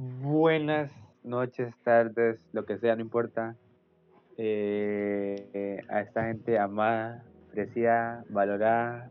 buenas 0.00 0.90
noches, 1.22 1.74
tardes, 1.84 2.38
lo 2.52 2.64
que 2.64 2.78
sea, 2.78 2.96
no 2.96 3.02
importa. 3.02 3.54
eh, 4.42 5.78
a 5.90 6.00
esta 6.00 6.24
gente 6.24 6.58
amada, 6.58 7.22
apreciada, 7.50 8.24
valorada 8.30 9.10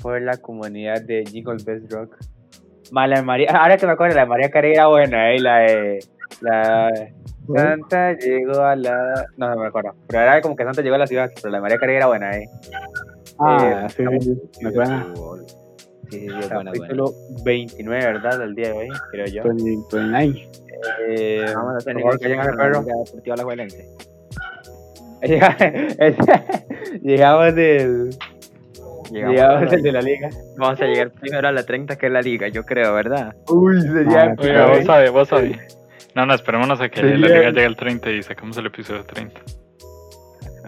por 0.00 0.20
la 0.22 0.36
comunidad 0.36 1.02
de 1.02 1.24
Jingle 1.26 1.56
Best 1.64 1.92
Rock. 1.92 2.16
Ma, 2.92 3.08
la 3.08 3.16
de 3.16 3.22
María, 3.22 3.48
ahora 3.60 3.76
que 3.76 3.86
me 3.86 3.92
acuerdo, 3.92 4.14
la 4.14 4.22
de 4.22 4.28
María 4.28 4.50
Carey 4.50 4.74
era 4.74 4.86
buena, 4.86 5.32
eh, 5.32 5.40
la 5.40 5.58
de. 5.58 6.04
La 6.40 6.90
Santa 7.54 8.12
llegó 8.12 8.60
a 8.62 8.76
la. 8.76 9.26
No, 9.36 9.50
no 9.50 9.60
me 9.60 9.66
acuerdo. 9.66 9.94
Pero 10.06 10.22
era 10.22 10.40
como 10.40 10.54
que 10.54 10.62
Santa 10.64 10.82
llegó 10.82 10.94
a 10.94 10.98
la 10.98 11.06
ciudad, 11.08 11.30
pero 11.34 11.50
la 11.50 11.58
de 11.58 11.62
María 11.62 11.78
Carey 11.78 11.96
era 11.96 12.06
buena, 12.06 12.36
eh. 12.36 12.48
Ah, 13.40 13.86
Eh, 13.86 13.88
sí, 13.90 14.02
me 14.62 14.70
suena. 14.72 15.12
Sí, 16.12 16.26
es 16.26 16.32
buena, 16.32 16.44
es 16.44 16.50
buena. 16.52 16.72
Capítulo 16.72 17.14
29, 17.42 18.04
¿verdad? 18.04 18.38
Del 18.38 18.54
día 18.54 18.68
de 18.68 18.72
hoy, 18.74 18.88
creo 19.10 19.26
yo. 19.26 19.42
20, 19.44 19.64
29. 19.96 20.48
Eh, 21.08 21.52
Vamos 21.54 21.74
a 21.74 21.78
tener 21.78 22.04
que 22.18 22.28
lleguen 22.28 22.40
al 22.40 22.56
perro. 22.56 22.82
Deportiva 22.82 23.34
Alajuelense. 23.34 23.88
Llegamos 27.02 27.54
del. 27.54 28.10
Llegamos 29.10 29.70
del 29.70 29.82
de 29.82 29.92
la 29.92 30.02
liga. 30.02 30.28
Vamos 30.58 30.80
a 30.82 30.84
llegar 30.84 31.12
primero 31.12 31.48
a 31.48 31.52
la 31.52 31.64
30, 31.64 31.96
que 31.96 32.06
es 32.06 32.12
la 32.12 32.20
liga, 32.20 32.48
yo 32.48 32.64
creo, 32.64 32.92
¿verdad? 32.92 33.34
Uy, 33.48 33.80
sería. 33.80 34.24
Ah, 34.24 34.34
Oiga, 34.36 34.66
vos 34.66 34.78
eh. 34.80 34.84
sabés, 34.84 35.10
vos 35.12 35.28
sabés. 35.28 35.78
No, 36.14 36.26
no, 36.26 36.34
esperémonos 36.34 36.78
a 36.82 36.90
que 36.90 37.00
Sí, 37.00 37.06
la 37.06 37.28
liga 37.28 37.50
llegue 37.52 37.64
al 37.64 37.76
30 37.76 38.10
y 38.10 38.22
sacamos 38.22 38.58
el 38.58 38.66
episodio 38.66 39.02
30. 39.04 39.40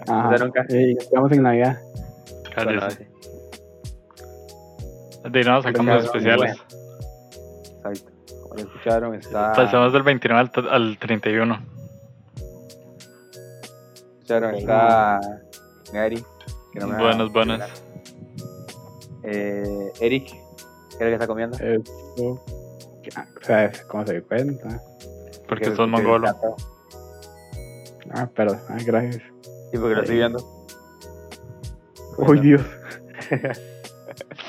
Ajá. 0.08 0.28
O 0.28 0.36
sea, 0.36 0.46
nunca. 0.46 0.64
Sí, 0.70 0.96
estamos 0.98 1.32
en 1.32 1.42
Navidad. 1.42 1.78
Bueno, 2.56 2.80
Cállese. 2.80 3.13
De 5.24 5.42
no, 5.44 5.62
sacamos 5.62 6.04
especiales. 6.04 6.56
Exacto. 7.76 8.12
Como 8.42 8.54
lo 8.54 8.60
escucharon, 8.60 9.14
está. 9.14 9.52
Pasamos 9.52 9.92
del 9.92 10.02
29 10.02 10.50
al, 10.54 10.68
al 10.68 10.98
31. 10.98 11.58
Escucharon, 14.18 14.54
está. 14.54 15.20
Gary. 15.92 16.24
que 16.72 16.80
no 16.80 16.88
me 16.88 16.96
Buenas, 16.98 17.32
buenas. 17.32 17.82
Eh, 19.22 19.92
Eric, 20.00 20.26
¿qué 20.28 20.36
es 20.94 21.00
lo 21.00 21.06
que 21.06 21.12
está 21.14 21.26
comiendo? 21.26 21.56
Esto. 21.58 22.44
¿Sabes 23.42 23.82
cómo 23.82 24.06
se 24.06 24.22
cuenta? 24.22 24.82
Porque 25.48 25.70
Que- 25.70 25.76
sos 25.76 25.88
mongolo. 25.88 26.28
Ah, 28.14 28.28
perdón. 28.34 28.60
Ah, 28.68 28.76
gracias. 28.84 29.22
Sí, 29.70 29.78
porque 29.78 29.94
lo 29.94 30.00
estoy 30.02 30.16
viendo. 30.16 30.66
Uy, 32.18 32.40
Dios. 32.40 32.62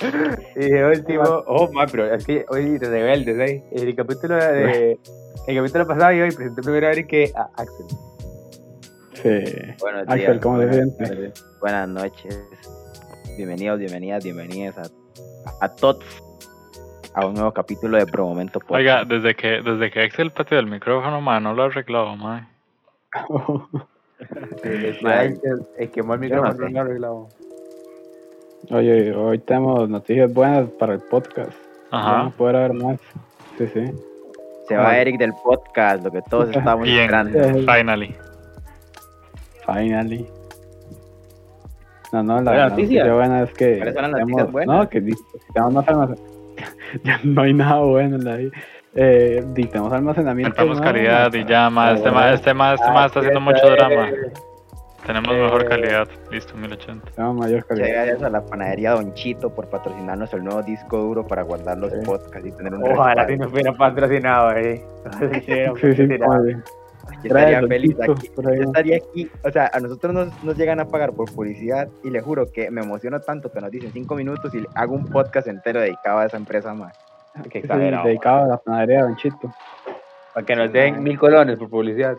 Y 0.56 0.70
de 0.70 0.86
último, 0.86 1.24
oh, 1.48 1.72
man, 1.72 1.88
pero 1.92 2.14
es 2.14 2.26
que 2.26 2.46
hoy 2.50 2.78
te 2.80 2.90
rebeldes, 2.90 3.38
¿eh? 3.50 3.64
El 3.72 3.96
capítulo 3.96 4.36
de. 4.36 5.00
El 5.48 5.56
capítulo 5.58 5.88
pasado 5.88 6.12
yo 6.14 6.24
hoy 6.24 6.32
presenté 6.32 6.62
primero 6.62 6.88
a 6.88 6.92
Eric 6.92 7.08
que 7.08 7.32
a 7.36 7.50
Axel. 7.56 7.86
Sí. 9.14 9.74
Buenos 9.80 10.04
Axel, 10.08 10.18
días, 10.20 10.40
¿cómo 10.42 10.60
se 10.60 10.66
buenas 10.68 10.76
siente? 10.76 11.06
tardes, 11.06 11.46
Buenas 11.62 11.88
noches. 11.90 12.44
Bienvenidos, 13.38 13.80
bienvenidas, 13.80 14.24
bienvenidas 14.24 14.78
a, 14.78 15.66
a 15.66 15.76
todos 15.76 16.04
a 17.14 17.26
un 17.26 17.34
nuevo 17.34 17.52
capítulo 17.54 17.98
de 17.98 18.06
Pro 18.06 18.28
Momento 18.28 18.60
Podcast. 18.60 18.78
Oiga, 18.78 19.06
desde 19.06 19.36
que, 19.36 19.62
desde 19.62 19.90
que 19.92 20.02
Axel 20.02 20.32
pateó 20.32 20.60
el 20.60 20.68
micrófono, 20.68 21.22
man, 21.22 21.44
no 21.44 21.54
lo 21.54 21.64
ha 21.64 21.66
arreglado, 21.68 22.16
man. 22.16 22.48
El, 24.64 25.66
el 25.78 25.92
quemó 25.92 26.14
el 26.16 26.22
yo 26.30 26.36
no 26.38 26.44
micrófono, 26.44 26.68
sé. 26.68 26.74
no 26.74 26.82
arreglado. 26.82 27.28
Oye, 28.72 29.14
hoy 29.14 29.40
tenemos 29.40 29.90
noticias 29.90 30.34
buenas 30.34 30.70
para 30.80 30.94
el 30.94 31.00
podcast. 31.02 31.52
Ajá. 31.92 32.12
Vamos 32.12 32.34
a 32.34 32.38
poder 32.38 32.56
haber 32.56 32.74
más. 32.74 33.00
Sí, 33.58 33.68
sí. 33.74 33.86
se 34.68 34.76
va 34.76 34.98
Eric 34.98 35.18
del 35.20 35.34
podcast, 35.44 36.04
lo 36.04 36.12
que 36.12 36.22
todos 36.24 36.50
estábamos 36.56 36.86
Bien. 36.86 37.02
esperando. 37.04 37.40
Finally. 37.72 38.16
Finally. 39.66 40.28
No, 42.12 42.24
no, 42.24 42.42
la, 42.42 42.54
la 42.54 42.70
noticia. 42.70 43.14
buena 43.14 43.44
es 43.44 43.54
que. 43.54 43.78
¿Cuáles 43.78 43.94
son 43.94 44.04
las 44.04 44.12
noticias 44.12 44.36
tenemos- 44.38 44.52
buenas? 44.52 44.78
No, 44.78 44.90
que 44.90 45.02
tenemos 45.54 45.74
más 45.74 45.88
almacenamiento. 45.88 46.34
ya 47.04 47.20
no 47.24 47.42
hay 47.42 47.54
nada 47.54 47.80
bueno 47.82 48.16
en 48.16 48.26
la 48.26 48.36
vida. 48.38 48.52
Eh, 48.96 49.44
di, 49.54 49.66
tenemos 49.66 49.92
almacenamiento. 49.92 50.82
Calidad 50.82 51.32
ma, 51.32 51.38
y 51.38 51.46
ya, 51.46 51.70
más. 51.70 51.98
Este 51.98 52.12
más, 52.12 52.34
este 52.36 52.54
más, 52.54 52.80
este 52.80 52.92
más 52.92 53.06
está 53.08 53.20
haciendo 53.20 53.42
mucho 53.42 53.70
drama. 53.70 54.10
Tenemos 55.06 55.36
mejor 55.36 55.64
Eh, 55.64 55.68
calidad. 55.68 56.08
Listo, 56.32 56.56
1080. 56.58 57.12
Tenemos 57.12 57.36
mayor 57.38 57.66
calidad. 57.66 57.88
gracias 57.88 58.24
a 58.24 58.30
la 58.30 58.46
panadería 58.46 58.92
Don 58.92 59.14
Chito 59.14 59.54
por 59.54 59.70
patrocinarnos 59.70 60.34
el 60.34 60.44
nuevo 60.44 60.64
disco 60.64 60.98
duro 60.98 61.26
para 61.28 61.44
guardar 61.44 61.78
los 61.78 61.92
Sí. 61.92 62.00
podcasts 62.06 62.48
y 62.48 62.52
tener 62.52 62.74
un 62.74 62.84
Ojalá 62.84 63.24
respaldo. 63.26 63.32
si 63.34 63.38
nos 63.40 63.52
hubiera 63.54 63.74
patrocinado, 63.74 64.52
eh. 64.54 64.84
Yo 67.24 67.30
Trae 67.30 67.44
estaría 67.44 67.60
Don 67.62 67.70
feliz 67.70 67.92
Chito 67.92 68.12
aquí. 68.14 68.30
Yo 68.36 68.64
estaría 68.64 68.98
aquí, 68.98 69.32
o 69.44 69.52
sea, 69.52 69.70
a 69.74 69.80
nosotros 69.80 70.14
nos, 70.14 70.44
nos 70.44 70.58
llegan 70.58 70.80
a 70.80 70.86
pagar 70.86 71.14
por 71.14 71.32
publicidad 71.32 71.88
y 72.04 72.10
le 72.10 72.20
juro 72.22 72.52
que 72.52 72.72
me 72.72 72.82
emociono 72.82 73.20
tanto 73.22 73.52
que 73.52 73.62
nos 73.62 73.70
dicen 73.70 73.92
cinco 73.94 74.16
minutos 74.16 74.54
y 74.56 74.66
hago 74.74 74.96
un 74.96 75.06
podcast 75.06 75.48
entero 75.48 75.82
dedicado 75.82 76.20
a 76.20 76.26
esa 76.26 76.38
empresa 76.38 76.74
más. 76.74 76.98
Qué 77.52 77.62
Sí, 77.62 77.68
dedicado 77.68 78.46
a 78.46 78.48
la 78.48 78.58
panadería 78.58 78.98
de 78.98 79.04
Don 79.04 79.16
Chito. 79.18 79.54
Para 80.34 80.46
que 80.46 80.56
nos 80.56 80.72
den 80.74 81.04
mil 81.04 81.18
colones 81.20 81.58
por 81.60 81.70
publicidad. 81.70 82.16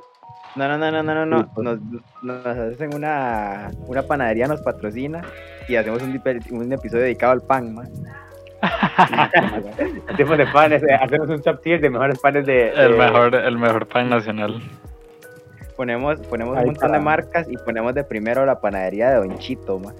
No, 0.56 0.67
no, 0.69 0.78
no, 0.78 0.91
no, 0.91 1.03
no, 1.03 1.27
no, 1.27 1.53
pues. 1.55 1.65
Nos, 1.65 1.78
nos 2.22 2.47
hacen 2.47 2.94
una, 2.94 3.71
una 3.87 4.03
panadería, 4.03 4.47
nos 4.49 4.62
patrocina 4.62 5.22
y 5.69 5.77
hacemos 5.77 6.03
un, 6.03 6.72
episodio 6.72 7.03
dedicado 7.05 7.33
al 7.33 7.43
pan, 7.43 7.75
man. 7.75 7.89
Tipos 10.16 10.39
de 10.39 10.47
panes, 10.47 10.83
eh, 10.83 10.95
hacemos 10.95 11.28
un 11.28 11.43
top 11.43 11.61
tier 11.61 11.81
de 11.81 11.91
mejores 11.91 12.19
panes 12.19 12.47
de. 12.47 12.71
El 12.71 12.93
de- 12.93 12.99
mejor, 12.99 13.34
el 13.34 13.59
mejor 13.59 13.87
pan 13.87 14.09
nacional. 14.09 14.61
Ponemos, 15.77 16.19
ponemos 16.21 16.56
Ahí 16.56 16.62
un 16.62 16.71
montón 16.71 16.93
de 16.93 17.00
marcas 17.00 17.47
y 17.50 17.56
ponemos 17.59 17.95
de 17.95 18.03
primero 18.03 18.47
la 18.47 18.59
panadería 18.61 19.11
de 19.11 19.16
Don 19.16 19.39
Chito, 19.39 19.78
man. 19.78 19.95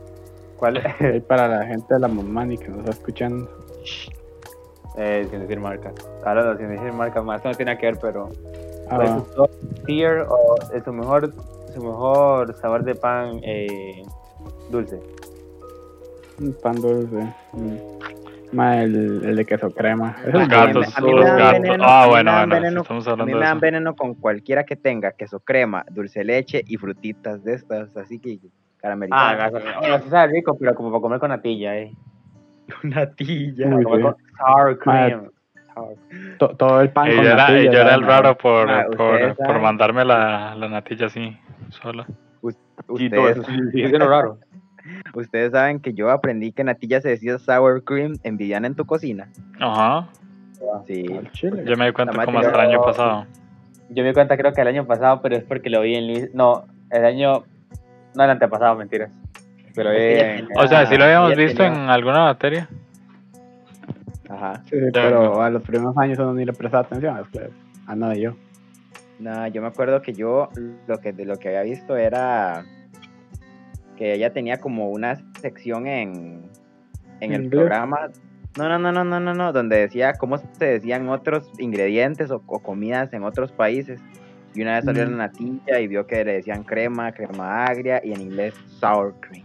¿Cuál? 0.57 0.83
Ahí 1.01 1.21
para 1.21 1.49
la 1.49 1.67
gente 1.67 1.93
de 1.95 2.01
la 2.01 2.09
Momani 2.09 2.57
que 2.57 2.69
nos 2.69 2.79
está 2.79 2.93
escuchando. 2.93 3.47
eh, 4.97 5.27
sin 5.31 5.41
decir 5.41 5.61
marca. 5.61 5.93
Hablando 6.25 6.57
sin 6.57 6.69
decir 6.71 6.93
marca 6.95 7.21
más, 7.21 7.45
no 7.45 7.53
tiene 7.53 7.77
que 7.77 7.87
ver, 7.87 7.99
pero. 8.01 8.31
Ah, 8.89 8.97
¿Cuál 8.97 9.01
va. 9.01 9.05
es 9.19 9.25
su 9.29 9.35
top 9.35 9.51
tier 9.87 10.27
o 10.29 10.55
es 10.75 10.85
su 10.85 10.93
mejor, 10.93 11.33
su 11.75 11.83
mejor 11.83 12.55
sabor 12.57 12.85
de 12.85 12.95
pan 12.95 13.41
eh, 13.43 14.03
dulce? 14.71 15.01
Un 16.41 16.55
pan 16.63 16.75
dulce. 16.81 17.33
mm. 17.53 17.77
Ma, 18.53 18.81
el, 18.81 18.95
el 19.25 19.37
de 19.37 19.45
queso 19.45 19.71
crema. 19.71 20.15
Los 20.33 20.49
gatos, 20.49 20.97
a 20.97 21.01
mí 21.01 21.09
me 21.13 21.17
los 21.17 21.25
dan 21.27 21.37
gatos. 21.39 21.53
veneno, 21.63 21.85
Ah, 21.87 22.07
bueno, 22.09 22.31
bueno, 22.33 22.55
si 22.55 22.61
veneno, 22.63 22.81
estamos 22.83 23.07
A 23.09 23.11
mí 23.11 23.13
hablando 23.23 23.39
me 23.41 23.45
dan 23.45 23.61
veneno 23.61 23.97
con 23.97 24.15
cualquiera 24.15 24.65
que 24.65 24.77
tenga 24.77 25.13
queso 25.13 25.41
crema, 25.41 25.85
dulce 25.91 26.23
leche 26.23 26.63
y 26.65 26.77
frutitas 26.77 27.43
de 27.43 27.55
estas, 27.55 27.95
así 27.97 28.21
que 28.21 28.39
Ah, 28.39 28.49
caramelizadas. 28.79 29.53
gasolina. 29.53 29.79
Bueno, 29.81 29.99
sí 30.05 30.09
sabe 30.11 30.33
rico, 30.33 30.57
pero 30.59 30.75
como 30.77 30.91
para 30.91 31.01
comer 31.01 31.19
con 31.19 31.31
natilla, 31.31 31.77
eh. 31.77 31.93
natilla. 32.85 33.71
Con 33.83 34.17
sour 34.39 34.79
cream. 34.79 35.31
To- 36.39 36.57
todo 36.57 36.81
el 36.81 36.91
pan 36.91 37.11
Y 37.11 37.17
con 37.17 37.25
yo 37.25 37.31
era, 37.31 37.49
natilla, 37.49 37.61
y 37.61 37.75
yo 37.75 37.81
era 37.81 37.95
el 37.95 38.03
raro 38.03 38.37
por, 38.39 38.71
Ah, 38.71 38.87
por, 38.97 39.15
ustedes 39.15 39.35
por 39.37 39.47
saben. 39.47 39.63
mandarme 39.63 40.05
la, 40.05 40.55
la 40.55 40.69
natilla 40.69 41.07
así, 41.07 41.37
sola. 41.71 42.07
Ustedes, 42.89 43.39
raro. 43.99 44.39
saben 45.51 45.81
que 45.81 45.93
yo 45.95 46.11
aprendí 46.11 46.53
que 46.53 46.63
natilla 46.65 47.01
se 47.01 47.09
decía 47.11 47.39
sour 47.39 47.83
cream 47.85 48.15
en 48.23 48.37
Viviana 48.37 48.67
en 48.67 48.75
tu 48.75 48.85
cocina. 48.87 49.29
Ajá. 49.61 50.09
Sí. 50.87 51.05
Yo 51.65 51.77
me 51.77 51.87
di 51.87 51.93
cuenta 51.93 52.25
como 52.25 52.39
hasta 52.39 52.55
el 52.63 52.71
año 52.71 52.83
pasado. 52.83 53.27
Yo 53.91 54.03
me 54.03 54.09
di 54.09 54.15
cuenta 54.15 54.37
creo 54.37 54.53
que 54.53 54.61
el 54.63 54.69
año 54.69 54.87
pasado, 54.87 55.21
pero 55.23 55.37
es 55.37 55.45
porque 55.45 55.71
lo 55.71 55.81
vi 55.83 55.95
en... 55.95 56.31
No, 56.35 56.65
el 56.91 57.05
año... 57.05 57.45
No, 58.15 58.25
el 58.25 58.31
antepasado, 58.31 58.75
mentiras. 58.77 59.11
Pero 59.75 59.91
O 60.57 60.67
sea, 60.67 60.87
sí 60.87 60.97
lo 60.97 61.05
habíamos 61.05 61.37
visto 61.37 61.63
tenía- 61.63 61.85
en 61.85 61.91
alguna 61.91 62.21
materia. 62.25 62.69
Ajá. 64.37 64.63
Sí, 64.65 64.79
sí, 64.79 64.87
pero 64.93 65.41
a 65.43 65.51
los 65.51 65.63
primeros 65.63 65.97
años 65.99 66.19
uno 66.19 66.35
ni 66.35 66.45
le 66.45 66.53
prestaba 66.53 66.85
atención. 66.85 67.17
Después, 67.17 67.51
ah, 67.87 67.97
no, 67.97 68.13
yo. 68.15 68.35
No, 69.19 69.47
yo 69.49 69.63
me 69.63 69.69
acuerdo 69.69 70.03
que 70.03 70.13
yo 70.13 70.49
lo 70.87 70.99
que 70.99 71.13
de 71.13 71.25
lo 71.25 71.37
que 71.39 71.49
había 71.49 71.63
visto 71.63 71.97
era 71.97 72.65
que 73.97 74.13
ella 74.13 74.33
tenía 74.33 74.59
como 74.61 74.91
una 74.91 75.17
sección 75.41 75.87
en, 75.87 76.43
en 77.21 77.33
el 77.33 77.45
Inglés. 77.45 77.51
programa. 77.61 78.11
No, 78.59 78.69
no, 78.69 78.79
no, 78.79 78.93
no, 78.93 79.05
no, 79.05 79.21
no, 79.21 79.35
no, 79.35 79.53
donde 79.53 79.77
decía 79.79 80.15
cómo 80.15 80.37
se 80.39 80.65
decían 80.65 81.09
otros 81.09 81.51
ingredientes 81.59 82.31
o, 82.31 82.43
o 82.47 82.59
comidas 82.59 83.13
en 83.15 83.23
otros 83.25 83.53
países. 83.53 84.01
Y 84.55 84.63
una 84.63 84.77
vez 84.77 84.85
salió 84.87 85.07
Mm. 85.07 85.11
la 85.11 85.17
natilla 85.17 85.81
y 85.81 85.87
vio 85.89 86.07
que 86.07 86.25
le 86.25 86.33
decían 86.35 86.63
crema, 86.63 87.13
crema 87.13 87.65
agria 87.67 88.01
y 88.05 88.13
en 88.13 88.21
inglés 88.23 88.55
sour 88.81 89.15
cream. 89.21 89.45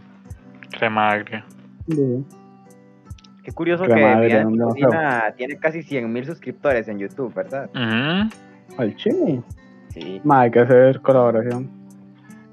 Crema 0.78 1.10
agria. 1.12 1.44
Qué 3.42 3.50
curioso 3.52 3.84
que 3.84 3.92
agria, 3.92 4.16
Viviana 4.20 4.44
¿dónde 4.44 4.58
lo 4.58 4.68
Cocina 4.68 5.34
tiene 5.36 5.56
casi 5.58 5.82
100 5.82 6.12
mil 6.12 6.24
suscriptores 6.24 6.86
en 6.88 6.98
YouTube, 6.98 7.34
¿verdad? 7.34 7.68
Ujú. 7.74 8.80
Al 8.80 8.96
chile. 8.96 9.42
Sí. 9.88 10.20
Ma, 10.24 10.42
hay 10.42 10.50
que 10.50 10.60
hacer 10.60 11.00
colaboración. 11.00 11.68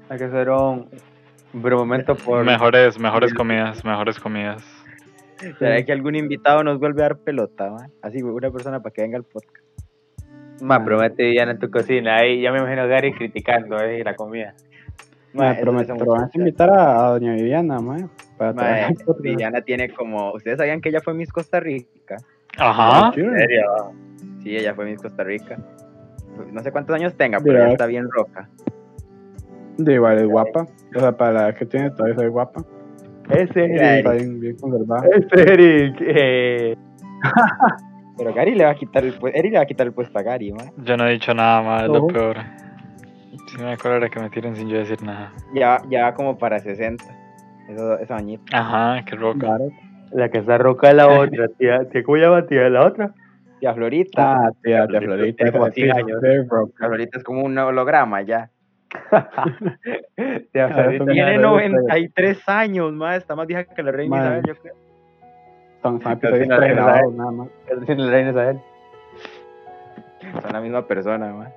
Hay 0.08 0.18
que 0.18 0.24
hacer 0.24 0.50
un... 0.50 0.88
Momento 1.52 2.14
por... 2.14 2.44
Mejores, 2.44 2.98
mejores 2.98 3.34
comidas, 3.34 3.84
mejores 3.84 4.18
comidas. 4.20 4.62
¿Será 5.58 5.82
que 5.84 5.90
algún 5.92 6.14
invitado 6.16 6.62
nos 6.62 6.78
vuelve 6.78 7.00
a 7.02 7.04
dar 7.06 7.16
pelota? 7.18 7.70
ma? 7.70 7.88
Así, 8.02 8.22
una 8.22 8.50
persona 8.50 8.80
para 8.80 8.92
que 8.92 9.02
venga 9.02 9.16
al 9.16 9.24
podcast. 9.24 9.64
Ma, 10.60 10.76
Ah. 10.76 10.84
promete 10.84 11.40
en 11.40 11.58
tu 11.58 11.70
cocina. 11.70 12.16
Ahí 12.18 12.42
ya 12.42 12.52
me 12.52 12.58
imagino 12.58 12.82
a 12.82 12.86
Gary 12.86 13.12
criticando 13.14 13.78
eh, 13.78 14.02
la 14.04 14.14
comida. 14.14 14.54
Ma, 15.32 15.50
Ma, 15.50 15.56
pero, 15.58 15.72
me, 15.72 15.82
eso 15.82 15.92
es 15.94 15.98
pero 15.98 16.12
van 16.12 16.24
a 16.24 16.30
invitar 16.34 16.70
a, 16.70 17.06
a 17.06 17.10
doña 17.12 17.32
Viviana, 17.34 17.78
ma, 17.80 17.96
para. 18.40 18.90
Viviana 19.20 19.60
tiene 19.60 19.90
como. 19.90 20.32
¿Ustedes 20.32 20.58
sabían 20.58 20.80
que 20.80 20.88
ella 20.88 21.00
fue 21.00 21.14
Miss 21.14 21.30
Costa 21.32 21.60
Rica? 21.60 22.16
Ajá. 22.56 23.12
Sí, 23.14 23.20
¿En 23.20 23.36
serio? 23.36 23.62
Sí, 24.42 24.56
ella 24.56 24.74
fue 24.74 24.86
Miss 24.86 25.00
Costa 25.00 25.22
Rica. 25.22 25.58
No 26.50 26.62
sé 26.62 26.72
cuántos 26.72 26.96
años 26.96 27.14
tenga, 27.16 27.38
pero 27.40 27.58
ella 27.58 27.72
está 27.72 27.86
bien 27.86 28.08
roca. 28.10 28.48
de 29.76 29.94
igual 29.94 30.18
es 30.18 30.26
guapa. 30.26 30.66
O 30.96 31.00
sea, 31.00 31.12
para 31.12 31.32
la 31.32 31.40
edad 31.48 31.54
que 31.56 31.66
tiene 31.66 31.90
todavía 31.90 32.24
es 32.24 32.30
guapa. 32.30 32.62
Es 33.28 33.54
Eric. 33.54 33.80
está 33.80 34.12
bien, 34.12 34.40
bien 34.40 34.56
conservada. 34.56 35.04
Es 35.14 35.26
Eric. 35.32 35.96
Eh, 36.00 36.76
Pero 38.16 38.34
Gary 38.34 38.54
le 38.54 38.64
va 38.64 38.70
a 38.70 38.74
quitar 38.74 39.04
el 39.04 39.14
puesto. 39.14 39.38
Eric 39.38 39.52
le 39.52 39.58
va 39.58 39.62
a 39.62 39.66
quitar 39.66 39.86
el 39.86 39.92
puesto 39.92 40.18
a 40.18 40.22
Gary, 40.22 40.52
ma. 40.52 40.64
Yo 40.78 40.96
no 40.96 41.06
he 41.06 41.12
dicho 41.12 41.32
nada 41.32 41.62
más, 41.62 41.82
es 41.84 41.88
lo 41.88 42.06
peor. 42.06 42.36
Si 43.46 43.56
me 43.58 43.72
acuerdo 43.72 44.08
que 44.10 44.20
me 44.20 44.30
tiren 44.30 44.56
sin 44.56 44.68
yo 44.68 44.78
decir 44.78 45.02
nada. 45.02 45.32
Ya, 45.54 45.80
ya 45.88 46.04
va 46.04 46.14
como 46.14 46.36
para 46.38 46.58
60. 46.58 47.04
Eso, 47.70 47.98
eso 47.98 48.14
añito. 48.14 48.42
Ajá, 48.52 49.04
qué 49.04 49.16
roca. 49.16 49.46
Claro. 49.46 49.70
la 50.12 50.28
que 50.28 50.38
está 50.38 50.58
roca 50.58 50.90
es 50.90 50.94
la 50.94 51.08
otra, 51.20 51.48
tía. 51.58 51.84
Tía, 51.88 52.02
¿Cómo 52.02 52.16
llama 52.16 52.46
tía? 52.46 52.68
La 52.68 52.86
otra. 52.86 53.14
Tía 53.60 53.74
Florita. 53.74 54.32
Ah, 54.32 54.50
tía, 54.62 54.86
tía 54.88 55.00
Florita. 55.00 55.36
Tiene 55.36 55.52
como 55.52 55.66
esa 55.66 55.74
sí, 55.74 55.82
100 55.82 55.96
años. 55.96 56.20
La 56.78 56.88
Florita 56.88 57.18
es 57.18 57.24
como 57.24 57.42
un 57.42 57.56
holograma 57.58 58.22
ya. 58.22 58.50
Tía 60.52 60.68
Florita. 60.68 61.04
Tiene 61.06 61.38
Florita. 61.38 61.78
93 61.78 62.48
años, 62.48 62.92
más. 62.92 63.18
Está 63.18 63.36
más 63.36 63.46
vieja 63.46 63.64
que 63.64 63.82
la 63.82 63.92
reina. 63.92 64.16
Isabel, 64.16 64.42
yo 64.46 64.54
creo. 64.56 64.74
Son, 65.82 66.02
son 66.02 66.12
episodios 66.12 66.48
pregrabados, 66.48 67.14
nada 67.14 67.30
más. 67.30 67.48
Tiene 67.86 68.04
la 68.04 68.10
reina 68.10 68.30
Isabel. 68.30 68.60
Son 70.42 70.52
la 70.52 70.60
misma 70.60 70.86
persona, 70.86 71.32
ma. 71.32 71.50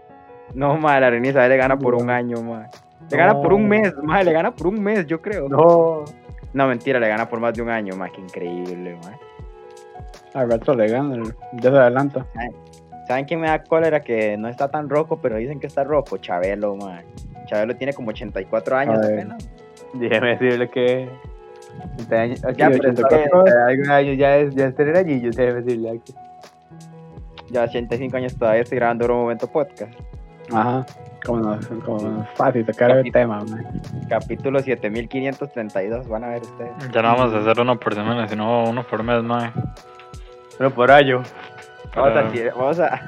No, 0.53 0.77
ma, 0.77 0.99
la 0.99 1.09
reina 1.09 1.29
Isabel 1.29 1.49
le 1.49 1.57
gana 1.57 1.77
por 1.77 1.95
un 1.95 2.09
año, 2.09 2.41
ma. 2.41 2.69
Le 3.11 3.17
gana 3.17 3.33
por 3.41 3.53
un 3.53 3.67
mes, 3.67 3.93
ma. 4.03 4.23
Le 4.23 4.31
gana 4.33 4.51
por 4.55 4.67
un 4.67 4.81
mes, 4.81 5.05
yo 5.05 5.21
creo. 5.21 5.47
No. 5.49 6.03
No, 6.53 6.67
mentira, 6.67 6.99
le 6.99 7.07
gana 7.07 7.27
por 7.27 7.39
más 7.39 7.53
de 7.53 7.61
un 7.61 7.69
año, 7.69 7.95
ma. 7.95 8.09
Qué 8.09 8.21
increíble, 8.21 8.97
ma. 9.03 9.11
Al 10.39 10.49
rato 10.49 10.73
le 10.73 10.87
gana, 10.87 11.23
ya 11.53 11.69
se 11.71 11.77
adelanta. 11.77 12.25
¿Saben 13.07 13.25
quién 13.25 13.39
me 13.41 13.47
da 13.47 13.61
cólera? 13.63 13.99
Que 14.01 14.37
no 14.37 14.47
está 14.47 14.69
tan 14.69 14.89
roco, 14.89 15.17
pero 15.21 15.35
dicen 15.37 15.59
que 15.59 15.67
está 15.67 15.83
roco. 15.83 16.17
Chabelo, 16.17 16.75
ma. 16.75 17.01
Chabelo 17.47 17.75
tiene 17.75 17.93
como 17.93 18.09
84 18.09 18.75
años 18.77 18.99
apenas. 19.13 19.49
Déjeme 19.93 20.29
decirle 20.37 20.69
que. 20.69 21.09
80 21.95 22.15
años- 22.21 22.41
Ya, 22.55 22.69
pero 22.69 22.89
es 22.91 22.99
84 22.99 23.43
que- 23.43 23.51
algún 23.51 23.89
año 23.91 24.13
ya 24.13 24.37
es, 24.37 24.55
ya 24.55 24.65
es 24.67 24.75
tener 24.75 24.95
añillos, 24.95 25.35
déjeme 25.35 25.61
decirle 25.61 25.89
aquí. 25.91 26.13
Ya 27.49 27.63
85 27.63 28.17
años 28.17 28.35
todavía 28.37 28.61
estoy 28.61 28.77
grabando 28.77 29.05
un 29.07 29.21
momento 29.21 29.47
podcast. 29.47 29.93
Ajá. 30.55 30.85
Como 31.25 31.39
no, 31.39 31.59
como 31.85 32.01
no 32.01 32.23
es 32.23 32.29
fácil 32.35 32.65
sacar 32.65 32.91
el 32.91 32.97
Capítulo. 32.97 33.21
tema, 33.21 33.37
man. 33.45 33.81
Capítulo 34.09 34.59
7532, 34.59 36.07
van 36.07 36.23
a 36.25 36.27
ver 36.29 36.41
ustedes. 36.41 36.71
Ya 36.91 37.01
no 37.01 37.15
vamos 37.15 37.33
a 37.33 37.39
hacer 37.39 37.59
uno 37.61 37.79
por 37.79 37.93
semana, 37.93 38.27
sino 38.27 38.65
uno 38.69 38.83
por 38.83 39.03
mes, 39.03 39.23
mae. 39.23 39.51
Pero 40.57 40.71
por 40.71 40.91
año. 40.91 41.23
Vamos 41.95 42.11
a, 42.17 42.21
vamos 42.57 42.79
a, 42.79 43.01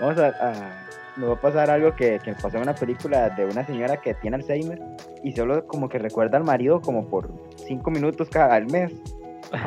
vamos 0.00 0.18
a, 0.18 0.26
a- 0.28 0.82
nos 1.16 1.30
va 1.30 1.34
a 1.34 1.40
pasar 1.40 1.70
algo 1.70 1.94
que, 1.96 2.18
que 2.22 2.34
pasó 2.34 2.56
en 2.58 2.64
una 2.64 2.74
película 2.74 3.30
de 3.30 3.46
una 3.46 3.64
señora 3.64 3.96
que 3.96 4.12
tiene 4.14 4.36
Alzheimer 4.36 4.78
y 5.24 5.32
solo 5.32 5.66
como 5.66 5.88
que 5.88 5.98
recuerda 5.98 6.36
al 6.36 6.44
marido 6.44 6.82
como 6.82 7.08
por 7.08 7.30
5 7.66 7.90
minutos 7.90 8.28
cada 8.28 8.54
al 8.54 8.66
mes. 8.66 8.92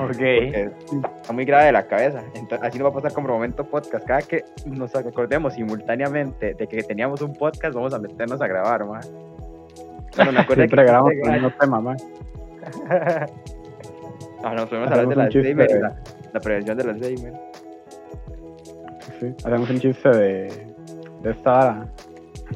Ok. 0.03 0.17
que 0.17 0.69
está 0.91 1.33
muy 1.33 1.45
grave 1.45 1.65
de 1.67 1.71
la 1.71 1.87
cabeza. 1.87 2.21
Entonces, 2.35 2.67
así 2.67 2.77
nos 2.79 2.87
va 2.87 2.91
a 2.91 2.93
pasar 2.95 3.13
como 3.13 3.29
momento 3.29 3.63
podcast. 3.63 4.05
Cada 4.05 4.21
que 4.21 4.43
nos 4.65 4.95
acordemos 4.95 5.53
simultáneamente 5.53 6.53
de 6.53 6.67
que 6.67 6.83
teníamos 6.83 7.21
un 7.21 7.33
podcast, 7.33 7.73
vamos 7.73 7.93
a 7.93 7.99
meternos 7.99 8.41
a 8.41 8.47
grabar, 8.47 8.85
ma. 8.85 8.99
Me 10.17 10.39
acuerde 10.39 10.63
Siempre 10.63 10.81
que- 10.83 10.91
grabamos 10.91 11.11
con 11.21 11.33
el 11.33 11.41
mismo 11.41 11.57
tema, 11.59 11.79
man. 11.79 11.97
Ah, 14.43 14.53
nos 14.53 14.65
podemos 14.69 14.89
hablar 14.91 15.05
un 15.05 15.29
chiste 15.29 15.39
Alzheimer 15.39 15.67
de- 15.67 15.79
la, 15.81 15.95
la 16.33 16.39
prevención 16.39 16.77
del 16.77 16.89
Alzheimer. 16.89 17.33
Sí. 19.19 19.33
Hacemos 19.43 19.69
un 19.69 19.79
chiste 19.79 20.09
de, 20.09 20.67
de 21.21 21.31
esta 21.31 21.51
vara. 21.51 21.85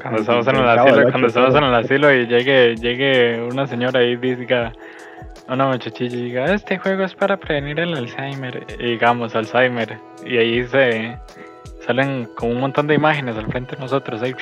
Cuando 0.00 0.20
estamos 0.22 0.46
en 0.48 0.56
el 0.56 0.68
asilo, 0.68 1.02
cuando 1.10 1.26
estamos 1.28 1.54
en 1.54 1.64
el 1.64 1.74
asilo 1.74 2.12
y 2.12 2.26
llegue, 2.26 2.74
llegue 2.76 3.42
una 3.42 3.66
señora 3.66 4.02
y 4.02 4.16
diga, 4.16 4.72
una 5.48 5.66
muchachilla 5.66 6.16
y 6.16 6.22
diga, 6.22 6.44
este 6.46 6.78
juego 6.78 7.04
es 7.04 7.14
para 7.14 7.36
prevenir 7.36 7.80
el 7.80 7.94
Alzheimer, 7.94 8.66
y 8.78 8.90
digamos 8.92 9.34
Alzheimer, 9.34 9.98
y 10.24 10.38
ahí 10.38 10.66
se 10.66 11.18
salen 11.86 12.28
como 12.36 12.52
un 12.52 12.60
montón 12.60 12.86
de 12.86 12.94
imágenes 12.94 13.36
al 13.36 13.46
frente 13.46 13.76
de 13.76 13.82
nosotros, 13.82 14.22
ahí, 14.22 14.34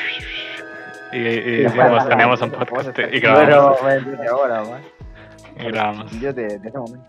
y, 1.13 1.17
y 1.17 1.57
decimos, 1.63 2.09
teníamos 2.09 2.41
un 2.41 2.51
podcast 2.51 2.99
y 2.99 3.21
grabamos, 3.21 3.79
y 5.59 5.65
grabamos. 5.65 6.21
De, 6.21 6.33
de 6.33 6.57
ese 6.57 6.79
momento. 6.79 7.07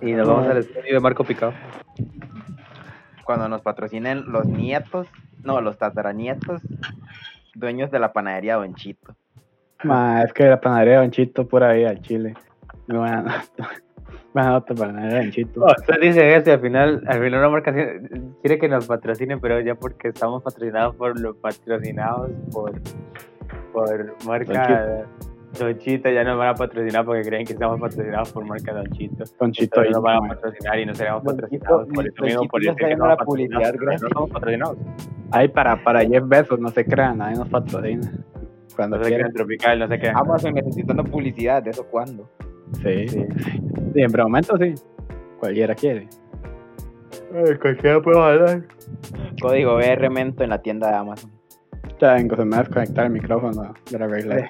Y 0.00 0.12
nos 0.12 0.28
vamos 0.28 0.46
al 0.48 0.58
estudio 0.58 0.94
de 0.94 1.00
Marco 1.00 1.24
Picado. 1.24 1.54
Cuando 3.24 3.48
nos 3.48 3.62
patrocinen 3.62 4.30
los 4.30 4.46
nietos, 4.46 5.08
no, 5.42 5.60
los 5.60 5.76
tataranietos, 5.76 6.62
dueños 7.54 7.90
de 7.90 7.98
la 7.98 8.12
panadería 8.12 8.56
Don 8.56 8.74
Chito. 8.74 9.16
Ma, 9.84 10.22
es 10.22 10.32
que 10.32 10.44
la 10.44 10.60
panadería 10.60 10.94
de 10.94 11.00
Don 11.00 11.10
Chito, 11.10 11.46
pura 11.46 11.72
vida 11.72 11.90
al 11.90 12.00
Chile. 12.00 12.34
Muy 12.88 12.98
buena 12.98 13.22
nota. 13.22 13.70
Buena 14.34 14.50
nota 14.50 14.74
para 14.74 14.92
la 14.92 14.94
panadería 14.94 15.18
de 15.18 15.24
Don 15.24 15.32
Chito. 15.32 15.64
Usted 15.64 16.00
dice 16.00 16.36
eso 16.36 16.50
y 16.50 16.52
al 16.52 16.60
final, 16.60 17.02
al 17.06 17.22
final 17.22 17.38
una 17.38 17.48
marca 17.48 17.72
quiere 17.72 18.58
que 18.58 18.68
nos 18.68 18.86
patrocinen, 18.86 19.40
pero 19.40 19.60
ya 19.60 19.74
porque 19.76 20.08
estamos 20.08 20.42
patrocinados 20.42 20.96
por 20.96 21.18
los 21.20 21.36
patrocinados 21.36 22.30
por, 22.52 22.72
por 23.72 24.26
marca 24.26 25.06
Don 25.58 25.78
Chito, 25.78 26.10
ya 26.10 26.24
nos 26.24 26.36
van 26.36 26.48
a 26.48 26.54
patrocinar 26.54 27.04
porque 27.04 27.22
creen 27.22 27.46
que 27.46 27.52
estamos 27.52 27.80
patrocinados 27.80 28.32
por 28.32 28.44
marca 28.44 28.72
Don 28.72 28.86
Chito. 28.90 29.24
Don 29.38 29.52
Chito 29.52 29.80
Entonces 29.80 29.90
y 29.90 29.92
nos 29.92 30.02
van 30.02 30.24
a 30.24 30.28
patrocinar 30.28 30.78
y 30.78 30.86
no 30.86 30.94
seremos 30.94 31.22
patrocinados 31.22 31.88
por 31.88 32.06
eso 32.06 32.24
mismo, 32.24 32.48
por 32.48 32.62
eso 32.62 32.76
que 32.76 32.96
no. 32.96 33.06
No 33.06 34.26
patrocinados. 34.26 34.76
Ay, 35.30 35.48
para, 35.48 35.82
para 35.82 36.00
Jeff 36.00 36.26
Bezos, 36.26 36.58
no 36.58 36.68
se 36.68 36.84
crean, 36.84 37.18
nadie 37.18 37.36
nos 37.36 37.48
patrocina. 37.48 38.10
Cuando 38.78 38.96
No 38.96 39.02
quieran. 39.02 39.32
tropical, 39.32 39.76
no 39.80 39.88
se 39.88 39.98
crean. 39.98 40.16
Amazon 40.16 40.54
necesitando 40.54 41.02
publicidad, 41.02 41.60
¿de 41.64 41.70
eso 41.70 41.84
cuándo? 41.90 42.30
Sí, 42.80 43.08
sí. 43.08 43.26
Sí, 43.92 44.00
en 44.00 44.12
momento 44.16 44.56
sí. 44.56 44.72
Cualquiera 45.40 45.74
quiere. 45.74 46.06
Cualquiera 47.60 48.00
puede 48.00 48.20
hablar. 48.20 48.62
Código 49.42 49.74
BR 49.74 50.08
Mento 50.10 50.44
en 50.44 50.50
la 50.50 50.62
tienda 50.62 50.90
de 50.90 50.94
Amazon. 50.94 51.32
Ya 52.00 52.14
vengo, 52.14 52.36
se 52.36 52.44
me 52.44 52.52
va 52.52 52.58
a 52.58 52.62
desconectar 52.62 53.06
el 53.06 53.10
micrófono 53.10 53.74
de 53.90 53.98
la 53.98 54.06
regla. 54.06 54.48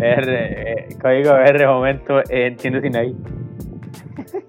R, 0.00 0.72
eh, 0.72 0.88
código 1.00 1.36
R 1.36 1.66
momento 1.68 2.22
en 2.28 2.56
Tienda 2.56 2.80
Sinaí. 2.80 3.14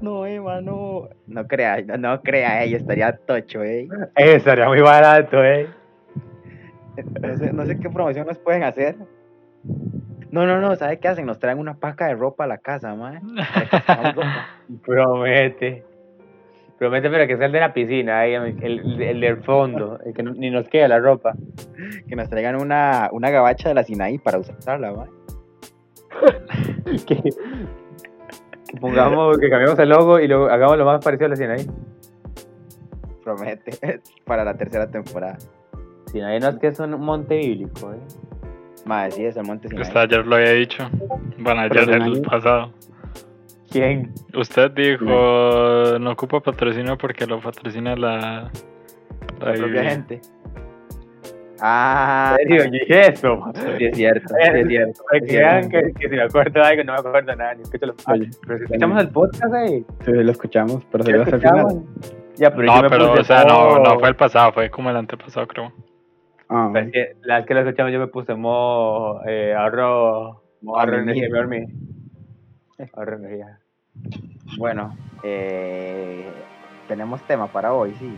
No, 0.00 0.26
Eva, 0.26 0.60
no. 0.60 1.08
No 1.28 1.46
crea, 1.46 1.82
no, 1.82 1.96
no 1.96 2.20
crea, 2.22 2.62
ella 2.64 2.76
estaría 2.78 3.12
tocho, 3.16 3.62
eh. 3.64 3.88
Eh, 4.16 4.34
estaría 4.34 4.66
muy 4.68 4.80
barato, 4.80 5.44
eh. 5.44 5.68
No 7.04 7.36
sé, 7.36 7.52
no 7.52 7.66
sé 7.66 7.78
qué 7.78 7.88
promoción 7.90 8.26
nos 8.26 8.38
pueden 8.38 8.62
hacer. 8.64 8.96
No, 10.30 10.46
no, 10.46 10.60
no, 10.60 10.76
¿sabe 10.76 10.98
qué 10.98 11.08
hacen? 11.08 11.26
Nos 11.26 11.38
traen 11.38 11.58
una 11.58 11.74
paca 11.74 12.06
de 12.06 12.14
ropa 12.14 12.44
a 12.44 12.46
la 12.46 12.58
casa, 12.58 12.94
man. 12.94 13.20
Promete. 14.84 15.84
Promete, 16.78 17.10
pero 17.10 17.26
que 17.26 17.36
sea 17.36 17.46
el 17.46 17.52
de 17.52 17.60
la 17.60 17.72
piscina, 17.72 18.20
ahí, 18.20 18.34
el, 18.34 18.62
el- 18.62 19.02
el 19.02 19.20
del 19.20 19.38
fondo, 19.42 19.98
el 20.04 20.14
que 20.14 20.22
no- 20.22 20.32
ni 20.34 20.50
nos 20.50 20.68
queda 20.68 20.86
la 20.86 21.00
ropa. 21.00 21.34
Que 22.06 22.14
nos 22.14 22.28
traigan 22.28 22.60
una, 22.60 23.08
una 23.12 23.30
gabacha 23.30 23.68
de 23.68 23.74
la 23.74 23.82
Sinaí 23.84 24.18
para 24.18 24.38
usarla, 24.38 24.92
man. 24.92 25.08
Que, 27.06 27.16
que 27.22 28.80
pongamos, 28.80 29.38
que 29.38 29.48
cambiemos 29.50 29.78
el 29.78 29.88
logo 29.88 30.18
y 30.20 30.28
lo 30.28 30.46
hagamos 30.50 30.76
lo 30.78 30.84
más 30.84 31.04
parecido 31.04 31.26
a 31.26 31.30
la 31.30 31.36
Sinaí. 31.36 31.66
Promete. 33.24 34.00
para 34.24 34.44
la 34.44 34.54
tercera 34.54 34.86
temporada. 34.88 35.36
Sinaí 36.10 36.40
no 36.40 36.48
es 36.48 36.56
que 36.58 36.68
es 36.68 36.80
un 36.80 36.98
monte 37.00 37.36
bíblico, 37.36 37.92
eh. 37.92 37.98
Madre, 38.84 39.10
sí, 39.12 39.24
es 39.26 39.36
el 39.36 39.44
monte 39.44 39.68
Sinaí. 39.68 39.82
Usted 39.82 40.00
ayer 40.00 40.26
lo 40.26 40.36
había 40.36 40.52
dicho, 40.52 40.88
bueno, 41.38 41.60
ayer 41.62 41.86
de 41.86 41.96
el 41.96 42.22
pasado. 42.22 42.72
¿Quién? 43.70 44.12
Usted 44.34 44.70
dijo, 44.70 45.04
no 46.00 46.10
ocupa 46.12 46.40
patrocinio 46.40 46.96
porque 46.96 47.26
lo 47.26 47.38
patrocina 47.40 47.94
la, 47.96 48.16
la, 48.16 48.50
La 49.40 49.52
propia 49.52 49.64
Biblia". 49.66 49.90
gente. 49.90 50.20
Ah, 51.60 52.36
¿En 52.38 52.48
serio? 52.48 52.64
Yo 52.64 52.70
dije 52.70 53.08
eso. 53.12 53.52
sí 53.78 53.84
es 53.84 53.96
cierto, 53.96 54.34
es 54.38 54.68
cierto. 54.68 55.02
Es 55.12 55.28
cierto. 55.28 55.68
que, 55.70 55.92
que 56.00 56.08
si 56.08 56.14
me 56.16 56.22
acuerdo 56.22 56.52
de 56.60 56.66
algo, 56.66 56.84
no 56.84 56.92
me 56.92 56.98
acuerdo 57.00 57.34
nada, 57.34 57.54
ni 57.54 57.62
escucho 57.62 57.86
los 57.86 57.96
Oye, 58.08 58.30
Pero 58.46 58.58
si 58.58 58.64
escuchamos 58.64 59.00
el 59.02 59.08
podcast 59.10 59.54
ahí. 59.54 59.84
sí, 60.04 60.12
lo 60.12 60.30
escuchamos, 60.30 60.84
pero 60.90 61.04
se 61.04 61.10
¿ya 61.10 61.16
dio 61.16 61.22
hasta 61.24 61.36
el 61.36 61.42
final. 61.42 61.58
escuchamos? 61.66 62.14
Ya, 62.36 62.50
pero 62.54 62.62
yo 62.62 62.72
No, 62.76 62.82
me 62.82 62.88
pero, 62.88 63.08
puse 63.10 63.20
o 63.20 63.24
sea, 63.24 63.44
no, 63.44 63.78
no 63.80 63.98
fue 63.98 64.08
el 64.08 64.16
pasado, 64.16 64.52
fue 64.52 64.70
como 64.70 64.88
el 64.90 64.96
antepasado, 64.96 65.46
creo. 65.48 65.72
Ah, 66.48 66.68
Pues 66.72 66.86
es 66.86 66.92
que 66.92 67.16
la 67.22 67.36
vez 67.38 67.46
que 67.46 67.54
lo 67.54 67.60
escuchamos 67.60 67.92
yo 67.92 67.98
me 67.98 68.06
puse 68.06 68.34
modo 68.34 69.20
eh, 69.26 69.54
ahorro, 69.54 70.42
energía, 71.02 71.28
me 71.30 71.38
dormí. 71.38 71.66
Ahorro 72.94 73.16
energía. 73.16 73.58
Bueno, 74.56 74.96
eh, 75.22 76.30
tenemos 76.86 77.20
tema 77.22 77.48
para 77.48 77.72
hoy, 77.74 77.94
sí. 77.98 78.16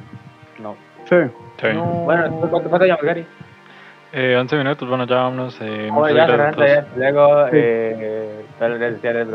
No. 0.62 0.76
Sí. 1.04 1.16
Sí. 1.60 1.66
Bueno, 2.04 2.30
¿cuánto, 2.50 2.68
cuánto 2.70 2.86
llamas, 2.86 3.02
Gary? 3.02 3.26
Eh, 4.12 4.36
11 4.38 4.56
minutos, 4.56 4.88
bueno, 4.88 5.06
ya 5.06 5.16
vámonos. 5.16 5.58
Eh, 5.60 5.88
Oh, 5.92 6.08
ya, 6.08 6.26
ya. 6.26 6.86
Luego, 6.96 7.46
Sí. 7.46 7.52
eh. 7.54 8.44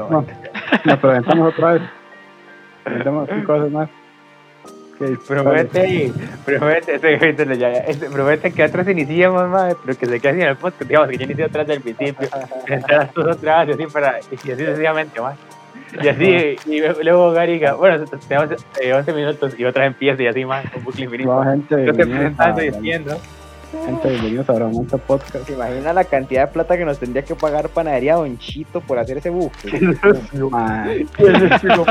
No, 0.10 0.26
nos 0.86 0.98
presentamos 1.00 1.54
otra 1.54 1.74
vez. 1.74 1.82
Presentamos 2.84 3.30
cinco 3.34 3.48
cosas 3.54 3.72
más. 3.72 3.90
Promete, 4.98 6.12
promete, 6.46 6.96
ese 6.96 7.18
capítulo 7.18 7.54
ya, 7.56 7.70
ese- 7.72 8.10
promete 8.10 8.52
que 8.52 8.64
otros 8.64 8.88
iniciemos 8.88 9.48
más, 9.50 9.76
pero 9.86 9.98
que 9.98 10.06
se 10.06 10.20
queden 10.20 10.42
en 10.42 10.48
el 10.50 10.56
podcast, 10.56 10.84
digamos 10.88 11.10
que 11.10 11.18
yo 11.18 11.24
inicié 11.26 11.46
atrás 11.46 11.68
del 11.68 11.82
principio, 11.82 12.28
entrar 12.68 13.12
todos 13.14 13.38
atrás 13.38 13.68
y 13.68 13.72
así 13.72 13.86
para, 13.92 14.20
y 14.20 14.36
así 14.36 14.50
sucesivamente 14.52 15.20
más. 15.20 15.38
Y 16.02 16.08
así, 16.08 16.56
y 16.66 16.82
luego 17.04 17.32
Gariga, 17.32 17.74
bueno, 17.76 18.04
tenemos 18.28 18.50
eh, 18.82 18.94
11 18.94 19.14
minutos 19.14 19.54
y 19.60 19.66
otra 19.66 19.86
empieza 19.86 20.22
y 20.24 20.28
así 20.28 20.46
más, 20.46 20.66
un 20.76 20.84
bucle 20.84 21.06
infinito. 21.06 21.30
Vamos, 21.30 21.46
gente. 21.48 21.86
Yo 21.86 21.94
te 21.94 22.04
bienvenidos 22.06 22.18
presentando 22.38 22.64
y 22.64 22.70
diciendo, 22.72 23.18
Gente, 23.86 24.10
bienvenidos 24.10 24.50
a 24.50 24.54
Bromanta 24.54 24.98
Podcast. 24.98 25.46
¿Se 25.48 25.54
imagina 25.54 25.92
la 25.92 26.06
cantidad 26.06 26.48
de 26.48 26.54
plata 26.54 26.78
que 26.78 26.86
nos 26.86 26.98
tendría 27.00 27.24
que 27.24 27.36
pagar 27.36 27.68
Panadería 27.70 28.16
Don 28.16 28.38
Chito 28.38 28.80
por 28.80 28.98
hacer 29.00 29.18
ese 29.18 29.30
buque? 29.30 29.80
Mae, 30.50 31.02
es 31.02 31.62
su 31.62 31.86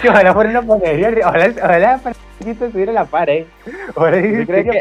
que 0.00 0.08
ojalá 0.08 0.32
fuera 0.34 0.50
una 0.50 0.62
panadería, 0.62 1.10
ojalá, 1.26 1.46
ojalá 1.56 1.78
la 1.78 1.98
panadería 1.98 2.66
estuviera 2.66 2.92
a 2.92 2.94
la 2.94 3.04
par, 3.04 3.30
eh. 3.30 3.46
Ojalá 3.94 4.16
¿Usted 4.16 4.46
cree, 4.46 4.64
que, 4.64 4.80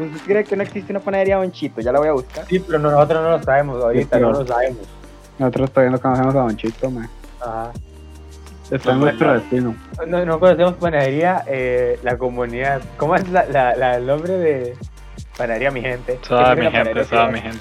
¿Usted 0.00 0.20
cree 0.26 0.44
que 0.44 0.56
no 0.56 0.62
existe 0.62 0.92
una 0.92 1.00
panadería 1.00 1.36
Don 1.36 1.50
Chito? 1.52 1.80
Ya 1.80 1.92
la 1.92 1.98
voy 1.98 2.08
a 2.08 2.12
buscar. 2.12 2.44
Sí, 2.46 2.58
pero 2.60 2.78
no- 2.78 2.90
nosotros 2.90 3.22
no 3.22 3.30
lo 3.30 3.42
sabemos, 3.42 3.82
ahorita 3.82 4.08
pero- 4.16 4.32
no 4.32 4.40
lo 4.40 4.46
sabemos. 4.46 4.78
Nosotros 5.38 5.70
todavía 5.70 5.92
no 5.92 6.00
conocemos 6.00 6.34
a 6.34 6.38
Don 6.40 6.56
Chito, 6.56 6.90
mae. 6.90 7.08
Ajá. 7.40 7.72
Está 8.70 8.90
en 8.92 8.98
No, 8.98 9.04
nuestro 9.06 9.26
no. 9.28 9.34
destino. 9.34 9.74
No, 10.06 10.24
no 10.26 10.40
conocemos 10.40 10.74
panadería, 10.74 11.42
eh, 11.46 11.98
la 12.02 12.18
comunidad. 12.18 12.82
¿Cómo 12.98 13.14
es 13.16 13.26
la, 13.30 13.44
la, 13.46 13.74
la- 13.76 13.96
el 13.96 14.06
nombre 14.06 14.32
de 14.34 14.76
panadería, 15.36 15.70
mi 15.70 15.80
gente? 15.80 16.18
Toda 16.28 16.54
¿Qué 16.54 16.60
mi 16.62 16.70
gente, 16.70 17.04
toda 17.04 17.28
mi 17.28 17.40
gente. 17.40 17.58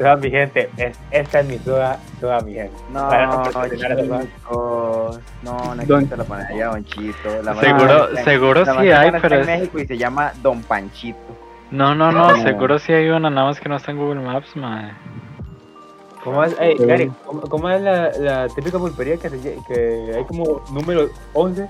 Toda 0.00 0.16
mi 0.16 0.30
gente. 0.30 0.70
Es, 0.78 0.98
esta 1.10 1.40
es 1.40 1.46
mi 1.46 1.58
toda, 1.58 1.98
toda 2.20 2.40
mi 2.40 2.54
gente. 2.54 2.72
No, 2.90 3.08
Para 3.08 3.26
no 3.26 3.42
chicos. 3.44 5.20
No, 5.42 5.74
no 5.74 5.82
existe 5.82 6.16
la 6.16 6.24
panadería 6.24 6.66
Don 6.68 6.84
Chito. 6.84 7.42
La 7.42 7.54
Seguro, 7.56 8.08
está 8.08 8.24
seguro 8.24 8.64
la 8.64 8.72
sí 8.72 8.78
hay, 8.78 8.86
cercana 8.88 9.16
está 9.16 9.20
pero 9.20 9.34
en 9.36 9.40
es... 9.42 9.46
México 9.46 9.78
y 9.78 9.86
se 9.86 9.98
llama 9.98 10.32
Don 10.42 10.62
Panchito. 10.62 11.18
No, 11.70 11.94
no, 11.94 12.10
no, 12.10 12.34
No. 12.34 12.42
seguro 12.42 12.78
sí 12.78 12.92
hay 12.92 13.08
una, 13.10 13.30
nada 13.30 13.46
más 13.48 13.60
que 13.60 13.68
no 13.68 13.76
está 13.76 13.90
en 13.92 13.98
Google 13.98 14.20
Maps, 14.20 14.56
man. 14.56 14.96
¿Cómo 16.24 16.44
es, 16.44 16.56
ey, 16.60 16.76
Sí. 16.78 16.84
Gary, 16.86 17.12
¿cómo, 17.26 17.40
cómo 17.42 17.70
es 17.70 17.80
la, 17.80 18.10
la 18.18 18.48
típica 18.48 18.78
pulpería 18.78 19.16
que, 19.18 19.28
que 19.30 20.12
hay 20.16 20.24
como 20.24 20.62
número 20.72 21.08
11? 21.34 21.68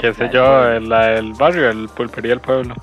Qué 0.00 0.12
sé 0.14 0.28
yo, 0.32 0.80
la 0.80 1.06
del 1.08 1.34
barrio, 1.34 1.70
el 1.70 1.88
pulpería 1.88 2.30
del 2.30 2.40
pueblo. 2.40 2.74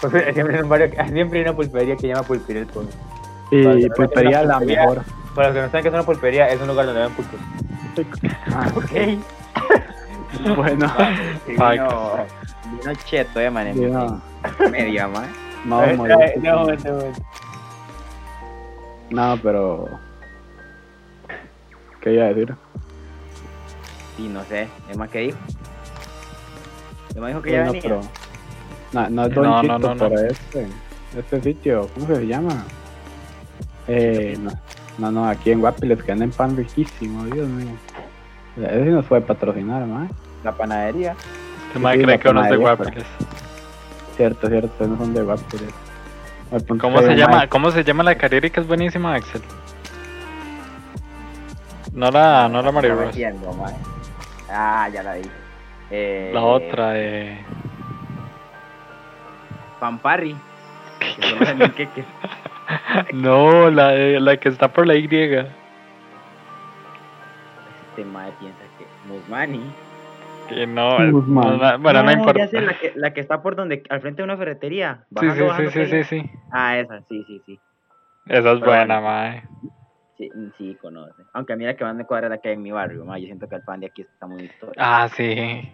Pues, 0.00 0.12
siempre, 0.34 0.56
hay 0.56 0.62
un 0.62 0.68
barrio, 0.68 0.90
siempre 1.08 1.38
hay 1.38 1.44
una 1.44 1.56
pulpería 1.56 1.94
que 1.94 2.00
se 2.02 2.08
llama 2.08 2.22
Pulpería 2.22 2.62
del 2.64 2.70
Pueblo. 2.72 2.90
Y 3.50 3.88
pulpería 3.90 4.42
la 4.42 4.58
pulpería. 4.58 4.80
mejor. 4.82 5.02
Para 5.34 5.48
los 5.48 5.54
que 5.56 5.62
no 5.62 5.66
saben 5.68 5.82
que 5.82 5.88
es 5.88 5.94
una 5.94 6.02
pulpería, 6.02 6.48
es 6.48 6.60
un 6.60 6.66
lugar 6.68 6.86
donde 6.86 7.00
dan 7.00 7.12
pulpes. 7.12 7.40
Ah, 8.52 8.70
Ok. 8.76 8.90
bueno, 10.56 10.92
Vino, 11.46 12.26
vino 12.80 12.94
cheto, 13.06 13.40
eh, 13.40 13.50
man. 13.50 13.72
no, 13.90 14.20
Media, 14.70 15.08
man. 15.08 15.30
no, 15.64 15.86
no, 15.96 16.06
no, 16.38 16.76
no. 16.76 17.12
no, 19.10 19.40
pero. 19.42 19.88
¿Qué 22.00 22.12
iba 22.12 22.24
a 22.24 22.28
decir? 22.28 22.54
Y 24.18 24.28
no 24.28 24.44
sé, 24.44 24.68
Emma, 24.92 25.08
¿qué 25.08 25.18
dijo? 25.20 25.38
Emma 27.14 27.28
dijo 27.28 27.42
que 27.42 27.52
ya 27.52 27.62
venía. 27.64 27.80
pero. 27.82 28.00
No, 28.92 29.10
no 29.10 29.26
es 29.26 29.34
Don 29.34 29.44
No, 29.44 29.50
no, 29.50 29.62
Chito, 29.62 29.78
no, 29.78 29.94
no. 29.94 30.08
pero 30.08 30.20
este. 30.20 30.66
Este 31.16 31.40
sitio, 31.40 31.88
¿cómo 31.94 32.06
se 32.14 32.26
llama? 32.26 32.64
Eh, 33.88 34.36
no, 34.40 34.50
no, 34.98 35.10
no, 35.12 35.28
aquí 35.28 35.50
en 35.52 35.60
Guapi 35.60 35.86
les 35.86 36.02
quedan 36.02 36.22
en 36.22 36.30
pan 36.30 36.56
riquísimo, 36.56 37.24
Dios 37.26 37.48
mío. 37.48 37.70
Ese 38.56 38.84
sí 38.84 38.90
nos 38.90 39.06
puede 39.06 39.22
patrocinar, 39.22 39.86
más. 39.86 40.10
La 40.44 40.52
panadería. 40.52 41.12
Este 41.74 41.78
sí, 41.78 42.02
cree 42.02 42.18
que 42.18 42.28
uno 42.28 42.44
es 42.44 42.50
de 42.50 42.56
Guapiles. 42.56 43.04
Cierto, 44.16 44.48
cierto, 44.48 44.86
no 44.86 44.96
son 44.98 45.14
de 45.14 45.22
Guapi. 45.22 45.56
Al 46.52 46.62
punto 46.62 46.82
¿Cómo 46.82 47.00
se 47.02 47.14
llama? 47.14 47.46
¿Cómo 47.48 47.70
se 47.70 47.82
llama 47.84 48.02
la 48.02 48.14
carrera 48.16 48.48
que 48.50 48.60
es 48.60 48.66
buenísima, 48.66 49.14
Axel? 49.14 49.42
No 51.92 52.10
la, 52.10 52.48
no 52.48 52.62
la 52.62 52.72
Mario 52.72 52.96
Bros. 52.96 53.16
Ah, 54.50 54.88
ya 54.92 55.02
la 55.02 55.14
vi. 55.14 55.22
Eh, 55.90 56.30
La 56.34 56.42
otra, 56.42 56.98
eh. 56.98 57.44
Pamparri. 59.80 60.36
Que. 61.00 62.04
No, 63.12 63.70
la, 63.70 63.88
de- 63.92 64.18
la 64.18 64.38
que 64.38 64.48
está 64.48 64.72
por 64.72 64.86
la 64.88 64.96
Y. 64.96 65.04
Este 65.04 65.44
mae 68.04 68.32
piensa 68.40 68.58
que 68.78 68.86
Musmani. 69.08 69.60
Que 70.48 70.66
no, 70.66 70.96
Guzmán. 71.12 71.58
no, 71.58 71.78
bueno, 71.78 72.02
no, 72.02 72.10
importa. 72.12 72.38
ya 72.40 72.48
sé, 72.48 72.60
la 72.60 72.74
que, 72.74 72.92
la 72.96 73.12
que 73.12 73.20
está 73.20 73.42
por 73.42 73.54
donde, 73.56 73.82
al 73.88 74.00
frente 74.00 74.22
de 74.22 74.24
una 74.24 74.36
ferretería. 74.36 75.04
Sí, 75.08 75.14
bajando, 75.14 75.34
sí, 75.34 75.42
bajando 75.48 75.70
sí, 75.70 75.86
sí, 75.86 76.04
sí, 76.04 76.20
sí. 76.22 76.30
Ah, 76.52 76.78
esa, 76.78 77.00
sí, 77.08 77.24
sí, 77.26 77.42
sí. 77.46 77.60
Esa 78.26 78.38
es 78.52 78.60
Pero 78.60 78.66
buena, 78.66 79.00
mae. 79.00 79.42
Sí, 80.18 80.30
sí, 80.58 80.76
conoce. 80.80 81.22
Aunque 81.32 81.52
a 81.52 81.56
mí 81.56 81.64
la 81.64 81.74
que 81.74 81.84
más 81.84 81.94
me 81.94 82.04
cuadra 82.04 82.26
es 82.26 82.30
la 82.30 82.38
que 82.38 82.48
hay 82.48 82.54
en 82.54 82.62
mi 82.62 82.70
barrio, 82.72 83.04
mae. 83.04 83.20
Yo 83.20 83.26
siento 83.26 83.48
que 83.48 83.54
el 83.56 83.62
pan 83.62 83.80
de 83.80 83.86
aquí 83.86 84.02
está 84.02 84.26
muy 84.26 84.42
histórico. 84.44 84.76
Ah, 84.78 85.08
sí. 85.08 85.72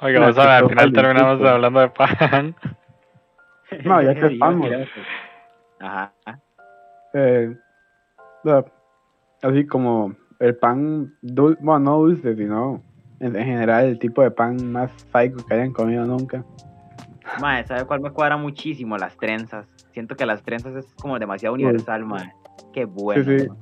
Oiga, 0.00 0.18
No, 0.20 0.26
vamos 0.26 0.38
a 0.38 0.42
ver, 0.42 0.50
al 0.50 0.68
final 0.68 0.92
terminamos 0.92 1.40
calientito. 1.40 1.48
hablando 1.50 1.80
de 1.80 1.88
pan. 1.88 2.54
No, 3.84 4.02
ya 4.02 4.14
que 4.20 4.26
estamos. 4.26 4.68
Ajá. 5.80 6.12
eh, 7.14 7.56
así 9.42 9.66
como 9.66 10.14
el 10.40 10.56
pan 10.56 11.12
dulce, 11.22 11.60
bueno, 11.62 11.80
no 11.80 11.98
dulce, 11.98 12.34
sino 12.36 12.82
en, 13.20 13.36
en 13.36 13.44
general 13.44 13.86
el 13.86 13.98
tipo 13.98 14.22
de 14.22 14.30
pan 14.30 14.72
más 14.72 14.90
psycho 15.12 15.44
que 15.46 15.54
hayan 15.54 15.72
comido 15.72 16.04
nunca. 16.04 16.44
Mae, 17.40 17.64
¿sabe 17.64 17.84
cuál 17.84 18.00
me 18.00 18.10
cuadra 18.10 18.36
muchísimo? 18.36 18.96
Las 18.98 19.16
trenzas. 19.16 19.66
Siento 19.92 20.16
que 20.16 20.26
las 20.26 20.42
trenzas 20.42 20.74
es 20.76 20.94
como 20.94 21.18
demasiado 21.18 21.54
universal, 21.54 22.04
mae. 22.04 22.32
Qué 22.72 22.84
bueno. 22.84 23.24
sí. 23.24 23.48
mae. 23.48 23.58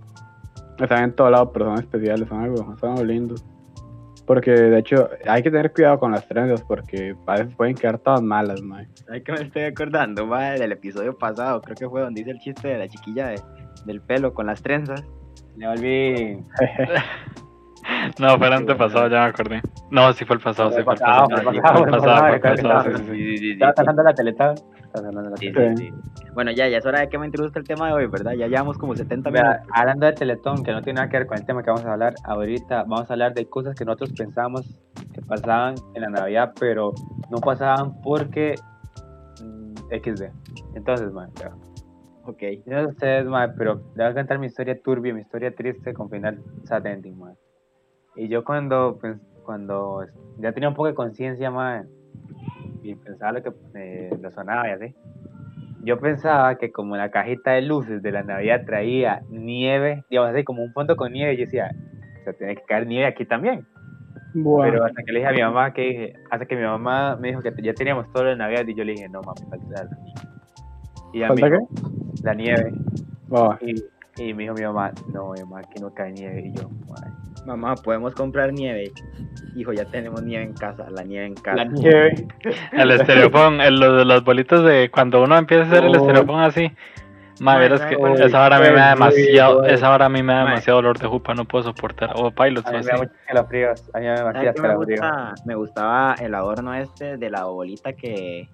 Están 0.79 1.05
en 1.05 1.13
todos 1.15 1.31
lados, 1.31 1.51
pero 1.53 1.67
son 1.67 1.79
especiales, 1.79 2.29
son 2.29 2.41
algo, 2.41 2.77
son 2.79 2.91
algo 2.93 3.05
lindos. 3.05 3.45
Porque 4.27 4.53
de 4.53 4.79
hecho 4.79 5.09
hay 5.27 5.43
que 5.43 5.51
tener 5.51 5.73
cuidado 5.73 5.99
con 5.99 6.13
las 6.13 6.27
trenzas 6.29 6.63
porque 6.63 7.15
a 7.27 7.33
veces 7.33 7.55
pueden 7.57 7.75
quedar 7.75 7.99
todas 7.99 8.23
malas, 8.23 8.61
mae. 8.63 8.87
¿Sabes 8.95 9.25
que 9.25 9.33
me 9.33 9.41
estoy 9.43 9.63
acordando, 9.63 10.27
mae? 10.27 10.59
Del 10.59 10.73
episodio 10.73 11.17
pasado. 11.19 11.61
Creo 11.61 11.77
que 11.77 11.89
fue 11.89 12.01
donde 12.03 12.21
hice 12.21 12.31
el 12.31 12.39
chiste 12.39 12.69
de 12.69 12.79
la 12.79 12.89
chiquilla 12.89 13.29
de- 13.29 13.41
del 13.85 14.01
pelo 14.01 14.33
con 14.33 14.47
las 14.47 14.63
trenzas. 14.63 15.05
Le 15.57 15.67
volví. 15.67 16.39
No, 18.21 18.39
fue 18.39 18.47
el 18.47 18.53
antepasado, 18.53 19.09
ya 19.09 19.23
me 19.23 19.27
acordé. 19.31 19.61
No, 19.91 20.13
sí 20.13 20.25
fue 20.25 20.37
el 20.37 20.43
pasado, 20.43 20.71
sí 20.71 20.83
fue 20.85 20.95
el 20.95 21.01
pasado. 21.01 21.27
fue 21.29 21.53
el 21.53 21.61
pasado, 21.91 22.19
fue 22.29 22.37
el 22.37 23.53
Estaba 23.53 23.73
pasando 23.75 24.03
la 24.05 24.15
teleta. 24.93 24.99
Estaba 24.99 25.05
sonando 25.05 25.31
la 25.31 25.37
Sí, 25.37 25.53
sí, 25.53 25.77
sí. 25.77 26.29
Bueno, 26.35 26.51
ya, 26.53 26.69
ya 26.69 26.79
es 26.79 26.87
hora 26.87 27.01
de 27.01 27.09
que 27.09 27.19
me 27.19 27.27
introduzca 27.27 27.59
el 27.59 27.67
tema 27.67 27.89
de 27.89 27.93
hoy, 27.95 28.07
¿verdad? 28.07 28.33
Ya 28.33 28.47
llevamos 28.47 28.79
como 28.79 28.95
70 28.95 29.31
Vea, 29.31 29.43
minutos. 29.43 29.67
hablando 29.75 30.07
de 30.07 30.13
Teletón, 30.13 30.63
que 30.63 30.73
no 30.73 30.83
tiene 30.83 30.99
nada 30.99 31.09
que 31.11 31.19
ver 31.19 31.27
con 31.27 31.39
el 31.39 31.45
tema 31.45 31.63
que 31.63 31.71
vamos 31.71 31.85
a 31.87 31.93
hablar 31.93 32.15
ahorita, 32.25 32.85
vamos 32.85 33.11
a 33.11 33.15
hablar 33.15 33.35
de 33.35 33.47
cosas 33.49 33.75
que 33.77 33.85
nosotros 33.85 34.13
pensamos 34.17 34.67
que 35.13 35.21
pasaban 35.23 35.75
en 35.95 36.03
la 36.03 36.09
Navidad, 36.11 36.53
pero 36.59 36.95
no 37.31 37.41
pasaban 37.41 38.01
porque 38.03 38.55
mm, 39.43 39.75
XD. 39.91 40.31
Entonces, 40.75 41.13
man, 41.13 41.29
vea, 41.39 41.53
Ok. 42.25 42.43
yo 42.65 42.73
no 42.73 42.81
sé 42.83 42.87
ustedes, 42.89 43.27
man, 43.27 43.53
pero 43.59 43.75
le 43.95 44.05
voy 44.05 44.13
a 44.13 44.15
contar 44.15 44.39
mi 44.39 44.47
historia 44.47 44.81
turbia, 44.83 45.13
mi 45.13 45.21
historia 45.21 45.55
triste 45.55 45.93
con 45.93 46.09
final 46.09 46.41
sad 46.65 46.87
ending, 46.87 47.19
man. 47.19 47.35
Y 48.17 48.29
yo 48.29 48.45
cuando, 48.45 48.99
pens- 48.99 49.21
cuando 49.45 50.05
ya 50.39 50.53
tenía 50.53 50.69
un 50.69 50.75
poco 50.75 50.89
de 50.89 50.95
conciencia, 50.95 51.51
man, 51.51 51.89
y 52.83 52.95
pensaba 52.95 53.33
lo 53.33 53.43
que 53.43 53.53
eh, 53.75 54.11
lo 54.21 54.31
sonaba 54.31 54.69
y 54.69 54.73
así. 54.73 54.95
Yo 55.85 55.99
pensaba 55.99 56.57
que 56.59 56.71
como 56.71 56.97
la 56.97 57.11
cajita 57.11 57.53
de 57.53 57.63
luces 57.63 58.03
de 58.03 58.13
la 58.13 58.23
Navidad 58.23 58.65
traía 58.65 59.23
nieve, 59.31 60.05
digamos 60.11 60.31
así, 60.33 60.45
como 60.45 60.63
un 60.63 60.73
fondo 60.73 60.97
con 60.97 61.13
nieve, 61.13 61.37
yo 61.37 61.45
decía, 61.45 61.71
o 62.21 62.25
sea, 62.25 62.33
tiene 62.35 62.55
que 62.57 62.63
caer 62.63 62.87
nieve 62.87 63.07
aquí 63.07 63.25
también. 63.25 63.67
Pero 64.63 64.85
hasta 64.85 65.03
que 65.03 65.13
le 65.13 65.19
dije 65.19 65.29
a 65.31 65.33
mi 65.35 65.43
mamá, 65.43 65.73
que 65.73 65.83
dije, 65.83 66.13
hasta 66.31 66.47
que 66.47 66.57
mi 66.57 66.63
mamá 66.63 67.17
me 67.17 67.29
dijo 67.29 67.43
que 67.43 67.53
ya 67.63 67.75
teníamos 67.75 68.11
todo 68.13 68.25
lo 68.25 68.31
de 68.31 68.37
Navidad, 68.37 68.65
y 68.67 68.75
yo 68.75 68.85
le 68.85 68.93
dije, 68.93 69.09
no, 69.09 69.21
mami, 69.23 69.41
falta 69.51 69.67
la 69.69 69.85
nieve. 69.85 70.21
Y 71.13 71.19
me 71.19 71.27
¿Falta 71.29 71.47
dijo, 71.51 71.69
la 72.23 72.35
nieve. 72.35 72.73
Y, 73.61 73.75
y 74.23 74.35
me 74.35 74.45
dijo 74.45 74.55
mi 74.55 74.63
mamá, 74.63 74.93
no, 75.13 75.33
mi 75.33 75.41
mamá, 75.41 75.61
aquí 75.61 75.81
no 75.81 75.93
cae 75.93 76.13
nieve. 76.13 76.43
Y 76.47 76.53
yo, 76.53 76.71
"Ay, 77.05 77.11
Mamá, 77.47 77.75
podemos 77.77 78.15
comprar 78.15 78.53
nieve. 78.53 78.93
Hijo, 79.57 79.73
ya 79.73 79.85
tenemos 79.85 80.23
nieve 80.23 80.45
en 80.45 80.53
casa. 80.55 80.89
La 80.91 81.03
nieve 81.03 81.27
en 81.27 81.35
casa. 81.35 81.57
la 81.57 81.65
nieve. 81.65 82.27
El 82.73 82.91
estereofón, 82.93 83.61
el, 83.61 83.79
lo 83.81 83.97
de 83.97 84.05
las 84.05 84.23
bolitas 84.25 84.63
de 84.65 84.91
cuando 84.91 85.23
uno 85.23 85.37
empieza 85.37 85.65
a 85.65 85.67
hacer 85.67 85.85
el 85.85 85.91
Oh. 85.97 86.01
estereofón 86.01 86.41
así. 86.41 86.71
Ma, 87.41 87.55
Ma, 87.55 87.59
verás 87.59 87.81
¿sabe 87.81 87.97
que 87.97 88.25
esa 88.27 88.45
hora 88.45 88.57
a 88.57 88.61
mí 88.61 88.67
me 88.69 88.75
da 88.77 88.91
demasiado, 88.91 89.65
esa 89.65 89.91
hora 89.91 90.05
a 90.05 90.09
mí 90.09 90.23
me 90.23 90.33
da 90.33 90.45
Ma. 90.45 90.51
demasiado 90.51 90.77
dolor 90.79 90.99
de 90.99 91.09
jupa, 91.09 91.35
no 91.35 91.45
puedo 91.45 91.65
soportar. 91.65 92.13
O 92.15 92.31
pilots 92.31 92.67
A 92.67 92.71
o 92.71 92.73
mí 92.75 92.79
así. 92.79 92.91
me 95.45 95.55
gustaba 95.55 96.15
el 96.21 96.35
adorno 96.35 96.75
este 96.75 97.17
de 97.17 97.31
la 97.31 97.45
bolita 97.45 97.95
que, 97.95 98.49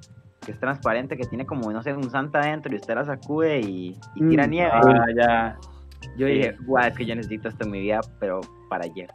que 0.45 0.53
es 0.53 0.59
transparente, 0.61 1.17
que 1.17 1.27
tiene 1.27 1.45
como, 1.45 1.71
no 1.73 1.83
sé, 1.83 1.93
un 1.93 2.09
santa 2.11 2.41
adentro 2.41 2.73
y 2.73 2.77
usted 2.77 2.95
la 2.95 3.05
sacude 3.05 3.61
y, 3.61 3.97
y 4.15 4.29
tira 4.29 4.47
Mm, 4.47 4.51
nieve. 4.51 4.71
Ah, 4.73 5.07
ya. 5.15 5.57
Yo 6.17 6.27
sí. 6.27 6.35
dije, 6.35 6.57
guau, 6.67 6.87
es 6.87 6.97
que 6.97 7.07
yo 7.07 7.15
necesito 7.15 7.49
esto 7.49 7.65
en 7.65 7.71
mi 7.71 7.81
vida, 7.81 8.01
pero 8.19 8.41
para 8.69 8.85
ayer. 8.85 9.09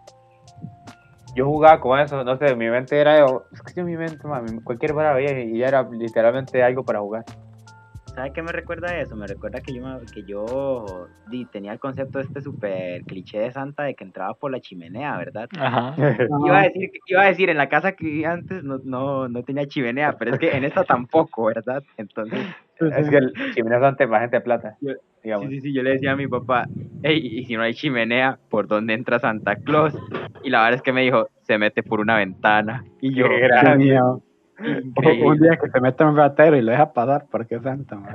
Yo 1.36 1.46
jugaba 1.46 1.80
con 1.80 2.00
eso, 2.00 2.24
no 2.24 2.38
sé, 2.38 2.56
mi 2.56 2.70
mente 2.70 3.00
era. 3.00 3.26
Es 3.52 3.62
que 3.62 3.74
yo 3.76 3.84
mi 3.84 3.98
mente, 3.98 4.28
mami, 4.28 4.62
cualquier 4.62 4.94
vara 4.94 5.14
veía 5.14 5.40
y 5.42 5.58
ya 5.58 5.68
era 5.68 5.90
literalmente 5.90 6.62
algo 6.62 6.84
para 6.84 7.00
jugar. 7.00 7.26
¿Sabe 8.14 8.32
qué 8.32 8.44
me 8.44 8.52
recuerda 8.52 8.96
eso? 9.00 9.16
Me 9.16 9.26
recuerda 9.26 9.60
que 9.60 9.74
yo, 9.74 9.84
que 10.14 10.24
yo 10.24 11.08
di, 11.32 11.46
tenía 11.46 11.74
el 11.74 11.80
concepto 11.80 12.20
este 12.20 12.42
súper 12.42 13.04
cliché 13.06 13.40
de 13.40 13.52
Santa 13.52 13.84
de 13.84 13.96
que 13.96 14.04
entraba 14.04 14.36
por 14.36 14.52
la 14.52 14.60
chimenea, 14.60 15.18
¿verdad? 15.18 15.50
Ajá. 15.58 15.96
Iba 16.46 16.60
a 16.60 16.64
decir, 16.64 16.92
iba 17.08 17.22
a 17.24 17.26
decir 17.26 17.50
en 17.50 17.58
la 17.58 17.70
casa 17.70 17.94
que 17.94 18.06
vivía 18.06 18.32
antes 18.32 18.64
no, 18.64 18.80
no, 18.84 19.28
no 19.28 19.44
tenía 19.44 19.66
chimenea, 19.66 20.14
pero 20.20 20.34
es 20.34 20.40
que 20.40 20.52
en 20.56 20.64
esta 20.64 20.84
tampoco, 20.84 21.46
¿verdad? 21.46 21.84
Entonces, 21.98 22.46
es 22.80 23.10
que 23.10 23.18
el 23.18 23.34
chimenea 23.54 23.80
son 23.98 24.10
más 24.10 24.22
gente 24.22 24.38
de 24.38 24.42
plata. 24.42 24.78
Yo- 24.82 24.94
Digamos. 25.24 25.48
sí, 25.48 25.56
sí, 25.56 25.62
sí, 25.62 25.74
yo 25.74 25.84
le 25.84 25.92
decía 25.92 26.12
a 26.12 26.16
mi 26.18 26.28
papá, 26.28 26.68
hey, 27.02 27.18
y 27.24 27.46
si 27.46 27.56
no 27.56 27.62
hay 27.64 27.74
chimenea, 27.74 28.38
¿por 28.50 28.68
dónde 28.68 28.94
entra 28.94 29.20
Santa 29.20 29.56
Claus? 29.56 29.94
Y 30.44 30.50
la 30.50 30.60
verdad 30.64 30.76
es 30.76 30.82
que 30.82 30.92
me 30.92 31.02
dijo, 31.02 31.28
se 31.44 31.58
mete 31.58 31.82
por 31.82 32.02
una 32.02 32.18
ventana. 32.18 32.84
Y 33.00 33.14
yo, 33.14 33.28
Qué 33.30 34.72
increíble. 34.84 35.26
Un 35.26 35.40
día 35.40 35.58
que 35.58 35.70
se 35.70 35.82
meta 35.82 36.06
un 36.08 36.16
ratero 36.18 36.58
y 36.58 36.62
lo 36.62 36.72
deja 36.72 36.92
pasar, 36.94 37.26
porque 37.32 37.56
es 37.56 37.64
santa, 37.64 37.96
man. 37.96 38.14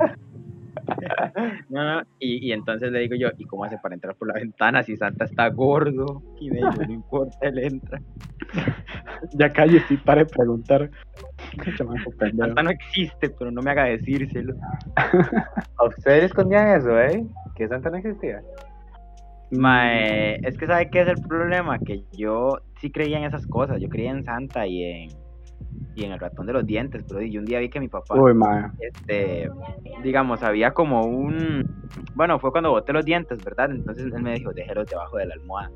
No, 1.69 1.83
no, 1.83 2.01
Y, 2.19 2.47
y 2.47 2.51
entonces 2.51 2.91
le 2.91 2.99
digo 2.99 3.15
yo, 3.15 3.29
¿y 3.37 3.45
cómo 3.45 3.63
hace 3.63 3.77
para 3.77 3.95
entrar 3.95 4.15
por 4.15 4.27
la 4.27 4.35
ventana 4.35 4.83
si 4.83 4.95
Santa 4.97 5.25
está 5.25 5.47
gordo? 5.49 6.21
Y 6.39 6.49
me 6.49 6.57
dijo, 6.57 6.83
no 6.87 6.93
importa, 6.93 7.37
él 7.41 7.59
entra. 7.59 8.01
Ya 9.33 9.51
calle 9.51 9.81
sí 9.87 9.97
pare 9.97 10.23
de 10.23 10.27
preguntar. 10.27 10.89
Santa 12.37 12.63
no 12.63 12.69
existe, 12.69 13.29
pero 13.29 13.51
no 13.51 13.61
me 13.61 13.71
haga 13.71 13.83
decírselo. 13.83 14.55
A 14.95 15.85
ustedes 15.85 16.25
escondían 16.25 16.69
eso, 16.69 16.97
¿eh? 16.97 17.25
Que 17.55 17.67
Santa 17.67 17.89
no 17.89 17.97
existía. 17.97 18.41
Mae, 19.51 20.35
es 20.47 20.57
que 20.57 20.67
¿sabe 20.67 20.89
qué 20.89 21.01
es 21.01 21.07
el 21.07 21.21
problema? 21.27 21.79
Que 21.79 22.03
yo 22.13 22.59
sí 22.79 22.91
creía 22.91 23.17
en 23.17 23.25
esas 23.25 23.45
cosas. 23.47 23.81
Yo 23.81 23.89
creía 23.89 24.11
en 24.11 24.23
Santa 24.23 24.65
y 24.65 24.83
en, 24.83 25.09
y 25.95 26.03
en 26.03 26.11
el 26.13 26.19
ratón 26.19 26.45
de 26.45 26.53
los 26.53 26.65
dientes, 26.65 27.03
pero 27.07 27.21
yo 27.21 27.39
un 27.39 27.45
día 27.45 27.59
vi 27.59 27.69
que 27.69 27.79
mi 27.79 27.87
papá, 27.87 28.15
Uy, 28.21 28.33
este, 28.79 29.49
digamos, 30.03 30.43
había 30.43 30.71
como 30.71 31.05
un... 31.05 31.63
Bueno, 32.15 32.39
fue 32.39 32.51
cuando 32.51 32.71
boté 32.71 32.93
los 32.93 33.03
dientes, 33.03 33.43
¿verdad? 33.43 33.71
Entonces 33.71 34.05
él 34.13 34.21
me 34.21 34.35
dijo, 34.35 34.53
déjelos 34.53 34.87
debajo 34.87 35.17
de 35.17 35.25
la 35.25 35.33
almohada. 35.33 35.69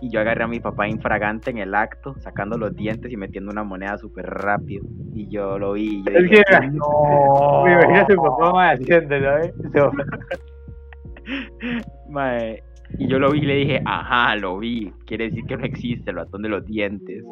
Y 0.00 0.12
yo 0.12 0.20
agarré 0.20 0.44
a 0.44 0.48
mi 0.48 0.60
papá 0.60 0.86
infragante 0.86 1.50
en 1.50 1.58
el 1.58 1.74
acto, 1.74 2.14
sacando 2.20 2.56
los 2.56 2.76
dientes 2.76 3.10
y 3.10 3.16
metiendo 3.16 3.50
una 3.50 3.64
moneda 3.64 3.98
súper 3.98 4.26
rápido. 4.26 4.84
Y 5.12 5.28
yo 5.28 5.58
lo 5.58 5.72
vi 5.72 6.00
y 6.00 6.04
yo 6.04 6.10
Es 6.12 6.22
dije, 6.22 6.42
que- 6.48 6.66
no. 6.68 6.82
Me 7.64 7.72
imagino 7.72 8.00
a 8.00 8.06
tu 8.06 8.16
papá 8.16 8.52
más 8.52 8.78
haciéndolo, 8.80 9.38
¿eh? 9.38 9.52
So- 9.74 9.92
Mae, 12.10 12.62
Y 12.98 13.08
yo 13.08 13.18
lo 13.18 13.30
vi 13.32 13.40
y 13.40 13.46
le 13.46 13.54
dije, 13.56 13.82
ajá, 13.84 14.36
lo 14.36 14.58
vi. 14.58 14.92
Quiere 15.06 15.24
decir 15.24 15.44
que 15.46 15.56
no 15.56 15.64
existe 15.64 16.10
el 16.10 16.16
ratón 16.16 16.42
de 16.42 16.48
los 16.48 16.64
dientes. 16.64 17.24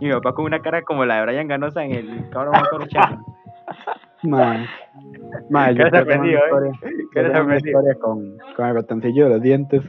Y 0.00 0.06
mi 0.06 0.12
papá 0.12 0.32
con 0.32 0.46
una 0.46 0.60
cara 0.60 0.82
como 0.82 1.04
la 1.04 1.16
de 1.16 1.22
Brian 1.26 1.48
Ganosa 1.48 1.84
en 1.84 1.92
el 1.92 2.28
cabrón 2.30 2.54
Motor 2.58 2.88
Channel. 2.88 3.18
Man. 4.22 4.66
Man, 5.50 5.74
Qué 5.76 5.82
yo 5.82 5.88
una 5.88 6.00
¿eh? 7.38 7.40
una 7.42 7.56
historia 7.56 7.94
con, 8.00 8.36
con 8.56 8.66
el 8.66 8.74
ratoncillo 8.74 9.24
de 9.24 9.30
los 9.30 9.42
dientes. 9.42 9.82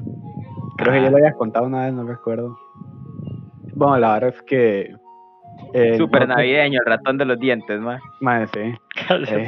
Creo 0.77 0.93
que 0.93 1.01
yo 1.03 1.09
lo 1.11 1.17
había 1.17 1.33
contado 1.33 1.65
una 1.65 1.85
vez, 1.85 1.93
no 1.93 2.03
recuerdo. 2.05 2.57
Bueno, 3.73 3.97
la 3.99 4.13
verdad 4.13 4.29
es 4.35 4.41
que. 4.43 4.95
eh, 5.73 5.97
Súper 5.97 6.21
nosotros- 6.21 6.27
navideño, 6.29 6.79
el 6.79 6.85
ratón 6.85 7.17
de 7.17 7.25
los 7.25 7.39
dientes, 7.39 7.79
ma. 7.79 7.99
Man, 8.19 8.47
sí. 8.53 8.59
Eh. 9.09 9.47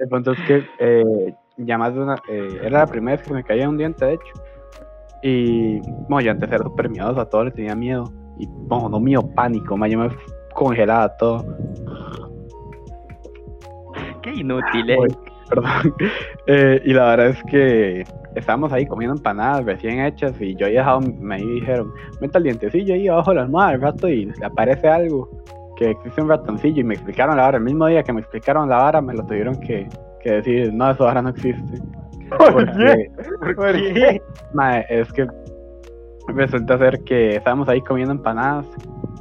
El 0.00 0.08
punto 0.08 0.32
es 0.32 0.40
que 0.42 0.64
eh, 0.78 1.34
ya 1.58 1.76
más 1.76 1.94
de 1.94 2.00
una, 2.00 2.14
eh, 2.30 2.48
era 2.62 2.80
la 2.80 2.86
primera 2.86 3.18
vez 3.18 3.26
que 3.26 3.34
me 3.34 3.44
caía 3.44 3.68
un 3.68 3.76
diente, 3.76 4.04
de 4.06 4.14
hecho. 4.14 4.32
Y 5.22 5.80
bueno, 6.08 6.20
yo 6.22 6.30
antes 6.30 6.48
era 6.50 6.62
súper 6.64 6.88
miedoso, 6.88 7.20
a 7.20 7.28
todo 7.28 7.44
le 7.44 7.50
tenía 7.50 7.74
miedo. 7.74 8.04
Y 8.38 8.46
bueno, 8.46 8.88
no 8.88 9.00
mío, 9.00 9.22
pánico, 9.34 9.76
man, 9.76 9.90
yo 9.90 9.98
me 9.98 10.08
congelaba 10.54 11.16
todo. 11.16 11.44
Qué 14.22 14.34
inútil, 14.34 14.90
eh. 14.90 14.98
Uy, 14.98 15.16
Perdón. 15.50 15.94
Eh, 16.46 16.82
y 16.84 16.92
la 16.92 17.10
verdad 17.10 17.26
es 17.28 17.42
que 17.44 18.02
estábamos 18.34 18.72
ahí 18.72 18.84
comiendo 18.84 19.14
empanadas 19.14 19.64
recién 19.64 20.00
hechas 20.00 20.34
y 20.40 20.56
yo 20.56 20.66
había 20.66 20.80
dejado, 20.80 21.00
me 21.00 21.36
dijeron, 21.36 21.92
meta 22.20 22.38
el 22.38 22.44
dientecillo 22.44 22.94
ahí 22.94 23.06
abajo 23.06 23.30
de 23.30 23.36
la 23.36 23.42
almohada 23.42 23.70
al 23.70 23.80
rato 23.80 24.08
y 24.08 24.24
le 24.24 24.46
aparece 24.46 24.88
algo, 24.88 25.30
que 25.76 25.90
existe 25.90 26.20
un 26.22 26.28
ratoncillo 26.28 26.80
y 26.80 26.84
me 26.84 26.94
explicaron 26.94 27.36
la 27.36 27.42
vara. 27.42 27.58
El 27.58 27.64
mismo 27.64 27.86
día 27.86 28.02
que 28.02 28.12
me 28.12 28.20
explicaron 28.20 28.68
la 28.68 28.78
vara 28.78 29.00
me 29.00 29.14
lo 29.14 29.24
tuvieron 29.26 29.60
que, 29.60 29.86
que 30.20 30.32
decir, 30.32 30.72
no, 30.74 30.90
eso 30.90 31.06
ahora 31.06 31.22
no 31.22 31.28
existe. 31.28 31.80
¿Por 32.36 32.64
qué? 33.94 34.20
mae, 34.52 34.84
es 34.88 35.12
que 35.12 35.28
resulta 36.34 36.78
ser 36.78 37.02
que 37.04 37.36
estábamos 37.36 37.68
ahí 37.68 37.80
comiendo 37.82 38.12
empanadas 38.14 38.66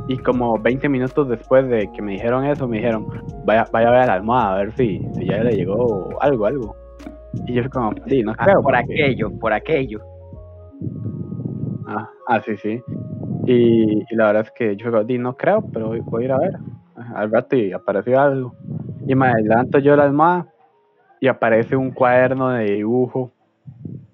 y 0.08 0.17
como 0.17 0.58
20 0.60 0.89
minutos 0.89 1.30
después 1.30 1.67
de 1.69 1.89
que 1.93 2.02
me 2.02 2.13
dijeron 2.13 2.45
eso, 2.45 2.67
me 2.67 2.78
dijeron, 2.78 3.06
vaya, 3.45 3.67
vaya 3.72 3.89
a 3.89 3.91
ver 3.91 4.08
la 4.08 4.13
almohada 4.15 4.54
a 4.56 4.58
ver 4.58 4.72
si, 4.74 5.00
si 5.17 5.26
ya 5.28 5.43
le 5.43 5.56
llegó 5.56 6.10
algo, 6.22 6.45
algo. 6.45 6.76
Y 7.45 7.54
yo 7.54 7.62
fui 7.63 7.69
como, 7.72 7.91
sí, 8.08 8.24
no 8.24 8.32
Ah, 8.38 8.43
creo. 8.45 8.62
por 8.62 8.74
porque- 8.76 8.78
aquello, 9.04 9.32
por 9.39 9.54
aquello. 9.54 10.00
Ah, 11.88 12.10
ah, 12.28 12.41
sí, 12.41 12.56
sí. 12.58 12.82
Y, 13.45 14.02
y 14.12 14.15
la 14.15 14.28
verdad 14.28 14.43
es 14.43 14.52
que 14.52 14.76
yo 14.76 15.04
"Di, 15.04 15.17
no 15.17 15.36
creo, 15.36 15.62
pero 15.74 15.88
voy, 15.89 16.22
a 16.22 16.26
ir 16.26 16.32
a 16.32 16.38
ver. 16.39 16.54
Al 17.15 17.32
rato 17.32 17.56
y 17.56 17.72
apareció 17.72 18.19
algo. 18.19 18.54
Y 19.08 19.15
me 19.15 19.32
levanto 19.41 19.80
yo 19.80 19.95
la 19.95 20.04
almohada 20.04 20.48
y 21.19 21.28
aparece 21.28 21.76
un 21.76 21.91
cuaderno 21.91 22.50
de 22.50 22.65
dibujo. 22.76 23.32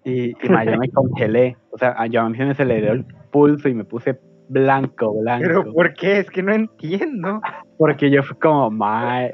Y, 0.04 0.30
y 0.32 0.36
yo 0.42 0.78
me 0.78 0.90
congelé. 0.94 1.58
O 1.76 1.78
sea, 1.78 1.94
a- 1.98 2.08
yo 2.08 2.22
a 2.22 2.30
mí 2.30 2.38
se 2.38 2.46
me 2.46 2.52
aceleró 2.52 2.94
el 2.94 3.04
pulso 3.32 3.68
y 3.68 3.74
me 3.74 3.84
puse 3.84 4.18
blanco, 4.48 5.14
blanco. 5.20 5.44
Pero 5.46 5.74
¿por 5.74 5.94
qué? 5.94 6.20
Es 6.20 6.30
que 6.32 6.42
no 6.42 6.54
entiendo. 6.54 7.42
Porque 7.78 8.10
yo 8.10 8.24
fui 8.24 8.38
como, 8.38 8.72
mae. 8.72 9.32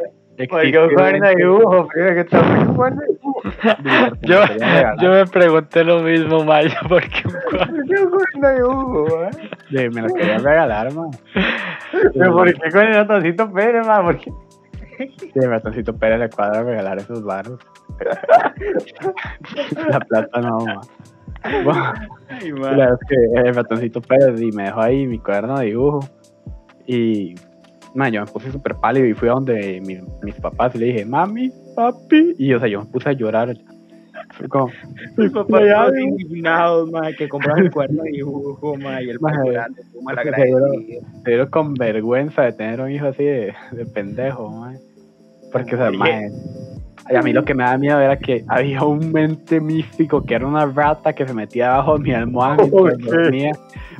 Porque 0.50 0.72
cuaderno 0.96 1.28
de 1.28 1.36
dibujo, 1.36 1.88
que 1.90 2.24
todo, 2.24 2.42
un 2.42 2.74
cuaderno 2.76 3.02
de 3.02 3.08
dibujo. 3.14 3.42
Yo, 4.22 4.40
yo 5.00 5.12
me 5.12 5.26
pregunté 5.28 5.84
lo 5.84 6.00
mismo, 6.02 6.44
Maya, 6.44 6.80
porque 6.90 7.22
un 7.26 7.34
cuadro. 7.52 7.76
¿Por 7.76 7.86
qué 7.86 8.36
un 8.36 8.42
de 8.42 8.56
dibujo, 8.56 9.24
eh? 9.26 9.30
Sí, 9.70 9.90
me 9.94 10.02
lo 10.02 10.08
quería 10.16 10.38
regalar, 10.40 10.92
man. 10.96 11.12
Pero 12.14 12.34
¿por 12.34 12.52
qué 12.56 12.72
con 12.72 12.82
el 12.82 12.94
ratoncito 12.96 13.52
Pérez, 13.54 13.86
man? 13.86 14.04
¿Por 14.06 14.18
qué? 14.18 14.32
Sí, 15.20 15.32
el 15.36 15.50
ratoncito 15.50 15.96
Pérez 15.96 16.18
le 16.20 16.30
cuadra 16.30 16.64
regalar 16.64 16.98
esos 16.98 17.24
baros. 17.24 17.60
La 19.90 20.00
plata 20.00 20.42
no, 20.42 20.58
ma. 20.66 20.82
Bueno, 21.64 21.94
Ay, 22.30 22.52
la 22.52 22.60
ma. 22.60 22.70
verdad 22.72 22.98
es 23.02 23.08
que 23.08 23.40
el 23.50 23.56
ratoncito 23.56 24.02
Pérez 24.02 24.40
y 24.42 24.52
me 24.52 24.64
dejó 24.66 24.82
ahí 24.82 25.08
mi 25.08 25.18
cuaderno 25.20 25.58
de 25.60 25.66
dibujo. 25.68 26.00
Y 26.86 27.36
man, 27.96 28.12
yo 28.12 28.22
me 28.24 28.32
puse 28.32 28.52
súper 28.52 28.76
pálido 28.76 29.06
y 29.08 29.14
fui 29.14 29.28
a 29.28 29.32
donde 29.34 29.82
mi- 29.86 30.00
mis 30.24 30.36
papás 30.36 30.76
y 30.76 30.80
le 30.80 30.86
dije, 30.88 31.06
mami, 31.06 31.52
papi. 31.76 32.36
Y 32.38 32.54
o 32.54 32.60
sea, 32.60 32.68
yo 32.70 32.82
me 32.82 32.86
puse 32.88 33.10
a 33.10 33.14
llorar. 33.14 33.56
Fue 34.34 34.48
como, 34.48 34.68
Mi 35.18 35.30
papá 35.30 35.60
"Ya, 35.66 35.82
todos 35.84 35.94
ya". 35.96 36.00
indignados, 36.02 36.90
que 37.18 37.28
compraron 37.28 37.64
el 37.66 37.72
cuerno 37.72 38.04
de 38.04 38.12
dibujo, 38.12 38.76
ma, 38.78 39.02
y 39.02 39.10
el 39.10 39.16
es 39.16 39.18
que 39.18 39.34
seguro- 39.34 39.60
agradecido. 40.66 41.02
pero 41.24 41.50
con 41.50 41.74
vergüenza 41.74 42.44
de 42.44 42.54
tener 42.54 42.80
un 42.82 42.92
hijo 42.92 43.08
así 43.08 43.24
de, 43.24 43.54
de 43.72 43.86
pendejo, 43.88 44.50
man. 44.50 44.78
Porque, 45.52 45.76
o 45.76 45.78
sea, 45.78 45.92
man, 45.92 46.30
y 47.10 47.16
a 47.16 47.22
mí 47.22 47.34
lo 47.34 47.44
que 47.44 47.54
me 47.54 47.64
da 47.64 47.78
miedo 47.78 48.00
era 48.00 48.18
que 48.18 48.44
había 48.48 48.84
un 48.84 49.12
mente 49.12 49.60
místico 49.60 50.24
que 50.24 50.36
era 50.36 50.46
una 50.46 50.66
rata 50.66 51.14
que 51.14 51.28
se 51.28 51.34
metía 51.34 51.74
abajo 51.74 51.98
de 51.98 52.04
mi 52.04 52.14
almohada 52.14 52.58
mientras 52.58 52.98
dormía. 53.12 53.52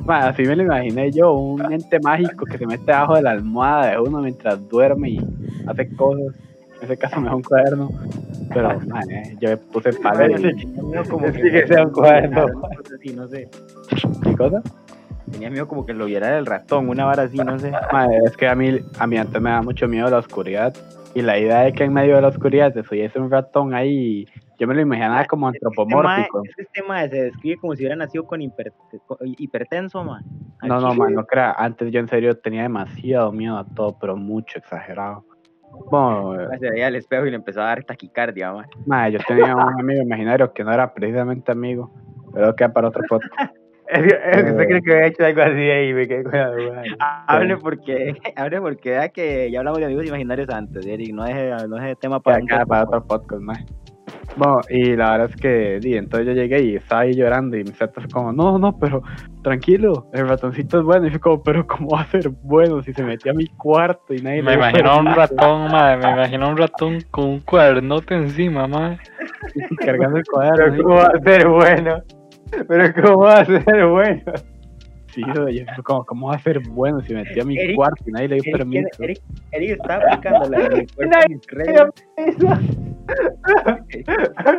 Man, 0.04 0.22
así 0.22 0.42
me 0.42 0.56
lo 0.56 0.62
imaginé 0.62 1.10
yo, 1.10 1.32
un 1.32 1.72
ente 1.72 1.98
mágico 2.00 2.46
que 2.46 2.58
se 2.58 2.66
mete 2.66 2.92
abajo 2.92 3.16
de 3.16 3.22
la 3.22 3.30
almohada 3.32 3.90
de 3.92 3.98
uno 3.98 4.20
mientras 4.20 4.68
duerme 4.68 5.10
y 5.10 5.20
hace 5.66 5.88
cosas. 5.96 6.34
En 6.78 6.84
ese 6.86 6.96
caso 6.96 7.20
me 7.20 7.28
da 7.28 7.36
un 7.36 7.42
cuaderno. 7.42 7.90
Pero, 8.52 8.80
man, 8.88 9.08
eh, 9.10 9.36
yo 9.40 9.50
me 9.50 9.56
puse 9.56 9.90
y- 9.90 9.92
Tenía 9.92 10.82
miedo 10.82 11.04
como 11.08 11.26
que 11.32 11.66
sea 11.66 11.84
un 11.84 11.92
cuaderno. 11.92 12.46
Sí, 13.00 13.14
no 13.14 13.28
sé. 13.28 13.48
¿Qué 14.24 14.34
cosa? 14.36 14.62
Tenía 15.30 15.48
miedo 15.50 15.66
como 15.68 15.86
que 15.86 15.94
lo 15.94 16.06
viera 16.06 16.36
el 16.38 16.44
ratón, 16.46 16.88
una 16.88 17.04
vara 17.04 17.22
así, 17.24 17.38
no 17.38 17.58
sé. 17.58 17.70
Man, 17.92 18.10
es 18.26 18.36
que 18.36 18.48
a 18.48 18.54
mí, 18.54 18.80
a 18.98 19.06
mí 19.06 19.16
antes 19.16 19.40
me 19.40 19.50
da 19.50 19.62
mucho 19.62 19.86
miedo 19.88 20.10
la 20.10 20.18
oscuridad. 20.18 20.74
Y 21.14 21.22
la 21.22 21.38
idea 21.38 21.60
de 21.60 21.72
que 21.72 21.84
en 21.84 21.92
medio 21.92 22.16
de 22.16 22.22
la 22.22 22.28
oscuridad 22.28 22.72
te 22.72 22.82
subiese 22.84 23.18
un 23.20 23.30
ratón 23.30 23.74
ahí, 23.74 24.26
yo 24.58 24.66
me 24.66 24.74
lo 24.74 24.80
imaginaba 24.80 25.24
como 25.26 25.46
antropomórfico. 25.48 26.42
este 26.56 26.82
mae 26.82 27.08
se 27.10 27.24
describe 27.24 27.56
como 27.58 27.74
si 27.74 27.82
hubiera 27.82 27.96
nacido 27.96 28.24
con, 28.26 28.40
hiper- 28.40 28.72
con- 29.06 29.18
hipertenso, 29.22 30.02
man. 30.04 30.22
No, 30.62 30.80
no, 30.80 30.94
man, 30.94 31.12
no 31.14 31.26
crea. 31.26 31.52
Antes 31.52 31.90
yo 31.92 32.00
en 32.00 32.08
serio 32.08 32.34
tenía 32.38 32.62
demasiado 32.62 33.30
miedo 33.32 33.58
a 33.58 33.64
todo, 33.66 33.98
pero 34.00 34.16
mucho 34.16 34.58
exagerado. 34.58 35.24
Bueno, 35.90 36.40
eh, 36.40 36.58
Se 36.58 36.70
veía 36.70 36.86
al 36.86 36.96
espejo 36.96 37.26
y 37.26 37.30
le 37.30 37.36
empezó 37.36 37.60
a 37.62 37.64
dar 37.66 37.84
taquicardia, 37.84 38.52
mae. 38.52 38.66
mae, 38.86 39.12
yo 39.12 39.18
tenía 39.26 39.54
un 39.54 39.80
amigo 39.80 40.02
imaginario 40.02 40.52
que 40.52 40.64
no 40.64 40.72
era 40.72 40.92
precisamente 40.94 41.50
amigo, 41.52 41.92
pero 42.32 42.54
que 42.56 42.68
para 42.68 42.88
otro 42.88 43.02
podcast. 43.08 43.54
Es 43.92 44.04
es 44.04 44.12
Eh. 44.12 44.50
usted 44.50 44.66
cree 44.66 44.82
que 44.82 44.92
había 44.92 45.06
hecho 45.06 45.24
algo 45.24 45.42
así 45.42 45.70
y 45.70 45.92
me 45.94 46.08
quedé 46.08 46.24
con 46.24 46.32
la 46.32 46.50
duda. 46.50 46.82
Hable 47.28 47.56
porque, 47.58 48.14
hable 48.36 48.60
porque 48.60 48.90
vea 48.90 49.08
que 49.10 49.50
ya 49.50 49.58
hablamos 49.58 49.80
de 49.80 49.86
amigos 49.86 50.06
imaginarios 50.06 50.48
antes, 50.48 50.86
Eric. 50.86 51.12
No 51.12 51.24
deje, 51.24 51.50
no 51.68 51.76
deje 51.76 51.96
tema 51.96 52.20
para 52.20 52.38
acá, 52.38 52.64
para 52.64 52.84
otro 52.84 53.04
podcast, 53.06 53.42
mae. 53.42 53.64
Bueno, 54.36 54.60
y 54.70 54.96
la 54.96 55.10
verdad 55.12 55.30
es 55.30 55.36
que, 55.36 55.78
di, 55.78 55.94
entonces 55.94 56.26
yo 56.26 56.32
llegué 56.32 56.62
y 56.62 56.76
estaba 56.76 57.02
ahí 57.02 57.12
llorando 57.12 57.56
y 57.58 57.64
mi 57.64 57.70
Z 57.70 57.92
fue 58.00 58.08
como, 58.08 58.32
no, 58.32 58.58
no, 58.58 58.78
pero 58.78 59.02
tranquilo, 59.42 60.08
el 60.14 60.26
ratoncito 60.26 60.78
es 60.78 60.84
bueno. 60.84 61.06
Y 61.06 61.10
fue 61.10 61.20
como, 61.20 61.42
pero 61.42 61.66
¿cómo 61.66 61.90
va 61.90 62.00
a 62.00 62.06
ser 62.06 62.30
bueno 62.42 62.82
si 62.82 62.94
se 62.94 63.02
metió 63.02 63.32
a 63.32 63.34
mi 63.34 63.46
cuarto 63.48 64.14
y 64.14 64.22
nadie 64.22 64.42
Me 64.42 64.54
imagino 64.54 64.98
un 64.98 65.04
permiso?" 65.04 65.20
ratón, 65.20 65.70
madre. 65.70 65.96
Me 65.98 66.12
imagino 66.12 66.48
un 66.48 66.56
ratón 66.56 66.98
con 67.10 67.24
un 67.24 67.40
cuadernote 67.40 68.14
encima, 68.14 68.66
madre. 68.66 68.98
Y 69.70 69.76
cargando 69.76 70.16
el 70.16 70.24
cuaderno. 70.24 70.82
¿cómo 70.82 70.94
va 70.96 71.12
a 71.14 71.20
ser 71.22 71.48
bueno? 71.48 72.02
Pero 72.68 72.94
¿cómo 72.94 73.24
va 73.24 73.40
a 73.40 73.44
ser 73.44 73.86
bueno? 73.86 74.51
Sí, 75.12 75.22
oye, 75.38 75.66
¿cómo 75.84 76.28
va 76.28 76.34
a 76.34 76.38
ser 76.38 76.60
bueno 76.70 77.00
si 77.02 77.14
me 77.14 77.22
metió 77.22 77.42
a 77.42 77.46
mi 77.46 77.58
Eric, 77.58 77.76
cuarto 77.76 78.02
y 78.06 78.12
nadie 78.12 78.28
le 78.28 78.34
dio 78.36 78.42
Eric, 78.44 78.56
permiso? 78.58 78.88
Eric, 79.02 79.18
Eric 79.52 79.70
está 79.72 79.96
aplicando 79.96 80.48
la 80.48 80.58
de 80.58 80.68
mi 80.70 80.86
cuerpo, 80.86 81.12
Nadie 81.14 81.28
mis 81.28 81.46
reglas. 81.46 81.90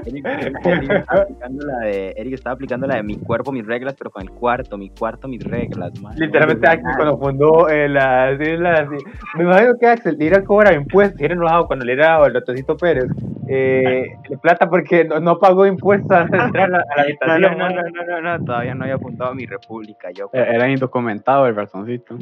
Eric, 0.05 0.25
Eric- 0.25 0.65
Eric 0.65 0.91
está 0.91 1.15
aplicando 1.21 1.65
la 1.65 1.79
de, 1.85 2.13
Eric 2.17 2.33
está 2.33 2.51
aplicando 2.51 2.87
la 2.87 2.95
de 2.97 3.03
mi 3.03 3.15
cuerpo, 3.17 3.51
mis 3.51 3.65
reglas, 3.65 3.95
pero 3.97 4.11
con 4.11 4.21
el 4.23 4.29
cuarto, 4.29 4.77
mi 4.77 4.89
cuarto, 4.89 5.27
mis 5.27 5.43
reglas, 5.43 5.99
man. 6.01 6.13
Literalmente 6.17 6.67
Axel 6.67 6.91
cuando 6.95 7.17
fundó 7.17 7.69
eh, 7.69 7.89
la, 7.89 8.31
la-. 8.33 8.87
Me 9.35 9.43
imagino 9.43 9.73
que 9.79 9.87
Axel 9.87 10.17
le 10.17 10.27
era 10.27 10.43
cobrar 10.43 10.73
impuestos, 10.75 11.19
era 11.21 11.33
enojado 11.33 11.67
cuando 11.67 11.85
le 11.85 11.93
era 11.93 12.17
al 12.17 12.33
ratoncito 12.33 12.77
Pérez. 12.77 13.05
Eh, 13.49 14.05
plata 14.41 14.69
porque 14.69 15.03
no, 15.03 15.19
no 15.19 15.37
pagó 15.37 15.65
impuestos 15.65 16.09
antes 16.11 16.31
de 16.39 16.45
entrar 16.45 16.65
a 16.73 16.77
la, 16.77 16.77
a 16.79 16.97
la 16.97 17.03
No, 17.39 17.47
habitación. 17.47 17.57
no, 17.57 17.69
no, 17.69 17.75
no, 17.75 17.89
no, 18.05 18.21
no, 18.21 18.37
no, 18.39 18.45
todavía 18.45 18.73
no 18.75 18.83
había 18.83 18.95
apuntado 18.95 19.31
a 19.31 19.35
mi 19.35 19.45
república, 19.45 20.09
yo. 20.11 20.29
Eh, 20.33 20.42
Era 20.43 20.69
indocumentado 20.69 21.47
el 21.47 21.55
ratoncito. 21.55 22.15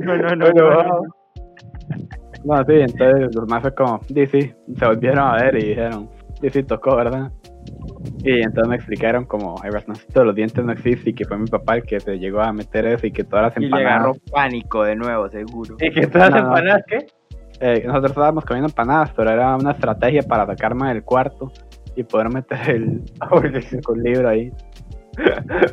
No, 0.00 0.16
no, 0.16 0.36
no, 0.36 0.36
no, 0.36 0.52
no, 0.52 1.02
no, 2.44 2.64
sí, 2.64 2.74
entonces 2.74 3.34
los 3.34 3.48
más 3.48 3.62
fue 3.62 3.74
como, 3.74 4.00
sí, 4.04 4.26
sí, 4.26 4.54
se 4.76 4.86
volvieron 4.86 5.18
a 5.18 5.34
ver 5.42 5.56
y 5.56 5.68
dijeron, 5.68 6.08
sí, 6.40 6.50
sí, 6.50 6.62
tocó, 6.62 6.96
¿verdad? 6.96 7.32
Y 8.22 8.42
entonces 8.42 8.68
me 8.68 8.76
explicaron 8.76 9.24
como 9.24 9.56
el 9.64 9.72
ratoncito 9.72 10.20
de 10.20 10.26
los 10.26 10.34
dientes 10.34 10.64
no 10.64 10.72
existe 10.72 11.10
y 11.10 11.14
que 11.14 11.24
fue 11.24 11.38
mi 11.38 11.46
papá 11.46 11.76
el 11.76 11.82
que 11.82 11.98
se 12.00 12.18
llegó 12.18 12.40
a 12.40 12.52
meter 12.52 12.86
eso 12.86 13.06
y 13.06 13.12
que 13.12 13.24
todas 13.24 13.46
las 13.46 13.56
Y 13.62 13.66
le 13.68 13.76
agarró 13.76 14.14
empanadas, 14.14 14.20
pánico 14.30 14.84
de 14.84 14.96
nuevo, 14.96 15.28
seguro. 15.28 15.76
Y 15.80 15.90
que 15.90 16.06
todas 16.06 16.30
las 16.30 16.42
empanadas, 16.42 16.82
¿qué? 16.86 17.06
eh, 17.60 17.82
nosotros 17.84 18.12
estábamos 18.12 18.44
comiendo 18.44 18.68
empanadas, 18.68 19.12
pero 19.16 19.30
era 19.30 19.56
una 19.56 19.72
estrategia 19.72 20.22
para 20.22 20.46
sacarme 20.46 20.88
del 20.88 21.02
cuarto 21.02 21.50
y 21.96 22.04
poder 22.04 22.32
meter 22.32 22.70
el, 22.70 23.02
el 23.44 24.02
libro 24.02 24.28
ahí. 24.28 24.52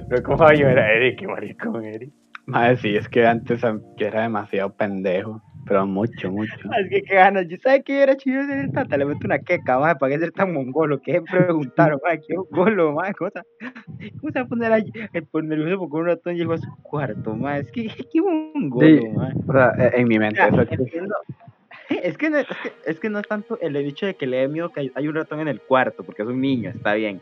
Pero 0.09 0.23
¿cómo 0.23 0.37
va 0.39 0.49
a 0.49 0.53
llorar 0.53 0.91
Eric? 0.91 1.19
Qué 1.19 1.27
maricón, 1.27 1.83
Eric. 1.85 2.11
Madre, 2.47 2.77
sí, 2.77 2.95
es 2.95 3.09
que 3.09 3.25
antes 3.25 3.61
yo 3.61 4.07
era 4.07 4.21
demasiado 4.21 4.71
pendejo, 4.75 5.41
pero 5.65 5.87
mucho, 5.87 6.31
mucho. 6.31 6.53
Es 6.79 6.89
que 6.89 7.01
qué 7.01 7.15
ganas. 7.15 7.47
Yo 7.47 7.57
sabes 7.57 7.83
que 7.83 8.03
era 8.03 8.15
chido 8.15 8.43
ser 8.45 8.59
el 8.59 8.71
tata. 8.71 8.97
Le 8.97 9.05
meto 9.05 9.21
una 9.25 9.39
queca, 9.39 9.79
más 9.79 9.95
para 9.95 10.13
que 10.13 10.19
ser 10.19 10.31
tan 10.31 10.53
mongolo. 10.53 11.01
Que 11.01 11.21
preguntaron, 11.23 11.99
madre, 12.03 12.21
qué 12.27 12.35
mongolo, 12.35 12.93
más 12.93 13.13
cosa. 13.15 13.41
¿Cómo 14.19 14.31
se 14.31 14.39
va 14.39 14.45
a 14.45 14.47
poner 14.47 14.71
ahí? 14.73 14.91
El 15.13 15.47
nervioso 15.47 15.79
porque 15.79 15.97
un 15.97 16.05
ratón 16.05 16.35
llegó 16.35 16.53
a 16.53 16.57
su 16.59 16.69
cuarto, 16.83 17.35
más. 17.35 17.61
Es 17.61 17.71
que 17.71 17.87
qué 17.87 18.21
mongolo, 18.21 18.87
Sí. 18.87 19.07
mae. 19.15 19.33
O 19.47 19.51
sea, 19.51 19.73
eh, 19.79 19.91
en 19.95 20.07
mi 20.07 20.19
mente, 20.19 20.37
Ya, 20.37 20.47
eso 20.49 20.61
existe. 20.61 20.83
entiendo. 20.83 21.15
Es 21.89 22.17
que, 22.17 22.29
no, 22.31 22.37
es, 22.39 22.47
que, 22.47 22.71
es 22.91 22.99
que 22.99 23.09
no 23.09 23.19
es 23.19 23.27
tanto 23.27 23.59
el 23.61 23.75
hecho 23.75 24.05
de 24.07 24.15
que 24.15 24.25
le 24.27 24.37
dé 24.37 24.47
miedo 24.47 24.69
que 24.69 24.79
hay, 24.81 24.91
hay 24.95 25.07
un 25.07 25.15
ratón 25.15 25.39
en 25.39 25.47
el 25.47 25.61
cuarto, 25.61 26.03
porque 26.03 26.21
es 26.23 26.27
un 26.27 26.41
niño, 26.41 26.69
está 26.71 26.93
bien. 26.95 27.21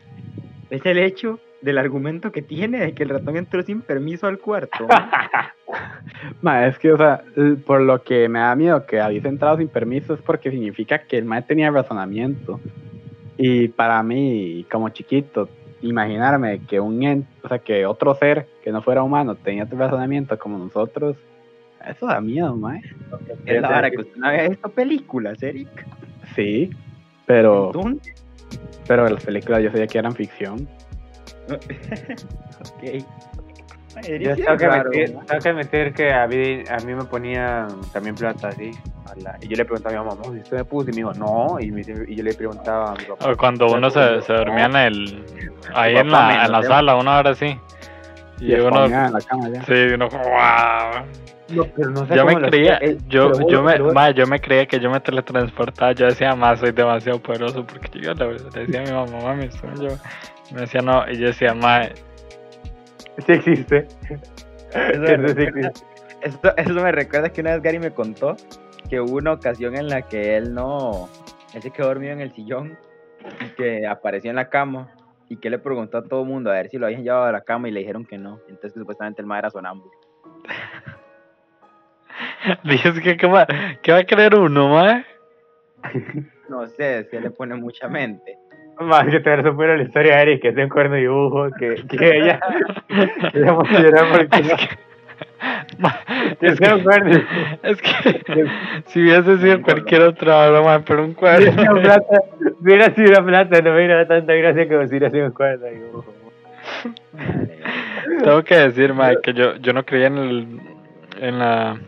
Es 0.74 0.84
el 0.86 0.98
hecho 0.98 1.38
del 1.60 1.78
argumento 1.78 2.32
que 2.32 2.42
tiene 2.42 2.80
de 2.80 2.92
que 2.94 3.04
el 3.04 3.08
ratón 3.10 3.36
entró 3.36 3.62
sin 3.62 3.80
permiso 3.80 4.26
al 4.26 4.38
cuarto. 4.38 4.88
Ma, 6.42 6.66
es 6.66 6.78
que, 6.78 6.92
o 6.92 6.96
sea, 6.96 7.22
por 7.64 7.80
lo 7.80 8.02
que 8.02 8.28
me 8.28 8.40
da 8.40 8.56
miedo 8.56 8.84
que 8.84 9.00
habéis 9.00 9.24
entrado 9.24 9.56
sin 9.58 9.68
permiso 9.68 10.14
es 10.14 10.20
porque 10.20 10.50
significa 10.50 10.98
que 10.98 11.16
el 11.16 11.24
mae 11.24 11.42
tenía 11.42 11.70
razonamiento. 11.70 12.60
Y 13.36 13.68
para 13.68 14.02
mí, 14.02 14.66
como 14.70 14.88
chiquito, 14.88 15.48
imaginarme 15.80 16.60
que 16.66 16.80
un 16.80 17.02
en- 17.04 17.26
o 17.44 17.48
sea, 17.48 17.60
que 17.60 17.86
otro 17.86 18.14
ser 18.16 18.48
que 18.64 18.72
no 18.72 18.82
fuera 18.82 19.04
humano 19.04 19.36
tenía 19.36 19.64
razonamiento 19.64 20.36
como 20.38 20.58
nosotros, 20.58 21.16
eso 21.88 22.06
da 22.06 22.20
miedo, 22.20 22.56
mae. 22.56 22.80
es 23.46 23.62
la 23.62 23.68
hora 23.78 23.90
que 23.92 23.98
usted 23.98 24.16
no 24.16 24.26
había 24.26 24.48
visto 24.48 24.68
películas, 24.70 25.40
Eric. 25.42 25.68
Sí, 26.34 26.70
pero, 27.26 27.66
Entonces, 27.66 28.23
pero 28.86 29.08
las 29.08 29.24
películas 29.24 29.62
yo 29.62 29.70
sabía 29.70 29.86
que 29.86 29.98
eran 29.98 30.14
ficción. 30.14 30.68
ok. 31.50 33.04
Yo 34.20 34.34
sí 34.34 34.42
tengo 34.42 34.56
que, 34.56 34.66
mae. 34.66 34.82
tengo 35.64 35.92
que 35.94 36.12
a 36.12 36.26
mí, 36.26 36.64
a 36.68 36.76
mí 36.84 36.94
me 36.94 37.04
ponían 37.04 37.68
también 37.92 38.16
plata 38.16 38.48
a 38.48 39.14
la- 39.22 39.38
y 39.40 39.46
yo 39.46 39.56
le 39.56 39.64
preguntaba 39.64 39.96
a 39.96 40.02
mi 40.02 40.08
mamá, 40.08 40.22
"¿y 40.36 40.40
usted 40.40 40.56
me 40.56 40.64
puso? 40.64 40.86
Y 40.90 40.92
me 40.92 40.96
dijo, 40.96 41.12
no. 41.14 41.58
Y, 41.60 41.70
me- 41.70 41.82
y 42.08 42.16
yo 42.16 42.24
le 42.24 42.34
preguntaba 42.34 42.90
a 42.90 42.94
mi 42.96 43.04
papá. 43.04 43.36
Cuando 43.36 43.68
uno 43.68 43.90
se, 43.90 44.20
se 44.22 44.32
dormía 44.32 44.64
en 44.66 44.74
el. 44.76 45.24
Ahí 45.74 45.94
Tu 45.94 46.00
en 46.00 46.10
la, 46.10 46.44
en 46.44 46.50
la 46.52 46.62
sala, 46.64 46.96
una 46.96 47.18
hora 47.18 47.30
así. 47.30 47.56
Y, 48.40 48.52
Y 48.52 48.54
uno. 48.58 48.84
en 48.86 48.90
la 49.12 49.20
cama 49.20 49.48
ya. 49.48 49.62
Sí, 49.62 49.94
uno. 49.94 50.08
No, 51.48 51.64
pero 51.76 51.90
no 51.90 52.06
sé 52.06 52.16
Yo 52.16 52.24
cómo 52.24 52.40
me 52.40 52.48
creía, 52.48 52.76
hacía, 52.76 52.96
yo, 53.08 53.32
pero 53.32 53.48
yo, 53.48 53.62
me, 53.62 53.72
pero 53.72 53.92
ma, 53.92 54.10
yo 54.10 54.26
me 54.26 54.40
creía 54.40 54.66
que 54.66 54.80
yo 54.80 54.90
me 54.90 55.00
teletransportaba. 55.00 55.92
Yo 55.92 56.06
decía, 56.06 56.34
más 56.34 56.60
soy 56.60 56.72
demasiado 56.72 57.20
poderoso. 57.20 57.66
Porque 57.66 58.00
yo 58.00 58.14
le, 58.14 58.34
decía 58.34 58.80
a 58.80 58.84
mi 58.84 58.92
mamá, 58.92 59.24
mami, 59.24 59.50
soy 59.50 59.88
yo. 59.88 59.96
Me 60.52 60.62
decía, 60.62 60.80
no. 60.80 61.04
Y 61.10 61.18
yo 61.18 61.26
decía, 61.26 61.54
ma, 61.54 61.82
Sí 63.18 63.32
existe. 63.32 63.86
Eso 64.72 65.00
me, 65.00 65.16
recuerda, 65.16 65.42
existe. 65.42 65.86
eso, 66.22 66.56
eso 66.56 66.74
me 66.74 66.92
recuerda 66.92 67.28
que 67.30 67.40
una 67.40 67.52
vez 67.52 67.62
Gary 67.62 67.78
me 67.78 67.90
contó 67.92 68.36
que 68.88 69.00
hubo 69.00 69.16
una 69.16 69.32
ocasión 69.32 69.76
en 69.76 69.88
la 69.88 70.02
que 70.02 70.36
él 70.36 70.52
no, 70.52 71.08
él 71.54 71.62
se 71.62 71.70
quedó 71.70 71.88
dormido 71.88 72.12
en 72.12 72.20
el 72.20 72.34
sillón 72.34 72.76
y 73.40 73.48
que 73.54 73.86
apareció 73.86 74.30
en 74.30 74.36
la 74.36 74.48
cama 74.48 74.92
y 75.28 75.36
que 75.36 75.48
le 75.48 75.58
preguntó 75.58 75.98
a 75.98 76.04
todo 76.04 76.22
el 76.22 76.28
mundo 76.28 76.50
a 76.50 76.54
ver 76.54 76.68
si 76.68 76.78
lo 76.78 76.86
habían 76.86 77.02
llevado 77.02 77.24
a 77.24 77.32
la 77.32 77.40
cama 77.42 77.68
y 77.68 77.72
le 77.72 77.80
dijeron 77.80 78.04
que 78.04 78.18
no. 78.18 78.40
Entonces 78.48 78.72
que 78.72 78.80
supuestamente 78.80 79.22
el 79.22 79.26
madre 79.26 79.40
era 79.40 79.50
sonámbulo. 79.50 79.92
dije, 82.64 82.92
que 83.00 83.16
¿qué 83.16 83.26
va, 83.26 83.46
qué 83.82 83.92
va 83.92 83.98
a 83.98 84.04
creer 84.04 84.34
uno, 84.34 84.68
ma? 84.68 85.04
No 86.48 86.66
sé, 86.66 87.04
si 87.10 87.18
le 87.18 87.30
pone 87.30 87.54
mucha 87.54 87.88
mente. 87.88 88.36
Más 88.78 89.04
que 89.04 89.20
te 89.20 89.42
supera 89.42 89.76
la 89.76 89.82
historia 89.82 90.16
de 90.16 90.22
Eric, 90.22 90.42
que 90.42 90.48
es 90.48 90.54
de 90.54 90.64
un 90.64 90.68
cuerno 90.68 90.96
dibujo, 90.96 91.48
que, 91.58 91.74
que 91.86 92.18
ella, 92.18 92.38
que 93.32 93.38
ella 93.38 94.04
porque. 94.12 94.42
Ma, 95.78 95.98
que 96.38 96.46
es, 96.46 96.60
que, 96.60 96.82
cuerno. 96.82 97.20
es 97.62 97.80
que 97.80 98.46
si 98.86 99.02
hubiese 99.02 99.38
sido 99.38 99.62
cualquier 99.62 100.02
otra 100.02 100.50
broma, 100.50 100.82
pero 100.84 101.04
un 101.04 101.14
Si 101.14 101.24
hubiera 101.24 101.52
sido 101.52 101.54
cuerno. 101.54 101.82
plata, 101.82 102.16
si 102.38 102.64
hubiera 102.64 102.94
sido 102.94 103.24
plata, 103.24 103.60
no 103.60 103.70
me 103.70 103.76
hubiera 103.76 103.94
dado 103.94 104.06
tanta 104.08 104.32
gracia 104.34 104.68
como 104.68 104.82
si 104.82 104.88
hubiera 104.88 105.10
sido 105.10 105.26
un 105.26 105.32
cuerno 105.32 105.66
dibujo. 105.66 106.14
Tengo 108.22 108.42
que 108.44 108.54
decir, 108.54 108.92
ma, 108.92 109.16
que 109.16 109.32
yo, 109.32 109.56
yo 109.56 109.72
no 109.72 109.84
creía 109.84 110.08
en 110.08 110.18
el. 110.18 110.60
En 111.20 111.38
la. 111.38 111.80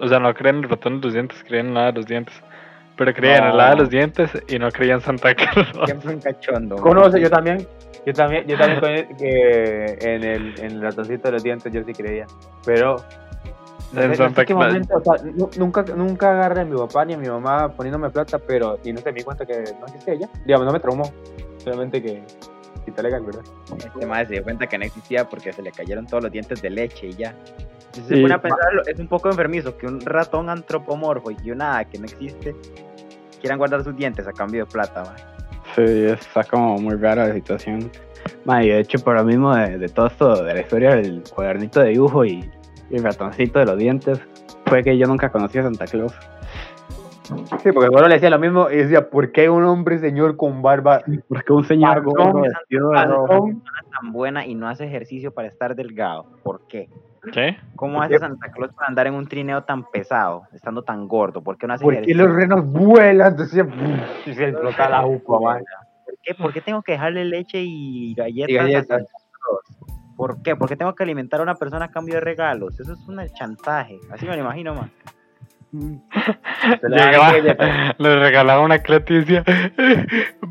O 0.00 0.08
sea, 0.08 0.18
no 0.18 0.32
creía 0.34 0.50
en 0.58 0.64
el 0.64 0.68
ratón 0.70 1.00
de 1.00 1.06
los 1.06 1.12
dientes, 1.14 1.42
creía 1.46 1.60
en 1.60 1.74
la 1.74 1.86
de 1.86 1.92
los 1.92 2.06
dientes. 2.06 2.34
Pero 2.96 3.12
creía 3.12 3.38
en 3.38 3.44
el 3.46 3.58
hada 3.60 3.70
de 3.70 3.76
los 3.76 3.90
dientes 3.90 4.30
y 4.46 4.56
no 4.58 4.70
creía 4.70 4.94
en 4.94 5.00
Santa 5.00 5.34
Claus. 5.34 5.66
Siempre 5.86 6.14
un 6.14 6.20
cachondo. 6.20 6.76
Conoce, 6.76 7.20
yo 7.20 7.28
también. 7.28 7.66
Yo 8.06 8.12
también, 8.12 8.46
yo 8.46 8.56
también 8.58 8.80
con- 9.06 9.16
que 9.16 9.96
en 10.00 10.22
el, 10.22 10.54
en 10.60 10.72
el 10.72 10.82
ratoncito 10.82 11.28
de 11.28 11.32
los 11.32 11.42
dientes 11.42 11.72
yo 11.72 11.82
sí 11.84 11.92
creía. 11.92 12.26
Pero 12.64 12.96
no 13.92 14.00
En 14.02 14.10
no 14.10 14.14
Santa 14.14 14.44
Claus. 14.44 14.66
momento, 14.66 14.94
o 14.96 15.02
sea, 15.02 15.24
nu- 15.24 15.50
nunca, 15.56 15.82
nunca 15.96 16.30
agarré 16.32 16.60
a 16.60 16.64
mi 16.64 16.76
papá 16.76 17.04
ni 17.04 17.14
a 17.14 17.18
mi 17.18 17.26
mamá 17.28 17.68
poniéndome 17.70 18.10
plata, 18.10 18.38
pero 18.38 18.78
y 18.84 18.92
no 18.92 19.00
se 19.00 19.10
me 19.10 19.18
di 19.18 19.24
cuenta 19.24 19.44
que 19.46 19.54
no 19.80 19.86
existía 19.86 20.14
ella. 20.14 20.28
Digamos, 20.44 20.66
no 20.66 20.72
me 20.72 20.80
traumó. 20.80 21.10
Solamente 21.58 22.00
que 22.02 22.22
te 22.90 23.02
legal, 23.02 23.22
¿verdad? 23.22 23.42
Este 23.76 24.06
madre 24.06 24.26
se 24.26 24.32
dio 24.34 24.42
cuenta 24.44 24.66
que 24.66 24.78
no 24.78 24.84
existía 24.84 25.28
porque 25.28 25.52
se 25.52 25.62
le 25.62 25.70
cayeron 25.72 26.06
todos 26.06 26.24
los 26.24 26.32
dientes 26.32 26.60
de 26.62 26.70
leche 26.70 27.08
y 27.08 27.12
ya. 27.14 27.34
Si 27.92 28.00
se 28.02 28.14
Sí, 28.16 28.22
pone 28.22 28.34
a 28.34 28.40
pensarlo, 28.40 28.82
es 28.86 28.98
un 28.98 29.06
poco 29.08 29.28
enfermizo 29.30 29.76
que 29.76 29.86
un 29.86 30.00
ratón 30.00 30.48
antropomorfo 30.50 31.30
y 31.30 31.50
una 31.50 31.72
hada 31.74 31.84
que 31.84 31.98
no 31.98 32.04
existe 32.06 32.54
quieran 33.40 33.58
guardar 33.58 33.84
sus 33.84 33.94
dientes 33.96 34.26
a 34.26 34.32
cambio 34.32 34.64
de 34.64 34.70
plata, 34.70 35.02
ma. 35.04 35.14
Sí, 35.74 35.82
está 36.06 36.44
como 36.44 36.78
muy 36.78 36.94
rara 36.96 37.28
la 37.28 37.34
situación. 37.34 37.90
Ma, 38.44 38.62
y 38.64 38.68
de 38.68 38.80
hecho, 38.80 38.98
por 38.98 39.16
lo 39.16 39.24
mismo 39.24 39.54
de, 39.54 39.76
de 39.78 39.88
todo 39.88 40.06
esto, 40.06 40.42
de 40.42 40.54
la 40.54 40.60
historia 40.60 40.94
del 40.96 41.22
cuadernito 41.34 41.80
de 41.80 41.90
dibujo 41.90 42.24
y, 42.24 42.50
y 42.90 42.96
el 42.96 43.02
ratoncito 43.04 43.58
de 43.58 43.66
los 43.66 43.76
dientes, 43.78 44.18
fue 44.66 44.82
que 44.82 44.96
yo 44.96 45.06
nunca 45.06 45.30
conocí 45.30 45.58
a 45.58 45.62
Santa 45.64 45.84
Claus. 45.86 46.12
Sí, 47.24 47.72
porque 47.72 47.88
bueno 47.88 48.06
le 48.08 48.14
decía 48.14 48.28
lo 48.30 48.38
mismo 48.38 48.70
y 48.70 48.76
decía, 48.76 49.08
¿por 49.08 49.32
qué 49.32 49.48
un 49.48 49.64
hombre 49.64 49.98
señor 49.98 50.36
con 50.36 50.60
barba 50.62 51.02
Porque 51.28 51.52
un 51.52 51.64
señor 51.64 52.02
rojo. 52.04 52.32
panzón? 52.92 53.62
tan 53.90 54.12
buena 54.12 54.44
y 54.46 54.54
no 54.54 54.68
hace 54.68 54.84
ejercicio 54.86 55.32
para 55.32 55.48
estar 55.48 55.74
delgado. 55.74 56.26
¿Por 56.42 56.66
qué? 56.66 56.88
¿Qué? 57.32 57.56
¿Cómo 57.76 58.02
hace 58.02 58.18
Santa 58.18 58.50
Claus 58.52 58.72
para 58.74 58.88
andar 58.88 59.06
en 59.06 59.14
un 59.14 59.26
trineo 59.26 59.62
tan 59.64 59.84
pesado, 59.90 60.42
estando 60.52 60.82
tan 60.82 61.08
gordo? 61.08 61.42
¿Por 61.42 61.56
qué 61.56 61.66
no 61.66 61.72
hace 61.74 61.82
¿Por 61.84 61.94
qué 61.94 62.00
ejercicio? 62.00 62.26
los 62.26 62.36
renos 62.36 62.66
vuelan? 62.70 63.30
Entonces, 63.32 63.64
y 64.26 64.34
se 64.34 64.48
explota 64.48 64.90
la 64.90 65.02
jupa, 65.02 65.40
man. 65.40 65.62
¿Por 66.04 66.14
qué? 66.22 66.34
¿Por 66.34 66.52
qué 66.52 66.60
tengo 66.60 66.82
que 66.82 66.92
dejarle 66.92 67.24
leche 67.24 67.62
y 67.62 68.14
galletas? 68.14 68.50
Y 68.50 68.58
a 68.58 68.62
galletas. 68.62 68.86
Santa 68.86 69.12
Claus? 69.40 69.94
¿Por 70.16 70.42
qué? 70.42 70.54
¿Por 70.56 70.68
qué 70.68 70.76
tengo 70.76 70.94
que 70.94 71.02
alimentar 71.02 71.40
a 71.40 71.44
una 71.44 71.54
persona 71.54 71.86
a 71.86 71.90
cambio 71.90 72.16
de 72.16 72.20
regalos? 72.20 72.78
Eso 72.78 72.92
es 72.92 73.08
un 73.08 73.18
chantaje. 73.34 73.98
Así 74.10 74.26
me 74.26 74.36
lo 74.36 74.42
imagino, 74.42 74.74
man. 74.74 74.90
Dan 76.82 76.92
Llegaba, 76.92 77.94
le 77.98 78.18
regalaba 78.18 78.62
una 78.62 78.78
cleta 78.78 79.12
y 79.12 79.16
decía, 79.18 79.42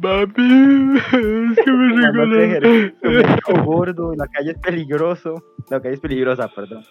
papi, 0.01 0.97
es 0.97 1.59
que 1.63 1.71
me 1.71 2.11
No 2.11 2.25
me 2.27 2.59
quedo 2.59 3.63
gordo, 3.63 4.13
la 4.15 4.27
calle 4.27 4.51
es 4.51 4.57
peligroso. 4.59 5.35
La 5.69 5.79
calle 5.81 5.95
es 5.95 5.99
peligrosa, 6.01 6.49
perdón. 6.49 6.83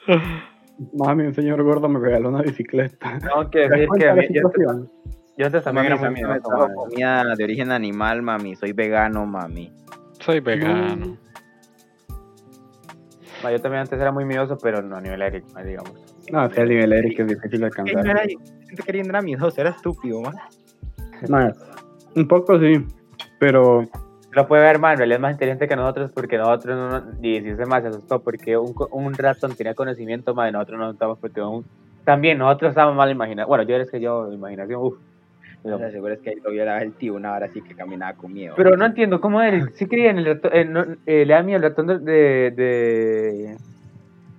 Mami, 0.94 1.24
un 1.26 1.34
señor 1.34 1.62
gordo 1.62 1.88
me 1.88 2.00
regaló 2.00 2.30
una 2.30 2.42
bicicleta. 2.42 3.18
Tengo 3.18 3.50
que 3.50 3.68
¿Te 3.68 3.68
das 3.68 3.78
decir 3.80 3.88
que 3.98 4.08
a 4.08 4.14
de 4.14 4.20
mí, 4.22 4.28
yo, 4.28 4.48
situación? 4.48 4.90
yo 5.36 5.46
antes 5.46 5.64
también 5.64 5.86
era 5.86 5.96
Mami, 5.96 6.08
muy 6.10 6.22
miedoso, 6.22 6.68
comida 6.74 7.34
de 7.36 7.44
origen 7.44 7.70
animal, 7.70 8.22
mami. 8.22 8.56
Soy 8.56 8.72
vegano, 8.72 9.26
mami. 9.26 9.70
Soy 10.20 10.40
vegano. 10.40 11.18
Yo 13.42 13.60
también 13.60 13.82
antes 13.82 14.00
era 14.00 14.12
muy 14.12 14.24
miedoso, 14.24 14.56
pero 14.56 14.82
no 14.82 14.96
a 14.96 15.00
nivel 15.00 15.44
ma, 15.52 15.62
digamos. 15.62 16.11
No, 16.32 16.46
el 16.46 16.68
nivel 16.68 16.92
Eric 16.94 17.20
es 17.20 17.26
difícil 17.28 17.60
de 17.60 17.70
¿Qué 17.70 17.82
no 17.82 17.90
alcanzar. 18.00 18.06
era? 18.06 18.22
Siento 18.24 18.82
que 18.84 19.02
no 19.04 19.10
era 19.10 19.22
miedoso, 19.22 19.60
era 19.60 19.70
estúpido, 19.70 20.20
man. 20.22 20.34
Ma, 21.28 21.52
un 22.16 22.26
poco 22.26 22.58
sí, 22.58 22.84
pero 23.38 23.84
Lo 24.32 24.48
puede 24.48 24.62
ver, 24.62 24.78
man, 24.78 24.92
en 24.92 24.98
realidad 24.98 25.18
es 25.18 25.22
más 25.22 25.32
inteligente 25.32 25.68
que 25.68 25.76
nosotros 25.76 26.10
porque 26.12 26.38
nosotros 26.38 26.74
no, 26.76 27.00
no- 27.00 27.12
y 27.22 27.40
si 27.42 27.54
se 27.54 27.66
más 27.66 27.82
se 27.82 27.88
asustó 27.90 28.20
porque 28.22 28.56
un, 28.56 28.74
un 28.90 29.12
ratón 29.14 29.54
tenía 29.54 29.74
conocimiento, 29.74 30.34
más 30.34 30.46
de 30.46 30.52
nosotros 30.52 30.78
no 30.80 30.90
estamos 30.90 31.18
porque 31.18 31.42
un, 31.42 31.64
también 32.04 32.38
nosotros 32.38 32.70
estamos 32.70 32.96
mal 32.96 33.10
imaginados. 33.10 33.46
Bueno, 33.48 33.64
yo 33.64 33.74
eres 33.76 33.90
que 33.90 34.00
yo, 34.00 34.32
imaginación, 34.32 34.80
uff. 34.82 34.96
Lo 35.64 35.78
más 35.78 35.92
seguro 35.92 36.14
es 36.14 36.20
que 36.20 36.30
ahí 36.30 36.36
lo 36.42 36.50
vio 36.50 36.64
el 36.64 36.92
tío 36.94 37.14
una 37.14 37.34
hora 37.34 37.46
así 37.46 37.60
que 37.62 37.74
caminaba 37.76 38.14
con 38.14 38.32
miedo. 38.32 38.54
Pero 38.56 38.76
no 38.76 38.84
entiendo 38.84 39.20
cómo 39.20 39.40
Eric 39.42 39.70
sí 39.74 39.86
creía 39.86 40.10
en 40.10 40.18
el 40.18 40.24
ratón, 40.24 40.50
eh, 40.54 40.64
no, 40.64 40.84
eh, 41.06 41.24
le 41.24 41.34
da 41.34 41.42
miedo 41.44 41.58
el 41.58 41.62
ratón 41.62 41.86
de, 41.86 41.98
de, 42.00 42.50
de 42.50 43.56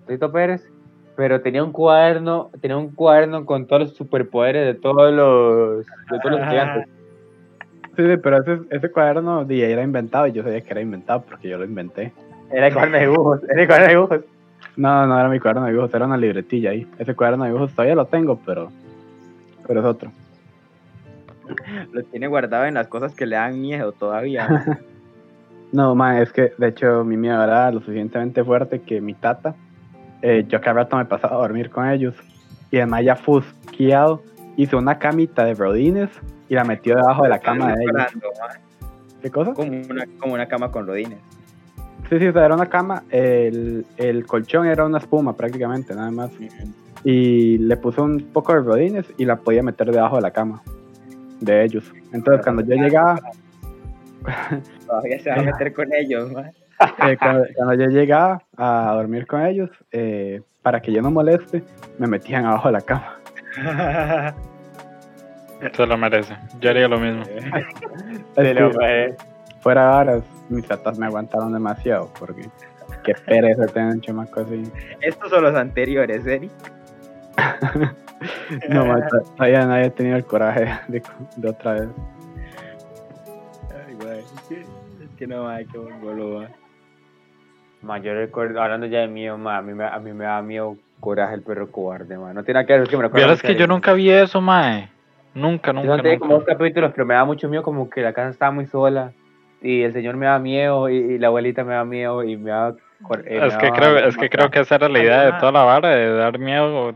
Tito 0.07 0.31
Pérez, 0.33 0.67
pero 1.15 1.41
tenía 1.41 1.63
un 1.63 1.71
cuaderno, 1.71 2.49
tenía 2.61 2.77
un 2.77 2.89
cuaderno 2.89 3.45
con 3.45 3.67
todos 3.67 3.83
los 3.83 3.93
superpoderes 3.93 4.65
de 4.65 4.79
todos 4.79 5.13
los, 5.13 5.85
de 5.85 6.19
todos 6.19 6.31
los 6.31 6.41
estudiantes. 6.41 6.87
sí, 7.95 8.03
sí, 8.07 8.17
pero 8.17 8.41
ese, 8.41 8.59
ese 8.69 8.91
cuaderno 8.91 9.45
di, 9.45 9.61
era 9.61 9.83
inventado 9.83 10.27
y 10.27 10.31
yo 10.31 10.43
sabía 10.43 10.61
que 10.61 10.71
era 10.71 10.81
inventado 10.81 11.21
porque 11.21 11.49
yo 11.49 11.57
lo 11.57 11.65
inventé. 11.65 12.11
Era 12.51 12.67
el 12.67 12.73
cuaderno 12.73 12.97
de 12.97 13.07
dibujos, 13.07 13.43
era 13.49 13.61
el 13.61 13.67
cuaderno 13.67 13.87
de 13.87 13.93
dibujos. 13.93 14.19
No, 14.75 15.05
no 15.05 15.19
era 15.19 15.29
mi 15.29 15.39
cuaderno 15.39 15.65
de 15.65 15.71
dibujos, 15.71 15.93
era 15.93 16.05
una 16.05 16.17
libretilla 16.17 16.71
ahí. 16.71 16.87
Ese 16.97 17.15
cuaderno 17.15 17.43
de 17.43 17.51
dibujos 17.51 17.71
todavía 17.71 17.95
lo 17.95 18.05
tengo, 18.05 18.39
pero, 18.45 18.71
pero 19.67 19.79
es 19.79 19.85
otro. 19.85 20.11
Lo 21.91 22.03
tiene 22.03 22.27
guardado 22.27 22.65
en 22.65 22.75
las 22.75 22.87
cosas 22.87 23.13
que 23.13 23.25
le 23.25 23.35
dan 23.35 23.61
miedo 23.61 23.91
todavía. 23.91 24.47
man. 24.47 24.79
No, 25.73 25.95
ma, 25.95 26.21
es 26.21 26.31
que 26.31 26.53
de 26.55 26.67
hecho 26.67 27.03
mi 27.03 27.17
miedo 27.17 27.43
era 27.43 27.71
lo 27.71 27.79
suficientemente 27.79 28.43
fuerte 28.43 28.81
que 28.81 29.01
mi 29.01 29.15
tata, 29.15 29.55
eh, 30.23 30.45
yo 30.47 30.61
cada 30.61 30.73
rato 30.73 30.95
me 30.95 31.05
pasaba 31.05 31.35
a 31.35 31.39
dormir 31.39 31.69
con 31.69 31.87
ellos 31.87 32.15
y 32.71 32.77
además 32.77 33.03
ya 33.03 33.15
fusqueado 33.15 34.23
hizo 34.55 34.77
una 34.77 34.97
camita 34.97 35.43
de 35.43 35.53
rodines 35.53 36.09
y 36.47 36.55
la 36.55 36.63
metió 36.63 36.95
debajo 36.95 37.23
de 37.23 37.29
la 37.29 37.39
cama 37.39 37.75
de 37.75 37.83
ellos. 37.83 37.93
Man. 37.93 38.61
¿Qué 39.21 39.29
cosa? 39.29 39.53
Como 39.53 39.69
una, 39.69 40.05
como 40.19 40.33
una 40.33 40.47
cama 40.47 40.71
con 40.71 40.87
rodines. 40.87 41.19
Sí, 42.09 42.19
sí, 42.19 42.27
o 42.27 42.33
sea, 42.33 42.45
era 42.45 42.55
una 42.55 42.67
cama, 42.67 43.03
el, 43.09 43.85
el 43.97 44.25
colchón 44.25 44.65
era 44.65 44.85
una 44.85 44.99
espuma 44.99 45.35
prácticamente, 45.35 45.93
nada 45.93 46.11
más. 46.11 46.31
Y 47.03 47.57
le 47.57 47.75
puso 47.77 48.03
un 48.03 48.21
poco 48.31 48.53
de 48.53 48.61
rodines 48.61 49.05
y 49.17 49.25
la 49.25 49.35
podía 49.35 49.61
meter 49.61 49.91
debajo 49.91 50.15
de 50.15 50.21
la 50.21 50.31
cama 50.31 50.61
de 51.41 51.65
ellos. 51.65 51.91
Entonces 52.13 52.43
cuando 52.43 52.61
yo 52.63 52.75
llegaba, 52.75 53.19
Todavía 54.87 55.19
se 55.19 55.29
va 55.29 55.35
a 55.35 55.41
meter 55.41 55.73
con 55.73 55.93
ellos, 55.93 56.31
man. 56.31 56.51
Eh, 57.07 57.17
cuando, 57.17 57.45
cuando 57.55 57.73
yo 57.75 57.87
llegaba 57.89 58.41
a 58.57 58.93
dormir 58.95 59.25
con 59.27 59.45
ellos, 59.45 59.69
eh, 59.91 60.41
para 60.61 60.81
que 60.81 60.91
yo 60.91 61.01
no 61.01 61.11
moleste, 61.11 61.63
me 61.99 62.07
metían 62.07 62.45
abajo 62.45 62.67
de 62.69 62.71
la 62.73 62.81
cama. 62.81 63.17
Se 65.73 65.85
lo 65.85 65.97
merece. 65.97 66.35
Yo 66.59 66.69
haría 66.71 66.87
lo 66.87 66.99
mismo. 66.99 67.23
Que 68.35 69.15
fuera 69.61 69.83
varas, 69.89 70.23
mis 70.49 70.65
tatas 70.67 70.97
me 70.99 71.05
aguantaron 71.05 71.53
demasiado 71.53 72.11
porque 72.19 72.49
qué 73.03 73.13
pereza 73.25 73.65
tener 73.67 73.93
un 73.93 74.01
chamaco 74.01 74.41
así. 74.41 74.63
Estos 75.01 75.29
son 75.29 75.43
los 75.43 75.55
anteriores, 75.55 76.25
Eri. 76.25 76.49
No, 78.69 78.85
ma, 78.85 79.05
to- 79.07 79.19
todavía 79.35 79.65
nadie 79.65 79.87
ha 79.87 79.89
tenido 79.89 80.15
el 80.15 80.23
coraje 80.23 80.65
de, 80.87 81.03
de 81.35 81.49
otra 81.49 81.73
vez. 81.73 81.89
Ay, 83.85 83.93
güey. 83.95 84.19
Es 84.19 84.41
que, 84.47 84.61
es 84.61 85.09
que 85.17 85.27
no, 85.27 85.45
hay 85.49 85.65
que 85.65 85.77
boludo. 85.77 86.47
Yo 88.01 88.13
recuerdo, 88.13 88.61
hablando 88.61 88.85
ya 88.87 88.99
de 88.99 89.07
miedo, 89.07 89.37
ma, 89.37 89.57
a 89.57 89.61
mí, 89.61 89.73
me, 89.73 89.85
a 89.85 89.99
mí 89.99 90.13
me 90.13 90.23
da 90.25 90.41
miedo 90.41 90.77
coraje 90.99 91.35
el 91.35 91.41
perro 91.41 91.69
cobarde, 91.71 92.17
ma. 92.17 92.33
No 92.33 92.43
tiene 92.43 92.59
nada 92.59 92.65
que 92.67 92.73
ver, 92.73 92.81
es 92.83 92.89
que 92.89 92.95
me 92.97 93.03
recuerda 93.03 93.25
Vieras 93.27 93.43
mucho 93.43 93.53
que 93.53 93.59
yo 93.59 93.67
nunca 93.67 93.93
vi 93.93 94.09
eso, 94.09 94.39
mae. 94.41 94.89
Nunca, 95.33 95.71
Yo 95.71 95.73
nunca, 95.73 95.97
no 95.97 96.01
tenía 96.03 96.19
como 96.19 96.33
dos 96.33 96.39
nunca. 96.41 96.53
capítulos, 96.53 96.91
pero 96.93 97.05
me 97.05 97.13
da 97.15 97.25
mucho 97.25 97.49
miedo 97.49 97.63
como 97.63 97.89
que 97.89 98.01
la 98.01 98.13
casa 98.13 98.29
estaba 98.29 98.51
muy 98.51 98.65
sola 98.67 99.11
y 99.61 99.81
el 99.81 99.91
señor 99.93 100.15
me 100.15 100.27
da 100.27 100.39
miedo 100.39 100.89
y, 100.89 100.95
y 100.95 101.17
la 101.17 101.27
abuelita 101.27 101.63
me 101.63 101.73
da 101.73 101.83
miedo 101.83 102.23
y 102.23 102.37
me 102.37 102.51
da... 102.51 102.69
eh, 102.69 102.73
Es 103.25 103.53
me 103.53 103.57
que 103.59 103.65
da- 103.67 103.73
creo, 103.73 103.97
es 103.97 104.17
que 104.17 104.29
creo 104.29 104.49
que 104.51 104.59
esa 104.61 104.75
era 104.75 104.87
la 104.89 104.99
idea 104.99 105.15
de 105.15 105.21
Alguna- 105.23 105.39
toda 105.39 105.51
la 105.51 105.63
vara, 105.63 105.89
de 105.89 106.13
dar 106.13 106.39
miedo, 106.39 106.95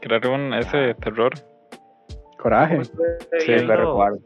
crear 0.00 0.26
un, 0.28 0.54
ese 0.54 0.94
terror. 0.94 1.32
Coraje. 2.38 2.82
Sí, 2.84 3.52
el 3.52 3.66
perro 3.66 3.92
cobarde. 3.92 4.18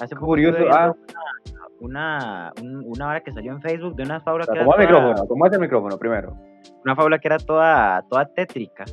Hace 0.00 0.14
poco 0.16 0.26
Curioso, 0.26 0.58
ah. 0.70 0.92
Una, 1.80 2.52
un- 2.62 2.84
una 2.86 3.08
hora 3.08 3.20
que 3.20 3.32
salió 3.32 3.52
en 3.52 3.60
Facebook 3.60 3.94
de 3.96 4.04
una 4.04 4.20
fábula 4.20 4.46
que 4.46 4.52
era 4.52 4.64
Toma 4.64 4.76
el 4.82 4.88
toda- 4.88 5.00
micrófono, 5.00 5.28
toma 5.28 5.48
el 5.52 5.60
micrófono 5.60 5.98
primero. 5.98 6.36
una 6.84 6.94
fábula 6.96 7.18
que 7.18 7.28
era 7.28 7.38
toda, 7.38 8.02
toda 8.08 8.26
tétrica. 8.26 8.84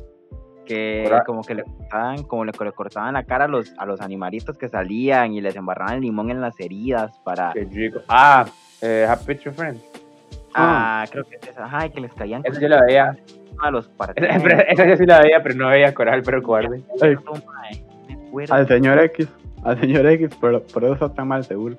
Que 0.64 1.10
como 1.26 1.42
que 1.42 1.54
le 1.56 1.64
cortaban, 1.64 2.22
como 2.22 2.44
le, 2.44 2.52
le 2.52 2.72
cortaban 2.72 3.14
la 3.14 3.24
cara 3.24 3.46
a 3.46 3.48
los, 3.48 3.74
a 3.78 3.84
los 3.84 4.00
animalitos 4.00 4.56
que 4.56 4.68
salían 4.68 5.32
y 5.32 5.40
les 5.40 5.56
embarraban 5.56 6.00
limón 6.00 6.30
en 6.30 6.40
las 6.40 6.58
heridas 6.60 7.18
para. 7.24 7.52
Qué 7.52 7.64
rico. 7.64 8.00
Ah, 8.08 8.46
eh, 8.80 9.04
Happy 9.08 9.34
Tree 9.34 9.52
Friends. 9.52 9.82
Ah, 10.54 11.04
creo 11.10 11.24
que 11.24 11.36
es 11.36 11.48
esa. 11.48 11.64
Ajá, 11.64 11.86
y 11.86 11.90
que 11.90 12.00
les 12.00 12.12
caían 12.14 12.42
Esa 12.44 12.60
yo 12.60 12.68
la 12.68 12.80
veía. 12.84 13.16
a 13.60 13.70
los 13.72 13.86
Esa, 13.88 13.96
partidos. 13.96 14.36
pero- 14.42 14.60
esa 14.68 14.86
yo 14.86 14.96
sí 14.96 15.04
la 15.06 15.20
veía, 15.20 15.42
pero 15.42 15.54
no 15.56 15.68
veía 15.68 15.92
coraje 15.94 16.18
el 16.18 16.22
perro 16.22 16.42
cobarde. 16.42 16.82
Al 18.50 18.66
señor 18.68 18.98
X, 19.00 19.28
al 19.64 19.80
señor 19.80 20.06
X, 20.06 20.34
por, 20.36 20.62
por 20.62 20.84
eso 20.84 21.06
está 21.06 21.24
mal 21.24 21.44
seguro. 21.44 21.76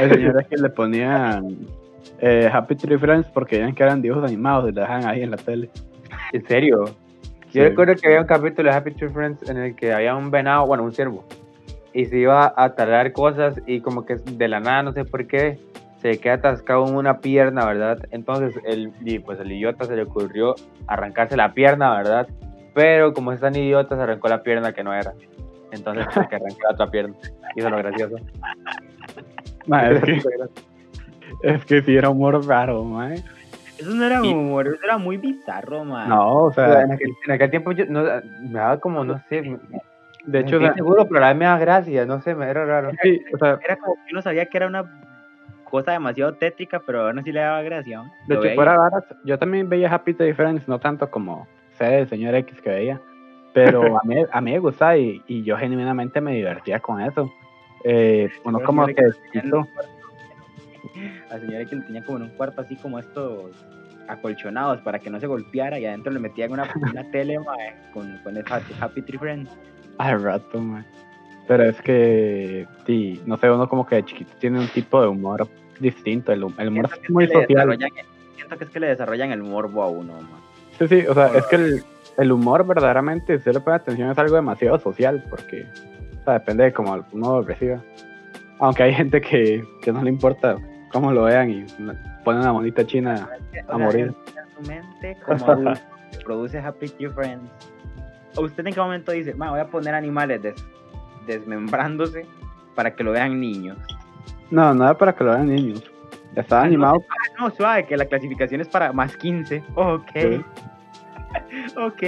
El 0.00 0.10
señor 0.12 0.40
X 0.42 0.60
le 0.60 0.70
ponían 0.70 1.58
eh, 2.20 2.48
Happy 2.52 2.76
Tree 2.76 2.98
Friends 2.98 3.28
porque 3.28 3.56
veían 3.56 3.74
que 3.74 3.82
eran 3.82 4.02
dibujos 4.02 4.24
animados 4.24 4.70
y 4.70 4.72
le 4.72 4.80
dejan 4.80 5.04
ahí 5.06 5.22
en 5.22 5.30
la 5.30 5.36
tele. 5.36 5.70
¿En 6.32 6.46
serio? 6.46 6.86
Sí. 7.50 7.58
Yo 7.58 7.64
recuerdo 7.64 7.94
que 7.94 8.06
había 8.06 8.20
un 8.20 8.26
capítulo 8.26 8.70
de 8.70 8.76
Happy 8.76 8.90
Tree 8.92 9.08
Friends 9.08 9.48
en 9.48 9.56
el 9.56 9.74
que 9.74 9.92
había 9.92 10.14
un 10.14 10.30
venado, 10.30 10.66
bueno, 10.66 10.84
un 10.84 10.92
ciervo, 10.92 11.24
y 11.92 12.04
se 12.04 12.18
iba 12.18 12.52
a 12.56 12.74
talar 12.74 13.12
cosas 13.12 13.60
y 13.66 13.80
como 13.80 14.04
que 14.04 14.16
de 14.16 14.48
la 14.48 14.60
nada, 14.60 14.82
no 14.82 14.92
sé 14.92 15.04
por 15.04 15.26
qué, 15.26 15.58
se 16.00 16.18
queda 16.20 16.34
atascado 16.34 16.86
en 16.86 16.94
una 16.94 17.18
pierna, 17.20 17.66
¿verdad? 17.66 17.98
Entonces, 18.10 18.54
el, 18.64 18.92
y 19.00 19.18
pues 19.18 19.40
el 19.40 19.50
idiota 19.50 19.84
se 19.84 19.96
le 19.96 20.02
ocurrió 20.02 20.54
arrancarse 20.86 21.36
la 21.36 21.54
pierna, 21.54 21.96
¿verdad? 21.96 22.28
Pero 22.74 23.12
como 23.12 23.32
es 23.32 23.40
tan 23.40 23.56
idiota, 23.56 23.96
se 23.96 24.02
arrancó 24.02 24.28
la 24.28 24.42
pierna 24.42 24.72
que 24.72 24.84
no 24.84 24.92
era. 24.92 25.12
Entonces, 25.72 26.06
que 26.28 26.36
arrancó 26.36 26.58
la 26.62 26.70
otra 26.72 26.90
pierna. 26.90 27.16
Es 27.56 27.64
lo 27.64 27.76
gracioso. 27.76 28.16
Ma, 29.68 29.88
es, 29.90 30.00
que, 30.02 30.22
es 31.42 31.64
que 31.64 31.82
sí 31.82 31.96
era 31.96 32.10
humor 32.10 32.44
raro, 32.46 32.82
ma. 32.84 33.14
Eso 33.14 33.90
no 33.94 34.04
era 34.04 34.20
Y- 34.24 34.32
humor, 34.32 34.66
eso 34.66 34.78
era 34.82 34.98
muy 34.98 35.16
bizarro, 35.18 35.84
man. 35.84 36.08
No, 36.08 36.28
o 36.32 36.44
O 36.46 36.52
sea, 36.52 36.82
en, 36.82 36.92
aquel, 36.92 37.10
en 37.26 37.32
aquel 37.32 37.50
tiempo 37.50 37.72
yo 37.72 37.84
no, 37.88 38.02
me 38.42 38.58
daba 38.58 38.78
como, 38.80 39.04
no 39.04 39.18
sé, 39.28 39.42
me- 39.42 39.58
de 40.24 40.40
hecho, 40.40 40.56
o 40.56 40.60
sea, 40.60 40.74
seguro, 40.74 41.06
pero 41.06 41.18
a 41.18 41.20
la 41.20 41.28
vez 41.28 41.36
me 41.36 41.44
da 41.46 41.58
gracia, 41.58 42.04
no 42.04 42.20
sé, 42.20 42.34
me 42.34 42.46
era 42.50 42.64
raro. 42.66 42.90
sí, 43.02 43.20
o 43.32 43.38
sea, 43.38 43.58
Era 43.64 43.76
como 43.76 43.94
que 43.94 44.12
uno 44.12 44.20
sabía 44.22 44.46
que 44.46 44.56
era 44.58 44.66
una 44.66 44.84
cosa 45.64 45.92
demasiado 45.92 46.34
tétrica, 46.34 46.80
pero 46.84 47.06
aún 47.06 47.18
así 47.18 47.30
le 47.30 47.40
daba 47.40 47.62
gracia. 47.62 47.98
¿no? 47.98 48.10
de 48.26 48.34
hecho, 48.34 48.54
fuera 48.54 48.76
varas, 48.76 49.04
yo 49.24 49.38
también 49.38 49.68
veía 49.68 49.92
Happy 49.94 50.12
Tree 50.14 50.34
Friends, 50.34 50.66
no 50.66 50.78
tanto 50.80 51.10
como 51.10 51.46
sé 51.78 52.00
el 52.00 52.08
señor 52.08 52.34
X 52.34 52.60
que 52.60 52.70
veía, 52.70 53.00
pero 53.54 53.96
a 53.96 54.00
mí, 54.04 54.16
a 54.30 54.40
mí 54.40 54.52
me 54.52 54.58
gustaba 54.58 54.96
y, 54.96 55.22
y 55.28 55.44
yo 55.44 55.56
genuinamente 55.56 56.20
me 56.20 56.32
divertía 56.32 56.80
con 56.80 57.00
eso. 57.00 57.30
Eh, 57.84 58.28
uno 58.44 58.60
como 58.60 58.86
que 58.86 58.94
Al 61.30 61.40
señor 61.40 61.62
X 61.62 61.72
le 61.78 61.84
tenía 61.84 62.02
como 62.04 62.18
en 62.18 62.24
un 62.24 62.30
cuarto 62.30 62.60
así 62.62 62.76
como 62.76 62.98
estos 62.98 63.50
acolchonados 64.08 64.80
para 64.80 64.98
que 64.98 65.10
no 65.10 65.20
se 65.20 65.26
golpeara 65.26 65.78
y 65.78 65.86
adentro 65.86 66.12
le 66.12 66.18
metían 66.18 66.52
una, 66.52 66.64
una 66.90 67.04
tele 67.10 67.38
mae, 67.38 67.74
con, 67.92 68.18
con 68.24 68.36
el 68.36 68.44
Happy, 68.50 68.72
Happy 68.80 69.02
Tree 69.02 69.18
Friends. 69.18 69.50
al 69.98 70.22
rato, 70.22 70.60
ma. 70.60 70.84
Pero 71.46 71.64
es 71.64 71.80
que, 71.80 72.66
sí, 72.86 73.20
no 73.26 73.36
sé, 73.38 73.50
uno 73.50 73.68
como 73.68 73.86
que 73.86 73.96
de 73.96 74.04
chiquito 74.04 74.32
tiene 74.38 74.60
un 74.60 74.68
tipo 74.68 75.00
de 75.00 75.08
humor 75.08 75.48
distinto, 75.80 76.32
el, 76.32 76.44
el 76.58 76.68
humor 76.68 76.90
que 76.90 77.04
es 77.04 77.10
muy 77.10 77.26
que 77.26 77.32
social. 77.32 77.78
siento 78.36 78.58
que 78.58 78.64
es 78.64 78.70
que 78.70 78.80
le 78.80 78.88
desarrollan 78.88 79.32
el 79.32 79.42
morbo 79.42 79.82
a 79.82 79.88
uno, 79.88 80.12
man. 80.14 80.40
Sí, 80.78 80.88
sí, 80.88 81.06
o 81.06 81.14
sea, 81.14 81.28
es 81.34 81.46
que 81.46 81.56
el, 81.56 81.84
el 82.18 82.32
humor 82.32 82.66
verdaderamente, 82.66 83.32
si 83.34 83.38
usted 83.38 83.54
le 83.54 83.60
pone 83.60 83.76
atención, 83.76 84.10
es 84.10 84.18
algo 84.18 84.36
demasiado 84.36 84.78
social, 84.78 85.24
porque 85.30 85.66
sea, 86.30 86.34
depende 86.34 86.64
de 86.64 86.72
cómo 86.72 87.04
uno 87.12 87.40
lo 87.40 87.42
reciba. 87.42 87.80
Aunque 88.60 88.82
hay 88.84 88.94
gente 88.94 89.20
que, 89.20 89.64
que 89.82 89.92
no 89.92 90.02
le 90.02 90.10
importa 90.10 90.56
cómo 90.92 91.12
lo 91.12 91.24
vean 91.24 91.50
y 91.50 91.66
ponen 92.24 92.42
una 92.42 92.52
monita 92.52 92.84
china 92.86 93.28
O 93.68 93.72
a 93.72 93.76
sea, 93.76 93.78
morir. 93.78 94.06
en 94.06 94.64
su 94.64 94.68
mente 94.70 95.16
como 95.24 95.46
adulto, 95.50 95.80
produce 96.24 96.58
Happy 96.58 96.88
Few 96.88 97.10
Friends. 97.12 97.50
¿O 98.36 98.42
usted 98.42 98.66
en 98.66 98.74
qué 98.74 98.80
momento 98.80 99.12
dice, 99.12 99.34
"Ma, 99.34 99.50
voy 99.50 99.60
a 99.60 99.66
poner 99.66 99.94
animales 99.94 100.42
des- 100.42 100.64
desmembrándose 101.26 102.26
para 102.74 102.94
que 102.94 103.04
lo 103.04 103.12
vean 103.12 103.38
niños? 103.40 103.78
No, 104.50 104.72
nada 104.74 104.96
para 104.96 105.14
que 105.14 105.24
lo 105.24 105.32
vean 105.32 105.46
niños. 105.48 105.82
Está 106.34 106.58
Ah, 106.58 106.60
no, 106.60 106.66
animado. 106.66 107.04
Ah, 107.10 107.34
no, 107.40 107.50
suave, 107.50 107.86
que 107.86 107.96
la 107.96 108.04
clasificación 108.06 108.60
es 108.60 108.68
para 108.68 108.92
más 108.92 109.16
15. 109.16 109.62
Ok. 109.74 110.08
Sí. 110.14 110.44
ok. 111.76 112.02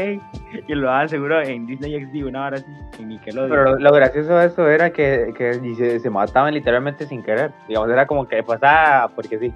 Y 0.66 0.74
lo 0.74 0.86
daban 0.86 1.08
seguro 1.08 1.40
en 1.40 1.66
Disney 1.66 2.04
XD, 2.04 2.26
una 2.26 2.46
hora 2.46 2.56
así, 2.56 2.66
en 2.98 3.08
Nickelodeon. 3.08 3.50
Pero 3.50 3.64
lo, 3.64 3.78
lo 3.78 3.92
gracioso 3.92 4.36
de 4.36 4.46
eso 4.46 4.68
era 4.68 4.90
que, 4.90 5.32
que 5.36 5.54
se, 5.74 6.00
se 6.00 6.10
mataban 6.10 6.54
literalmente 6.54 7.06
sin 7.06 7.22
querer. 7.22 7.52
Digamos, 7.68 7.90
era 7.90 8.06
como 8.06 8.26
que 8.26 8.42
pasaba 8.42 9.08
porque 9.14 9.38
sí. 9.38 9.52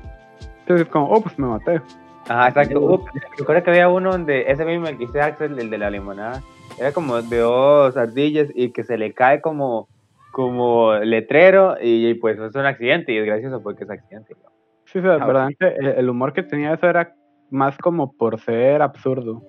Entonces 0.61 0.87
es 0.87 0.93
como, 0.93 1.09
oh, 1.09 1.21
pues 1.21 1.39
me 1.39 1.47
maté. 1.47 1.81
Ajá, 2.29 2.49
exacto. 2.49 2.81
Up, 2.81 3.05
recuerdo 3.39 3.63
que 3.63 3.71
había 3.71 3.89
uno 3.89 4.13
donde 4.13 4.51
ese 4.51 4.65
mismo 4.65 4.87
el 4.87 4.97
que 4.97 5.07
dice 5.07 5.21
Axel, 5.21 5.59
el 5.59 5.71
de 5.71 5.79
la 5.79 5.91
limonada, 5.91 6.43
era 6.79 6.93
como 6.93 7.21
de 7.21 7.39
dos 7.39 7.97
ardillas 7.97 8.49
y 8.55 8.73
que 8.73 8.83
se 8.83 8.97
le 8.97 9.13
cae 9.13 9.41
como, 9.41 9.89
como 10.31 10.95
letrero 10.95 11.77
y, 11.81 12.09
y, 12.09 12.15
pues 12.15 12.39
es 12.39 12.55
un 12.55 12.67
accidente 12.67 13.13
y 13.13 13.19
es 13.19 13.27
gracioso 13.27 13.63
porque 13.63 13.85
es 13.85 13.91
accidente. 13.91 14.35
¿no? 14.43 14.51
Sí, 14.87 15.01
o 15.01 15.03
sea, 15.03 15.19
Ah, 15.21 15.49
el, 15.61 15.87
el 15.87 16.09
humor 16.09 16.33
que 16.33 16.43
tenía 16.43 16.73
eso 16.73 16.89
era 16.89 17.15
más 17.51 17.77
como 17.79 18.13
por 18.13 18.41
ser 18.41 18.81
absurdo, 18.81 19.43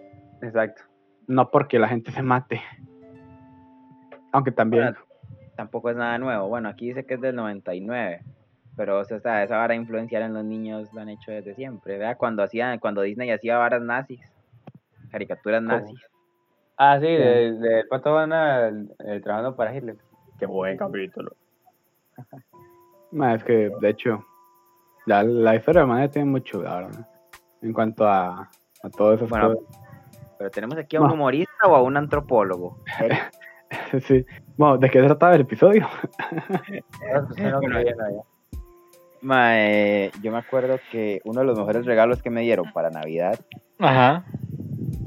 Exacto. 0.46 0.84
no 1.28 1.50
porque 1.50 1.80
la 1.80 1.88
gente 1.88 2.12
se 2.12 2.22
mate. 2.22 2.62
Aunque 4.32 4.52
también. 4.52 4.96
Tampoco 5.56 5.90
es 5.90 5.96
nada 5.96 6.18
nuevo. 6.18 6.50
Bueno, 6.50 6.68
aquí 6.68 6.88
dice 6.88 7.06
que 7.06 7.14
es 7.14 7.22
del 7.22 7.36
99. 7.36 8.22
Pero 8.76 9.00
o 9.00 9.06
sea, 9.06 9.18
esa, 9.18 9.44
esa 9.44 9.58
vara 9.58 9.74
influenciar 9.76 10.22
en 10.24 10.34
los 10.34 10.44
niños 10.44 10.94
lo 10.94 11.02
han 11.02 11.10
hecho 11.10 11.32
desde 11.32 11.56
siempre. 11.56 11.98
Vea 11.98 12.16
cuando 12.16 12.44
hacían, 12.44 12.80
cuando 12.80 13.02
Disney 13.02 13.32
hacía 13.32 13.58
varas 13.58 13.82
nazis, 13.82 14.20
caricaturas 15.12 15.62
¿Cómo? 15.62 15.72
nazis. 15.78 16.00
Ah, 16.78 16.98
sí, 17.00 17.06
de, 17.08 17.54
de 17.54 17.86
Pato 17.86 18.14
Bana 18.14 18.68
eh, 19.00 19.22
trabajando 19.24 19.56
para 19.56 19.74
Hitler. 19.74 19.96
Qué 20.38 20.46
buen 20.46 20.78
capítulo. 20.78 21.36
Es 23.34 23.44
que, 23.46 23.72
de 23.80 23.90
hecho, 23.90 24.26
la, 25.06 25.24
la 25.24 25.56
historia 25.56 25.82
de 25.82 25.88
Manía 25.88 26.10
tiene 26.10 26.30
mucho, 26.30 26.62
la 26.62 26.76
verdad. 26.82 27.08
En 27.62 27.72
cuanto 27.72 28.06
a, 28.06 28.50
a 28.84 28.90
todo 28.90 29.14
eso. 29.14 29.26
Bueno, 29.28 29.56
Pero 30.38 30.50
tenemos 30.52 30.78
aquí 30.78 30.96
a 30.96 31.02
un 31.02 31.08
No. 31.08 31.14
humorista 31.14 31.68
o 31.68 31.76
a 31.76 31.82
un 31.82 31.98
antropólogo. 31.98 32.84
Sí. 34.08 34.26
Bueno, 34.58 34.78
¿de 34.78 34.90
qué 34.90 35.02
trataba 35.02 35.36
el 35.36 35.42
episodio? 35.42 35.88
Bueno, 37.38 37.60
mae, 39.22 40.12
yo 40.22 40.32
me 40.32 40.38
acuerdo 40.38 40.80
que 40.92 41.20
uno 41.26 41.42
de 41.42 41.48
los 41.48 41.58
mejores 41.58 41.86
regalos 41.86 42.22
que 42.22 42.30
me 42.30 42.42
dieron 42.42 42.72
para 42.74 42.90
Navidad 42.92 43.40
Ajá. 43.80 44.24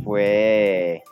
fue 0.04 1.02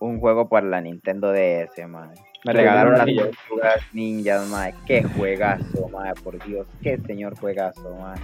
un 0.00 0.18
juego 0.18 0.48
para 0.48 0.66
la 0.66 0.80
Nintendo 0.80 1.30
DS, 1.30 1.86
mae. 1.88 2.14
Me 2.44 2.52
regalaron 2.52 2.96
las 2.96 3.06
tortugas 3.06 3.82
ninjas, 3.92 4.48
mae. 4.48 4.74
Qué 4.86 5.02
juegazo, 5.02 5.88
mae, 5.90 6.14
por 6.14 6.42
Dios. 6.44 6.66
Qué 6.82 6.98
señor 6.98 7.38
juegazo, 7.38 7.94
mae. 7.96 8.18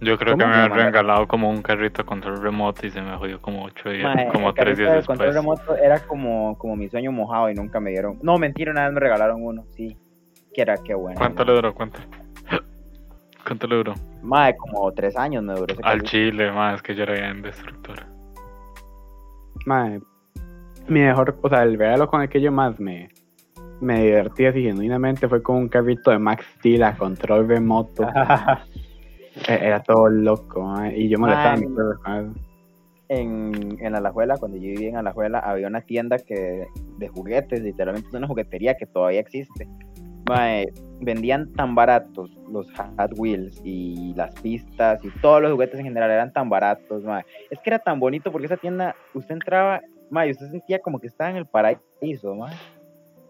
Yo 0.00 0.16
creo 0.16 0.36
que 0.36 0.44
¿Cómo 0.44 0.54
me 0.54 0.60
han 0.60 0.70
regalado 0.70 1.26
como 1.26 1.50
un 1.50 1.60
carrito 1.60 2.06
control 2.06 2.40
remoto 2.40 2.86
y 2.86 2.90
se 2.90 3.02
me 3.02 3.16
jodió 3.16 3.40
como 3.42 3.64
ocho 3.64 3.90
días, 3.90 4.14
Mae, 4.14 4.28
como 4.32 4.50
el 4.50 4.54
tres 4.54 4.78
carrito 4.78 4.82
días 4.82 5.00
de 5.02 5.06
control 5.06 5.34
después. 5.34 5.58
remoto 5.64 5.76
era 5.76 5.98
como, 6.00 6.56
como 6.56 6.76
mi 6.76 6.88
sueño 6.88 7.10
mojado 7.10 7.50
y 7.50 7.54
nunca 7.54 7.80
me 7.80 7.90
dieron. 7.90 8.18
No, 8.22 8.38
mentira, 8.38 8.70
una 8.70 8.84
vez 8.84 8.92
me 8.92 9.00
regalaron 9.00 9.42
uno, 9.42 9.64
sí. 9.70 9.96
Que 10.54 10.62
era, 10.62 10.76
qué 10.76 10.94
bueno. 10.94 11.18
¿Cuánto 11.18 11.44
le 11.44 11.52
duró? 11.52 11.74
¿Cuánto? 11.74 11.98
¿Cuánto 13.44 13.66
le 13.66 13.76
duró? 13.76 13.94
Mae, 14.22 14.56
como 14.56 14.92
tres 14.92 15.16
años 15.16 15.42
me 15.42 15.54
duró 15.54 15.72
ese 15.72 15.82
Al 15.82 15.98
carrito. 15.98 16.06
chile, 16.06 16.52
más 16.52 16.76
es 16.76 16.82
que 16.82 16.94
yo 16.94 17.02
era 17.02 17.14
bien 17.14 17.42
destructor. 17.42 18.06
Ma, 19.66 19.98
mi 20.86 21.00
mejor, 21.00 21.36
o 21.42 21.48
sea, 21.48 21.64
el 21.64 21.76
regalo 21.76 22.08
con 22.08 22.22
el 22.22 22.28
que 22.28 22.40
yo 22.40 22.52
más 22.52 22.78
me, 22.78 23.10
me 23.80 24.02
divertí 24.04 24.46
así 24.46 24.62
genuinamente 24.62 25.28
fue 25.28 25.42
con 25.42 25.56
un 25.56 25.68
carrito 25.68 26.10
de 26.10 26.18
Max 26.18 26.46
Steel 26.58 26.84
a 26.84 26.96
control 26.96 27.48
remoto. 27.48 28.08
E- 29.46 29.66
Era 29.66 29.82
todo 29.82 30.08
loco, 30.08 30.62
ma, 30.62 30.92
y 30.92 31.08
yo 31.08 31.18
molestaba 31.18 31.52
a 31.52 31.54
Ay. 31.54 31.60
mi 31.66 31.74
perro 31.74 31.98
con 32.02 32.14
eso. 32.30 32.34
en, 33.08 33.78
en 33.80 33.94
Alajuela, 33.94 34.36
cuando 34.36 34.56
yo 34.58 34.64
vivía 34.64 34.90
en 34.90 34.96
Alajuela, 34.96 35.38
había 35.38 35.66
una 35.68 35.80
tienda 35.80 36.18
que 36.18 36.66
de 36.98 37.08
juguetes, 37.08 37.60
literalmente 37.62 38.16
una 38.16 38.26
juguetería 38.26 38.74
que 38.76 38.86
todavía 38.86 39.20
existe. 39.20 39.68
Mae, 40.28 40.66
vendían 41.00 41.50
tan 41.54 41.74
baratos 41.74 42.30
los 42.52 42.70
Hot 42.72 43.12
Wheels 43.16 43.62
y 43.64 44.12
las 44.14 44.34
pistas 44.42 45.02
y 45.02 45.08
todos 45.22 45.40
los 45.40 45.52
juguetes 45.52 45.78
en 45.78 45.86
general 45.86 46.10
eran 46.10 46.32
tan 46.34 46.50
baratos, 46.50 47.02
mae. 47.04 47.24
Es 47.50 47.58
que 47.60 47.70
era 47.70 47.78
tan 47.78 47.98
bonito 47.98 48.30
porque 48.30 48.46
esa 48.46 48.58
tienda, 48.58 48.94
usted 49.14 49.34
entraba, 49.34 49.80
mae, 50.10 50.28
y 50.28 50.32
usted 50.32 50.50
sentía 50.50 50.80
como 50.80 50.98
que 51.00 51.06
estaba 51.06 51.30
en 51.30 51.36
el 51.36 51.46
paraíso, 51.46 52.34
mae. 52.34 52.54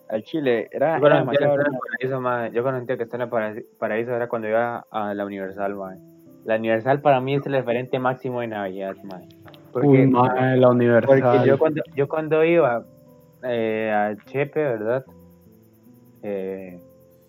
Al 0.08 0.22
Chile, 0.22 0.68
era, 0.72 0.98
Yo 0.98 1.06
era 1.06 1.16
que 1.16 1.20
demasiado 1.20 1.32
estaba 1.32 1.54
en 1.54 1.60
el 1.60 1.66
hermoso. 1.66 1.84
paraíso, 1.98 2.20
mae, 2.20 2.52
yo 2.52 2.70
sentía 2.72 2.96
que 2.96 3.02
estaba 3.02 3.48
en 3.48 3.56
el 3.58 3.66
paraíso, 3.78 4.14
era 4.14 4.28
cuando 4.28 4.48
iba 4.48 4.86
a 4.90 5.14
la 5.14 5.24
Universal, 5.24 5.74
mae. 5.74 5.98
La 6.44 6.56
Universal 6.56 7.00
para 7.02 7.20
mí 7.20 7.34
es 7.34 7.44
el 7.46 7.52
referente 7.52 7.98
máximo 7.98 8.40
de 8.40 8.46
Navidad, 8.46 8.96
mae. 9.04 9.28
Porque, 9.72 9.86
Uy, 9.88 10.06
ma, 10.06 10.56
la 10.56 10.68
universal. 10.70 11.20
porque 11.20 11.46
yo 11.46 11.58
cuando, 11.58 11.82
yo 11.94 12.08
cuando 12.08 12.42
iba 12.42 12.84
eh, 13.42 13.92
a 13.94 14.16
Chepe, 14.24 14.60
¿verdad? 14.60 15.04
Eh, 16.22 16.80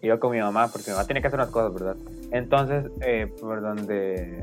iba 0.02 0.18
con 0.20 0.32
mi 0.32 0.39
mamá, 0.39 0.68
porque 0.72 0.89
mi 0.89 0.94
mamá 0.96 1.06
tenía 1.06 1.22
que 1.22 1.28
hacer 1.28 1.39
unas 1.39 1.52
cosas, 1.52 1.74
¿verdad? 1.74 1.96
Entonces, 2.32 2.89
eh, 3.02 3.28
por 3.42 3.62
donde, 3.62 4.42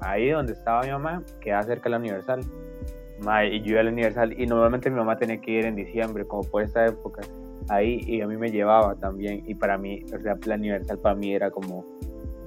ahí 0.00 0.30
donde 0.30 0.54
estaba 0.54 0.82
mi 0.82 0.90
mamá, 0.90 1.22
quedaba 1.40 1.62
cerca 1.64 1.84
de 1.84 1.90
la 1.90 1.98
Universal. 1.98 2.40
Mae, 3.20 3.54
y 3.56 3.60
yo 3.62 3.72
iba 3.72 3.80
a 3.80 3.84
la 3.84 3.90
Universal 3.90 4.32
y 4.40 4.46
normalmente 4.46 4.88
mi 4.90 4.96
mamá 4.96 5.16
tenía 5.16 5.38
que 5.40 5.50
ir 5.50 5.66
en 5.66 5.76
diciembre, 5.76 6.24
como 6.26 6.42
por 6.44 6.62
esta 6.62 6.86
época, 6.86 7.20
ahí 7.68 8.00
y 8.06 8.20
a 8.20 8.26
mí 8.26 8.36
me 8.36 8.50
llevaba 8.50 8.94
también. 8.96 9.42
Y 9.46 9.54
para 9.54 9.78
mí, 9.78 10.04
o 10.14 10.20
sea, 10.20 10.36
la 10.44 10.54
Universal 10.54 10.98
para 10.98 11.14
mí 11.14 11.32
era 11.34 11.50
como 11.50 11.84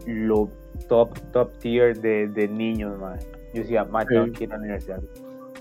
lo 0.05 0.49
top, 0.87 1.17
top 1.31 1.51
tier 1.57 1.99
de, 1.99 2.27
de 2.27 2.47
niños, 2.47 2.97
mae. 2.99 3.19
Yo 3.53 3.61
decía, 3.61 3.85
tengo 4.07 4.25
Sí. 4.25 4.31
que 4.31 4.43
ir 4.45 4.53
a 4.53 4.55
la 4.57 4.61
universidad. 4.61 5.01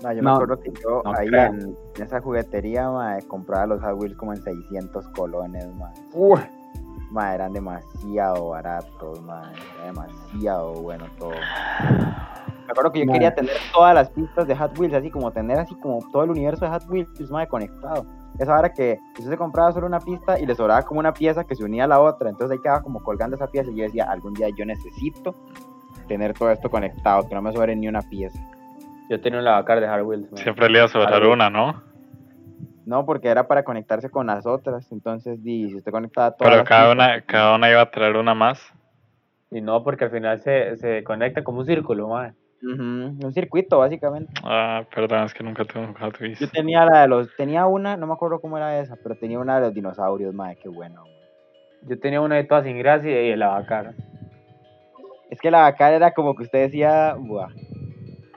No, 0.03 0.13
yo 0.13 0.21
No, 0.21 0.29
me 0.29 0.35
acuerdo 0.35 0.59
que 0.59 0.71
yo 0.83 1.01
no 1.03 1.13
ahí 1.15 1.27
en, 1.27 1.75
en 1.95 2.03
esa 2.03 2.21
juguetería, 2.21 2.89
mae, 2.89 3.21
compraba 3.23 3.65
los 3.65 3.81
Hot 3.81 3.99
Wheels 3.99 4.15
como 4.15 4.33
en 4.33 4.41
600 4.43 5.07
colones, 5.09 5.67
mae. 5.75 5.93
Uy, 6.13 6.39
Ma, 7.09 7.33
eran 7.33 7.53
demasiado 7.53 8.49
baratos, 8.49 9.21
ma, 9.23 9.51
era 9.77 9.85
demasiado 9.85 10.73
bueno 10.73 11.05
todo. 11.17 11.31
Me 11.31 12.71
acuerdo 12.71 12.91
que 12.91 12.99
yo 12.99 13.05
Ma. 13.05 13.13
quería 13.13 13.33
tener 13.33 13.53
todas 13.73 13.95
las 13.95 14.09
pistas 14.09 14.45
de 14.47 14.55
Hot 14.55 14.77
Wheels, 14.77 14.93
así 14.93 15.09
como 15.09 15.31
tener 15.31 15.57
así 15.57 15.73
como 15.75 15.99
todo 16.11 16.23
el 16.25 16.31
universo 16.31 16.65
de 16.65 16.71
Hot 16.71 16.83
Wheels, 16.89 17.31
ma, 17.31 17.45
conectado. 17.47 18.05
Esa 18.39 18.57
hora 18.57 18.71
que 18.71 18.99
usted 19.17 19.31
se 19.31 19.37
compraba 19.37 19.71
solo 19.71 19.87
una 19.87 19.99
pista 19.99 20.39
y 20.39 20.45
le 20.45 20.53
sobraba 20.55 20.83
como 20.83 20.99
una 20.99 21.13
pieza 21.13 21.43
que 21.43 21.55
se 21.55 21.63
unía 21.63 21.85
a 21.85 21.87
la 21.87 21.99
otra, 21.99 22.29
entonces 22.29 22.57
ahí 22.57 22.61
quedaba 22.61 22.81
como 22.81 23.01
colgando 23.01 23.35
esa 23.35 23.47
pieza 23.47 23.71
y 23.71 23.75
yo 23.75 23.83
decía, 23.83 24.05
algún 24.09 24.33
día 24.33 24.47
yo 24.55 24.65
necesito 24.65 25.35
tener 26.07 26.33
todo 26.33 26.51
esto 26.51 26.69
conectado, 26.69 27.27
que 27.27 27.35
no 27.35 27.41
me 27.41 27.51
sobre 27.51 27.75
ni 27.75 27.87
una 27.87 28.01
pieza. 28.01 28.39
yo 29.09 29.19
tenía 29.19 29.39
un 29.39 29.45
lavacar 29.45 29.79
de 29.79 29.87
Hard 29.87 30.03
Wheels. 30.03 30.29
Siempre 30.35 30.69
le 30.69 30.77
iba 30.79 30.85
a 30.85 30.89
sobrar 30.89 31.25
una, 31.25 31.49
¿no? 31.49 31.81
No, 32.85 33.05
porque 33.05 33.27
era 33.27 33.47
para 33.47 33.63
conectarse 33.63 34.09
con 34.09 34.27
las 34.27 34.45
otras, 34.45 34.89
entonces 34.91 35.43
di, 35.43 35.69
si 35.69 35.75
usted 35.75 35.91
conectaba 35.91 36.31
todas 36.31 36.53
Pero 36.53 36.63
cada 36.63 36.91
pistas, 36.91 37.07
una, 37.09 37.21
cada 37.21 37.55
una 37.55 37.69
iba 37.69 37.81
a 37.81 37.91
traer 37.91 38.15
una 38.15 38.33
más. 38.33 38.61
Y 39.51 39.61
no, 39.61 39.83
porque 39.83 40.05
al 40.05 40.11
final 40.11 40.39
se, 40.39 40.77
se 40.77 41.03
conecta 41.03 41.43
como 41.43 41.59
un 41.59 41.65
círculo, 41.65 42.07
Ujú, 42.63 43.25
un 43.25 43.33
circuito 43.33 43.77
básicamente. 43.77 44.33
Ah, 44.43 44.83
perdón, 44.93 45.23
es 45.25 45.33
que 45.33 45.43
nunca 45.43 45.63
tuve 45.65 45.83
un 45.85 45.93
Hot 45.93 46.19
Wheels. 46.19 46.39
Yo 46.39 46.49
tenía 46.49 46.85
la 46.85 47.01
de 47.01 47.07
los, 47.07 47.35
tenía 47.35 47.65
una, 47.67 47.97
no 47.97 48.07
me 48.07 48.13
acuerdo 48.13 48.39
cómo 48.39 48.57
era 48.57 48.79
esa, 48.79 48.95
pero 49.01 49.15
tenía 49.15 49.39
una 49.39 49.55
de 49.55 49.61
los 49.61 49.73
dinosaurios, 49.73 50.33
madre, 50.33 50.57
qué 50.61 50.69
bueno. 50.69 51.03
Yo 51.83 51.99
tenía 51.99 52.21
una 52.21 52.35
de 52.35 52.43
todas 52.43 52.65
sin 52.65 52.77
gracia 52.79 53.23
y 53.23 53.29
el 53.31 53.39
lavacar. 53.39 53.93
Es 55.29 55.39
que 55.39 55.51
la 55.51 55.61
vaca 55.61 55.91
era 55.93 56.11
como 56.13 56.35
que 56.35 56.43
usted 56.43 56.63
decía, 56.63 57.15
buah, 57.17 57.49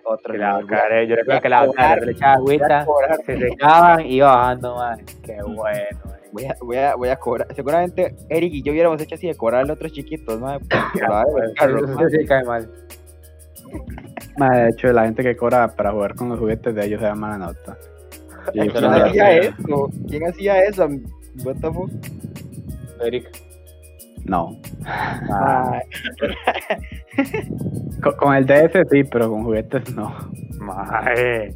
otro 0.05 0.35
la 0.35 0.55
vacar, 0.55 0.93
eh, 0.93 1.07
yo 1.07 1.17
recuerdo 1.17 1.41
que 1.41 1.49
la 1.49 1.67
vacar 1.67 2.03
le 2.03 2.13
echaba 2.13 2.35
agüita, 2.35 2.87
se 3.25 3.39
secaban 3.39 4.07
y 4.07 4.17
iba 4.17 4.35
bajando, 4.35 4.77
mae. 4.77 5.05
Qué 5.23 5.39
bueno. 5.43 5.99
Voy 6.33 6.45
a, 6.45 6.55
voy 6.61 6.77
a, 6.77 6.95
voy 6.95 7.09
a 7.09 7.17
cobrar. 7.17 7.49
Seguramente 7.55 8.15
Eric 8.29 8.53
y 8.55 8.63
yo 8.63 8.73
hubiéramos 8.73 9.01
hecho 9.01 9.17
así 9.17 9.27
de 9.27 9.35
cobrarle 9.35 9.71
a 9.71 9.75
otros 9.75 9.93
chiquitos, 9.93 10.41
madre, 10.41 10.61
porque 10.61 10.99
el 11.01 11.55
carro, 11.57 11.89
madre. 11.89 12.19
sí 12.19 12.27
cae 12.27 12.45
mal. 12.45 12.71
De 14.37 14.69
hecho, 14.69 14.93
la 14.93 15.05
gente 15.05 15.23
que 15.23 15.37
cobra 15.37 15.69
para 15.69 15.93
jugar 15.93 16.15
con 16.15 16.29
los 16.31 16.39
juguetes 16.39 16.75
de 16.75 16.87
ellos 16.87 17.01
se 17.01 17.07
llama 17.07 17.31
la 17.31 17.39
nota. 17.47 17.77
¿Quién 18.53 18.71
hacía 18.71 19.05
hacía. 19.05 19.37
eso? 19.39 19.91
¿Quién 20.09 20.27
hacía 20.27 20.63
eso? 20.65 20.89
What 21.45 21.57
the 21.61 21.71
fuck? 21.73 21.91
Eric. 23.05 23.29
No. 24.25 24.59
Ah, 25.33 25.81
Con, 28.03 28.15
con 28.17 28.35
el 28.35 28.47
DS 28.47 28.73
sí, 28.91 29.05
pero 29.05 29.29
con 29.31 29.45
juguetes 29.45 29.95
no. 29.95 30.15
Mae. 30.59 31.55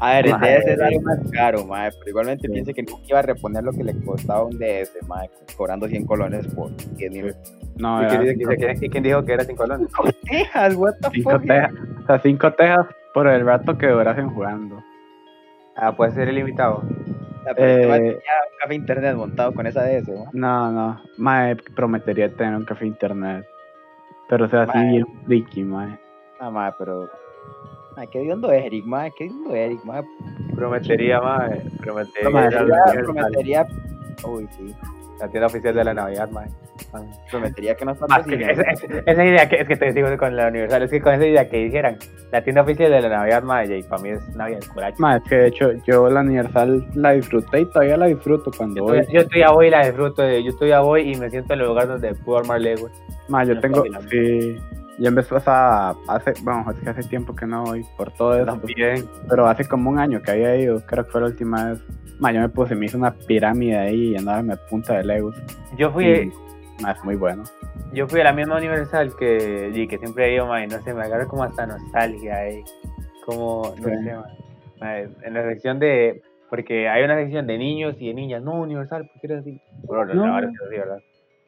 A 0.00 0.14
ver, 0.14 0.26
el. 0.26 0.32
DS 0.40 0.66
es 0.66 0.80
algo 0.80 1.00
más 1.02 1.18
caro, 1.30 1.64
mae, 1.66 1.90
pero 1.98 2.08
igualmente 2.10 2.48
piense 2.48 2.72
que 2.72 2.82
nunca 2.82 3.02
iba 3.08 3.18
a 3.18 3.22
reponer 3.22 3.62
lo 3.62 3.72
que 3.72 3.84
le 3.84 3.94
costaba 4.04 4.44
un 4.44 4.58
DS, 4.58 4.92
mae, 5.06 5.28
cobrando 5.56 5.86
100 5.86 6.06
colones 6.06 6.46
por 6.54 6.70
10 6.96 7.12
mil. 7.12 7.34
No, 7.76 8.02
¿Y 8.02 8.04
era 8.06 8.18
quién, 8.18 8.38
dice 8.38 8.56
que- 8.56 8.86
y 8.86 8.88
quién 8.88 9.02
dijo 9.04 9.24
que 9.24 9.32
era 9.34 9.44
sin 9.44 9.56
colones? 9.56 9.88
Tejas, 10.30 10.74
what 10.74 10.94
the 11.02 11.10
cinco 11.12 11.30
fuck? 11.30 11.42
tejas. 11.46 11.72
O 12.02 12.06
sea, 12.06 12.18
cinco 12.22 12.52
tejas 12.54 12.86
por 13.14 13.26
el 13.28 13.44
rato 13.44 13.76
que 13.78 13.88
durasen 13.88 14.30
jugando. 14.30 14.82
Ah, 15.76 15.94
puede 15.96 16.12
ser 16.12 16.28
ilimitado. 16.28 16.82
La 17.44 17.54
persona 17.54 17.96
Eh, 17.96 18.00
tenía 18.00 18.12
un 18.12 18.58
café 18.60 18.74
internet 18.74 19.16
montado 19.16 19.52
con 19.54 19.66
esa 19.66 19.82
DS, 19.84 20.08
mae. 20.08 20.26
No, 20.32 20.70
no. 20.72 21.00
Mae, 21.18 21.56
prometería 21.56 22.30
tener 22.34 22.54
un 22.56 22.64
café 22.64 22.86
internet. 22.86 23.46
Pero 24.28 24.44
o 24.44 24.48
sea, 24.48 24.62
así 24.62 24.76
Mae. 24.78 24.90
bien 24.90 25.06
friki, 25.26 25.64
mae. 25.64 25.98
Ah, 26.38 26.50
mae, 26.50 26.72
pero... 26.78 27.08
Ay, 27.96 28.06
qué 28.08 28.20
diondo 28.20 28.50
Eric, 28.52 28.84
mae, 28.86 29.12
qué 29.16 29.24
diondo 29.24 29.54
Eric, 29.54 29.84
mae. 29.84 30.02
Prometería, 30.54 31.20
mae. 31.20 31.60
Prometería. 31.82 32.22
Prometería, 32.30 32.62
la- 32.64 33.02
prometería... 33.02 33.66
Uy, 34.24 34.46
sí. 34.56 34.74
la 35.18 35.28
tienda 35.28 35.46
oficial 35.46 35.74
de 35.74 35.84
la 35.84 35.94
Navidad, 35.94 36.30
mae. 36.30 36.48
Prometería 37.30 37.74
que 37.76 37.84
no 37.84 37.92
está 37.92 38.06
Más 38.08 38.26
esa, 38.26 39.24
idea 39.24 39.48
que 39.48 39.56
es 39.60 39.68
que 39.68 39.76
te 39.76 39.92
digo 39.92 40.08
con 40.18 40.34
la 40.34 40.48
Universal, 40.48 40.82
es 40.82 40.90
que 40.90 41.00
con 41.00 41.14
esa 41.14 41.26
idea 41.26 41.48
que 41.48 41.58
dijeran 41.58 41.98
la 42.32 42.42
tienda 42.42 42.62
oficial 42.62 42.90
de 42.90 43.00
la 43.02 43.08
Navidad, 43.10 43.42
mae, 43.42 43.78
y 43.78 43.82
para 43.84 44.02
mí 44.02 44.08
es 44.10 44.28
Navidad 44.34 44.60
curacho. 44.72 44.96
Mae, 44.98 45.18
es 45.18 45.24
que 45.24 45.36
de 45.36 45.46
hecho 45.48 45.72
yo 45.86 46.08
la 46.10 46.20
Universal 46.20 46.86
la 46.94 47.12
disfruté 47.12 47.60
y 47.60 47.66
todavía 47.66 47.96
la 47.96 48.06
disfruto 48.06 48.50
cuando 48.56 48.76
Yo, 48.76 48.82
voy. 48.84 48.98
todavía- 49.00 49.20
yo 49.20 49.26
todavía 49.28 49.50
voy 49.50 49.66
y 49.66 49.70
la 49.70 49.86
disfruto, 49.86 50.22
de- 50.22 50.42
yo 50.42 50.52
todavía 50.52 50.80
voy 50.80 51.12
y 51.12 51.16
me 51.16 51.30
siento 51.30 51.54
en 51.54 51.60
el 51.60 51.66
lugar 51.66 51.86
donde 51.88 52.14
puedo 52.14 52.38
armar 52.38 52.60
Legos. 52.60 52.90
Mae, 53.28 53.46
yo 53.46 53.54
no 53.54 53.60
tengo, 53.60 53.84
sí, 54.10 54.56
yo 55.00 55.08
empecé 55.08 55.34
a, 55.46 55.94
hace, 56.08 56.32
bueno, 56.42 56.64
es 56.70 56.78
que 56.78 56.90
hace 56.90 57.02
tiempo 57.08 57.34
que 57.34 57.46
no 57.46 57.64
voy 57.64 57.84
por 57.96 58.12
todo 58.12 58.34
eso, 58.36 58.44
También. 58.46 59.04
pero 59.28 59.46
hace 59.46 59.66
como 59.66 59.90
un 59.90 59.98
año 59.98 60.20
que 60.22 60.30
había 60.30 60.54
ido, 60.56 60.80
creo 60.86 61.04
que 61.04 61.10
fue 61.10 61.20
la 61.22 61.26
última 61.28 61.70
vez. 61.70 61.82
Mae, 62.20 62.34
yo 62.34 62.40
me 62.40 62.48
puse, 62.50 62.74
me 62.74 62.84
hice 62.86 62.96
una 62.98 63.12
pirámide 63.14 63.78
ahí 63.78 64.14
enorme 64.14 64.52
a 64.52 64.56
punta 64.68 64.94
de 64.98 65.04
Legos. 65.04 65.34
Yo 65.78 65.90
fui, 65.90 66.04
Y, 66.06 66.32
es 66.86 67.04
muy 67.04 67.16
bueno. 67.16 67.44
yo 67.94 68.06
fui 68.08 68.20
a 68.20 68.24
la 68.24 68.32
misma 68.34 68.56
Universal 68.58 69.12
que, 69.18 69.70
y 69.74 69.88
que 69.88 69.96
siempre 69.98 70.26
he 70.28 70.34
ido, 70.34 70.46
mae, 70.46 70.66
no 70.66 70.80
sé, 70.82 70.92
me 70.92 71.02
agarra 71.02 71.26
como 71.26 71.44
hasta 71.44 71.66
nostalgia 71.66 72.36
ahí. 72.36 72.62
Como, 73.24 73.74
no 73.80 73.84
Sí. 73.88 74.04
sé, 74.04 74.14
mae, 74.80 75.08
en 75.22 75.32
la 75.34 75.42
sección 75.44 75.78
de, 75.78 76.20
porque 76.50 76.88
hay 76.90 77.02
una 77.04 77.16
sección 77.16 77.46
de 77.46 77.56
niños 77.56 77.96
y 77.98 78.08
de 78.08 78.14
niñas, 78.14 78.42
no, 78.42 78.60
Universal, 78.60 79.08
¿por 79.10 79.20
qué 79.20 79.26
eres 79.28 79.38
así? 79.40 79.60
Bueno, 79.84 80.12
No. 80.14 80.26
ahora 80.34 80.48
sí, 80.48 80.54
así, 80.66 80.76
¿verdad? 80.76 80.98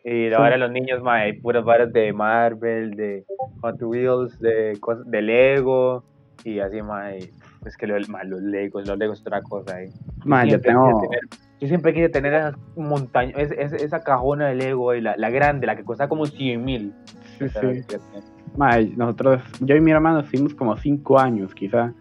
Y 0.05 0.29
Sí. 0.29 0.35
ahora 0.35 0.57
los 0.57 0.71
niños, 0.73 1.01
mae, 1.03 1.23
hay 1.27 1.33
puras 1.41 1.65
varas 1.65 1.93
de 1.93 2.13
Marvel, 2.13 2.93
de 2.97 3.25
Hot 3.61 3.81
Wheels, 3.83 4.39
de 4.41 4.77
cosas, 4.81 5.09
de 5.09 5.23
Lego, 5.23 6.05
y 6.45 6.59
así, 6.59 6.83
mae, 6.83 7.19
es 7.65 7.77
que 7.77 7.87
lo, 7.87 7.95
mae, 8.09 8.27
los 8.27 8.43
Legos, 8.43 8.87
los 8.89 8.99
Legos 8.99 9.21
es 9.21 9.27
otra 9.27 9.41
cosa 9.43 9.77
ahí. 9.77 9.89
Mae, 10.25 10.47
yo 10.47 10.51
Siempre 10.59 10.71
tengo, 10.73 10.87
quise 10.87 11.09
tener- 11.09 11.29
yo 11.61 11.69
siempre 11.69 11.95
quise 11.95 12.09
tener 12.09 12.35
esas 12.35 12.55
montañas, 12.77 13.35
es, 13.39 13.53
es- 13.53 13.73
esa 13.83 14.01
cajona 14.03 14.49
de 14.49 14.57
Lego, 14.57 14.93
y 14.95 15.01
la, 15.01 15.15
la 15.17 15.31
grande, 15.31 15.67
la 15.69 15.77
que 15.77 15.85
cuesta 15.85 16.09
como 16.09 16.27
100 16.27 16.65
mil. 16.65 16.93
sí, 17.39 17.49
sí. 17.49 17.97
Mae, 18.57 18.91
nosotros, 18.97 19.41
yo 19.61 19.77
y 19.77 19.81
mi 19.81 19.93
hermano 19.93 20.21
estuvimos 20.21 20.55
como 20.55 20.77
cinco 20.77 21.19
años, 21.19 21.55
quizá, 21.55 21.93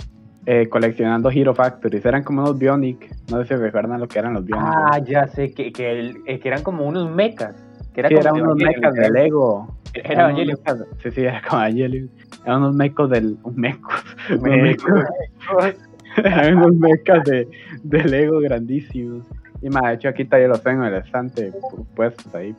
eh, 0.47 0.67
coleccionando 0.69 1.29
Hero 1.29 1.53
Factories. 1.53 2.03
Eran 2.03 2.23
como 2.23 2.41
unos 2.41 2.57
Bionic. 2.57 3.09
No 3.31 3.37
sé 3.43 3.45
si 3.49 3.55
recuerdan 3.61 3.99
lo 3.99 4.07
que 4.07 4.17
eran 4.19 4.33
los 4.33 4.43
Bionic. 4.43 4.65
Ah, 4.67 4.97
ya 5.05 5.27
sé, 5.27 5.53
que, 5.53 5.71
que, 5.71 5.91
el- 5.91 6.17
eh, 6.25 6.39
que 6.39 6.47
eran 6.49 6.63
como 6.63 6.83
unos 6.85 7.09
mechas. 7.11 7.55
Que 7.93 7.99
era 8.01 8.09
sí, 8.09 8.15
como 8.15 8.27
eran 8.29 8.41
unos 8.43 8.55
mechas 8.57 8.93
de 8.93 9.09
Lego. 9.11 9.75
Era 9.93 10.23
Evangelion. 10.29 10.57
Sí, 11.03 11.11
sí, 11.11 11.21
era 11.21 11.41
como 11.41 11.61
Evangelion. 11.63 12.09
Eran 12.45 12.57
unos 12.59 12.75
mecos 12.75 13.09
del. 13.09 13.37
Un 13.43 13.55
Mecos. 13.55 13.93
eran 16.17 16.55
unos 16.57 16.75
mecas 16.75 17.23
de, 17.25 17.47
de 17.83 18.03
Lego 18.05 18.39
grandísimos. 18.39 19.25
Y 19.61 19.69
más, 19.69 19.83
de 19.83 19.93
hecho, 19.95 20.09
aquí 20.09 20.25
todavía 20.25 20.47
los 20.47 20.63
tengo 20.63 20.85
en 20.85 20.93
el 20.93 21.01
estante 21.01 21.51
pu- 21.51 21.85
puestos 21.95 22.33
ahí. 22.33 22.55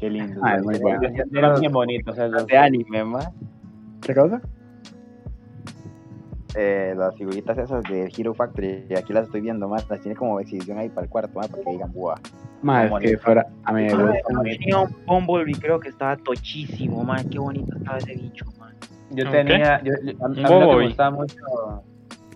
Qué 0.00 0.10
lindo. 0.10 0.40
Ah, 0.44 0.56
es 0.56 0.64
muy 0.64 0.78
bueno. 0.80 1.00
Eran 1.32 1.60
bien 1.60 1.72
bonitos 1.72 2.18
esos. 2.18 2.46
de 2.46 2.58
anime, 2.58 3.04
mae. 3.04 3.26
¿Qué 4.00 4.14
cosa? 4.14 4.40
Eh, 6.54 6.94
las 6.96 7.16
figuritas 7.16 7.56
esas 7.56 7.82
de 7.84 8.12
Hero 8.16 8.34
Factory, 8.34 8.84
y 8.90 8.94
aquí 8.94 9.12
las 9.12 9.24
estoy 9.26 9.40
viendo 9.40 9.68
más, 9.68 9.88
las 9.88 10.00
tiene 10.00 10.14
como 10.16 10.38
exhibición 10.38 10.78
ahí 10.78 10.88
para 10.90 11.04
el 11.04 11.10
cuarto, 11.10 11.32
para 11.32 11.48
que 11.48 11.70
digan, 11.70 11.90
buah. 11.92 12.16
Más, 12.62 12.90
es 13.02 13.10
que 13.10 13.18
fuera. 13.18 13.46
A 13.64 13.72
mí 13.72 13.84
me 13.84 13.94
gusta. 13.94 14.42
Tenía 14.42 14.78
un 14.80 14.94
Bumblebee, 15.06 15.54
creo 15.58 15.80
que 15.80 15.88
estaba 15.88 16.16
tochísimo, 16.18 17.02
man. 17.04 17.28
Qué 17.30 17.38
bonito 17.38 17.76
estaba 17.76 17.98
ese 17.98 18.14
bicho, 18.14 18.44
man. 18.58 18.74
Yo 19.10 19.24
¿Un 19.26 19.32
tenía. 19.32 19.80
Yo, 19.82 19.92
yo- 20.04 20.12
a, 20.20 20.26
a 20.26 20.28
mí 20.28 20.36
Un 20.38 20.42
lo 20.42 20.68
que 20.70 20.76
me 20.76 20.86
gustaba 20.86 21.10
mucho. 21.10 21.36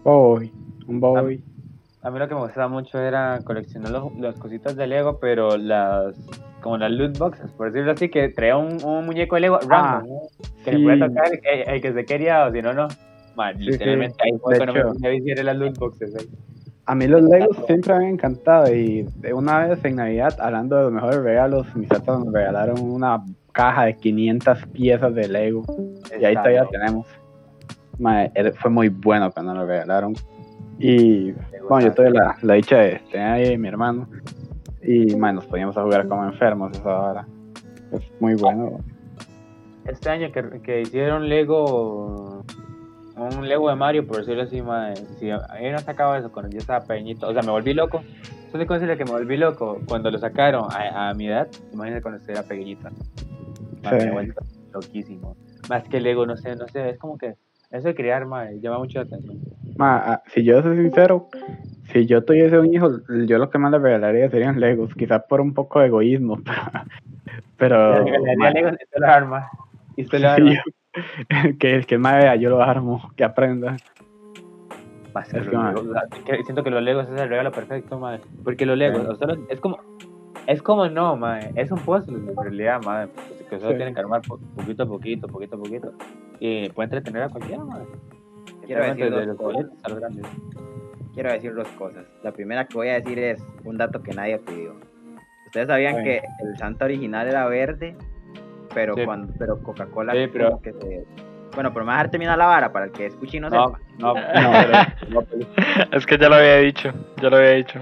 Boy. 0.03 0.53
Un 0.89 1.01
boy. 1.01 1.45
A 2.03 2.11
mí 2.11 2.19
lo 2.19 2.29
que 2.29 2.35
me 2.35 2.41
gustaba 2.41 2.69
mucho 2.69 2.99
era 3.01 3.41
coleccionar 3.45 3.91
los, 3.91 4.15
las 4.19 4.39
cositas 4.39 4.77
de 4.77 4.87
Lego, 4.87 5.19
pero 5.21 5.57
las. 5.57 6.15
Como 6.63 6.79
las 6.79 6.91
loot 6.91 7.19
boxes, 7.19 7.53
por 7.53 7.71
decirlo 7.71 7.93
así, 7.93 8.09
que 8.09 8.29
traía 8.31 8.57
un, 8.57 8.83
un 8.85 9.07
muñeco 9.07 9.37
de 9.37 9.43
Lego 9.43 9.59
Ah, 9.71 10.01
random, 10.01 10.09
¿no? 10.09 10.21
que 10.65 10.73
sí. 10.73 10.79
le 10.79 10.85
podía 10.85 11.07
tocar 11.07 11.25
el, 11.33 11.69
el 11.69 11.81
que 11.81 11.93
se 11.93 12.05
quería, 12.05 12.47
o 12.47 12.53
si 12.53 12.63
no, 12.63 12.73
no. 12.73 12.89
Man, 13.37 13.59
Sí, 13.59 13.65
literalmente 13.65 14.15
sí. 14.23 14.31
ahí 14.33 14.39
fue 14.41 14.55
De 14.55 14.59
cuando 14.59 14.73
me 14.75 14.81
hecho- 14.81 14.89
puse 14.93 15.07
a 15.07 15.11
visitar 15.11 15.45
las 15.45 15.57
loot 15.57 15.79
boxes. 15.79 16.17
ahí. 16.17 16.27
A 16.89 16.95
mí 16.95 17.07
los 17.09 17.23
Legos 17.23 17.57
siempre 17.67 17.95
me 17.99 18.05
han 18.07 18.11
encantado 18.13 18.73
y 18.75 19.07
una 19.35 19.67
vez 19.67 19.85
en 19.85 19.97
Navidad, 19.97 20.37
hablando 20.41 20.77
de 20.77 20.83
los 20.85 20.93
mejores 20.93 21.21
regalos, 21.23 21.67
mis 21.75 21.89
tatas 21.89 22.21
nos 22.25 22.33
regalaron 22.33 22.81
una 22.81 23.25
caja 23.53 23.87
de 23.87 23.97
500 23.97 24.67
piezas 24.67 25.13
de 25.15 25.27
Lego 25.29 25.65
y 26.21 26.25
ahí 26.25 26.35
todavía 26.35 26.65
tenemos. 26.71 27.07
Fue 28.61 28.71
muy 28.71 28.89
bueno 28.89 29.31
cuando 29.33 29.53
nos 29.55 29.63
lo 29.65 29.69
regalaron. 29.69 30.15
Y 30.79 31.33
bueno, 31.69 31.89
yo 31.89 31.95
tuve 31.95 32.11
la, 32.11 32.37
la 32.43 32.55
dicha 32.55 32.77
de 32.79 33.01
tener 33.11 33.27
ahí 33.33 33.59
mi 33.59 33.67
hermano 33.69 34.09
y 34.83 35.17
mae, 35.17 35.33
nos 35.33 35.47
poníamos 35.47 35.77
a 35.77 35.83
jugar 35.83 36.07
como 36.07 36.25
enfermos 36.25 36.71
esa 36.79 37.01
hora. 37.01 37.27
Es 37.93 38.03
muy 38.21 38.35
bueno. 38.35 38.79
Este 39.87 40.09
año 40.11 40.31
que, 40.31 40.61
que 40.63 40.83
hicieron 40.83 41.29
Lego, 41.29 42.45
un 43.17 43.49
Lego 43.49 43.69
de 43.71 43.77
Mario, 43.77 44.07
por 44.07 44.19
decirlo 44.19 44.43
así, 44.43 44.61
madre, 44.63 44.97
si 45.19 45.31
a 45.31 45.39
mí 45.61 45.71
no 45.71 45.79
sacaba 45.81 46.19
eso 46.19 46.31
cuando 46.31 46.53
yo 46.53 46.59
estaba 46.59 46.85
pequeñito, 46.85 47.29
o 47.29 47.33
sea, 47.33 47.43
me 47.43 47.51
volví 47.51 47.73
loco. 47.75 48.03
Eso 48.49 48.59
es 48.61 48.69
decirle 48.69 48.97
que 48.97 49.05
me 49.05 49.11
volví 49.11 49.37
loco 49.37 49.81
cuando 49.87 50.11
lo 50.11 50.19
sacaron 50.19 50.69
a, 50.71 51.09
a 51.11 51.15
mi 51.15 51.27
edad, 51.29 51.49
imagínate 51.73 52.03
cuando 52.03 52.21
era 52.29 52.43
pequeñita. 52.43 52.91
Madre, 53.83 54.01
Sí. 54.01 54.07
me 54.07 54.13
vuelto 54.13 54.41
loquísimo. 54.73 55.37
Más 55.69 55.85
que 55.89 56.01
Lego, 56.01 56.27
no 56.27 56.37
sé, 56.37 56.55
no 56.57 56.67
sé, 56.69 56.91
es 56.91 56.99
como 56.99 57.19
que 57.19 57.35
eso 57.71 57.89
de 57.89 57.95
crear, 57.95 58.27
madre, 58.27 58.61
llama 58.61 58.79
mucho 58.79 58.99
la 59.01 59.07
atención. 59.07 59.39
Ma, 59.77 60.23
si 60.29 60.45
yo 60.45 60.63
soy 60.63 60.77
sincero, 60.77 61.29
si 61.93 62.07
yo 62.07 62.25
tuviese 62.25 62.59
un 62.59 62.73
hijo, 62.73 62.91
yo 63.27 63.39
lo 63.39 63.51
que 63.51 63.59
más 63.59 63.71
le 63.73 63.79
regalaría 63.79 64.31
serían 64.31 64.61
Legos, 64.61 64.95
quizás 64.95 65.23
por 65.29 65.41
un 65.41 65.53
poco 65.55 65.81
de 65.81 65.87
egoísmo, 65.87 66.39
pero... 67.57 68.05
Le 68.05 68.11
regalaría 68.13 68.37
ma, 68.39 68.51
Lego 68.51 68.69
y 68.69 68.73
usted 68.75 69.01
lo 69.01 69.07
arma. 69.07 69.51
Y 69.97 70.05
sí, 70.05 70.11
yo- 70.55 70.63
que 71.59 71.75
el 71.77 71.87
que 71.87 71.99
más 71.99 72.15
vea, 72.23 72.37
yo 72.37 72.51
lo 72.51 72.63
armo, 72.63 73.11
que 73.17 73.25
aprenda. 73.25 73.77
Que 75.15 75.39
Es 75.39 75.49
que, 76.25 76.45
siento 76.45 76.63
que 76.63 76.71
los 76.71 76.83
Legos 76.83 77.09
es 77.09 77.19
el 77.21 77.29
regalo 77.29 77.51
perfecto, 77.51 77.99
madre. 77.99 78.21
Porque 78.45 78.67
los 78.67 78.77
Legos, 78.77 79.01
Sí. 79.03 79.09
o 79.09 79.17
sea, 79.17 79.29
es 79.49 79.61
como, 79.61 79.79
es 80.47 80.63
como 80.63 80.89
no, 80.89 81.17
madre. 81.17 81.53
Es 81.55 81.71
un 81.71 81.79
puzzle 81.79 82.17
en 82.19 82.37
realidad, 82.37 82.83
madre. 82.85 83.09
pues, 83.15 83.43
Que 83.49 83.59
solo 83.59 83.71
Sí. 83.73 83.77
tienen 83.77 83.95
que 83.95 84.01
armar 84.01 84.21
po- 84.23 84.39
poquito 84.57 84.83
a 84.83 84.87
poquito, 84.87 85.27
poquito 85.29 85.57
a 85.57 85.59
poquito. 85.59 85.93
Y 86.41 86.69
puede 86.71 86.85
entretener 86.87 87.23
a 87.23 87.29
cualquiera, 87.31 87.65
madre. 87.65 87.87
Quiero 88.67 88.85
decir 88.85 89.11
dos 89.11 89.27
los 89.27 89.37
cosas. 89.37 89.67
Quiero 91.15 91.33
decir 91.33 91.55
dos 91.55 91.69
cosas. 91.79 92.05
La 92.23 92.33
primera 92.33 92.67
que 92.67 92.75
voy 92.75 92.89
a 92.89 92.95
decir 92.95 93.19
es 93.19 93.43
un 93.65 93.79
dato 93.79 94.03
que 94.03 94.13
nadie 94.13 94.39
pidió. 94.41 94.75
Ustedes 95.47 95.69
sabían 95.69 95.93
Bueno. 95.95 96.05
que 96.05 96.23
el 96.45 96.59
Santa 96.59 96.85
original 96.85 97.27
era 97.29 97.47
verde, 97.47 97.97
pero 98.77 98.95
Sí. 98.95 99.05
cuando 99.07 99.33
pero 99.39 99.59
Coca-Cola 99.63 100.13
Sí, 100.13 100.27
pero- 100.31 100.51
como 100.51 100.61
que 100.63 100.73
se... 100.75 101.05
Bueno, 101.55 101.73
pero 101.73 101.87
me 101.87 101.91
voy 101.91 101.95
a 101.95 101.97
dejar 101.97 102.11
terminar 102.11 102.37
la 102.37 102.47
vara 102.47 102.71
para 102.71 102.85
el 102.85 102.93
que 102.93 103.07
escuche 103.07 103.39
y 103.39 103.41
no, 103.41 103.49
No, 103.49 103.69
sepa. 103.69 103.79
no, 103.99 104.15
no, 104.15 104.21
pero- 104.21 105.09
no, 105.09 105.23
pero- 105.23 105.89
Es 105.93 106.05
que 106.05 106.19
ya 106.19 106.29
lo 106.29 106.35
había 106.35 106.57
dicho, 106.59 106.91
ya 107.23 107.31
lo 107.31 107.37
había 107.39 107.51
dicho. 107.53 107.81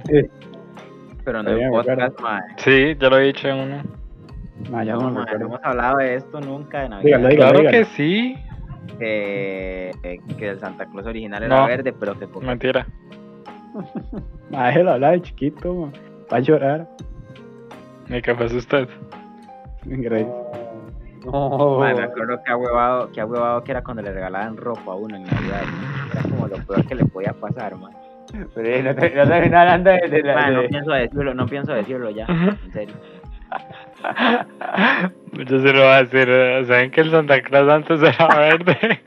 Pero 1.25 1.43
no 1.43 1.55
Sí, 1.57 1.61
en 1.61 1.71
podcast, 1.71 2.21
mae. 2.21 2.41
Sí, 2.59 2.97
ya 3.01 3.09
lo 3.09 3.17
había 3.17 3.27
dicho 3.29 3.49
en 3.49 3.57
uno. 3.59 3.83
Ya 4.71 4.85
no 4.95 5.01
No, 5.01 5.01
me 5.01 5.05
mae, 5.07 5.13
no 5.13 5.21
recuerdo. 5.25 5.47
hemos 5.47 5.61
hablado 5.65 5.97
de 5.97 6.15
esto 6.15 6.41
nunca 6.41 6.83
de 6.83 6.89
Navidad. 6.91 7.05
Dígalo, 7.19 7.29
dígalo. 7.29 7.61
Claro 7.61 7.71
que 7.73 7.85
sí. 7.97 8.37
Que, 8.99 9.91
que 10.39 10.49
el 10.51 10.61
Santa 10.61 10.87
Claus 10.87 11.07
original 11.07 11.43
era 11.43 11.61
No. 11.63 11.67
verde, 11.67 11.93
pero 11.93 12.13
que 12.13 12.27
Coca-Cola... 12.27 12.47
Mentira. 12.47 12.87
Ma, 14.51 14.67
déjelo 14.69 14.93
hablar 14.93 15.13
de 15.15 15.23
chiquito, 15.23 15.75
ma. 15.75 15.87
va 16.33 16.37
a 16.37 16.41
llorar. 16.41 16.89
¿Y 18.09 18.23
qué 18.23 18.35
pasó 18.35 18.57
usted? 18.57 18.89
Grace. 19.85 20.31
No, 21.25 21.79
me 21.81 22.03
acuerdo 22.03 22.43
que 22.45 22.55
huevado, 22.55 23.11
que 23.13 23.25
huevado 23.25 23.65
que 23.65 23.73
era 23.73 23.83
cuando 23.83 24.03
le 24.03 24.13
regalaban 24.13 24.57
ropa 24.57 24.93
a 24.93 24.95
uno 24.95 25.17
en 25.17 25.25
Navidad. 25.25 25.63
Era 26.13 26.23
como 26.23 26.47
lo 26.49 26.57
peor 26.59 26.87
que 26.87 26.95
le 26.95 27.05
podía 27.07 27.33
pasar, 27.33 27.77
man. 27.77 27.93
pero 28.55 28.69
eh, 28.69 28.83
no, 28.83 28.95
te- 28.95 29.11
no 29.15 29.23
hablando 29.23 29.91
de, 29.91 30.09
de, 30.09 30.23
la- 30.23 30.51
no 30.51 30.63
pienso 30.69 30.91
decirlo, 30.93 31.35
no 31.35 31.47
pienso 31.47 31.73
decirlo 31.73 32.11
ya, 32.11 32.27
en 32.27 32.73
serio. 32.73 32.95
Yo 35.33 35.61
se 35.61 35.73
lo 35.73 35.81
voy 35.81 35.89
a 35.93 36.03
decir. 36.05 36.29
¿Saben 36.67 36.91
que 36.91 37.01
el 37.01 37.11
Santa 37.11 37.41
Claus 37.43 37.69
antes 37.71 38.03
era 38.03 38.29
verde? 38.37 39.01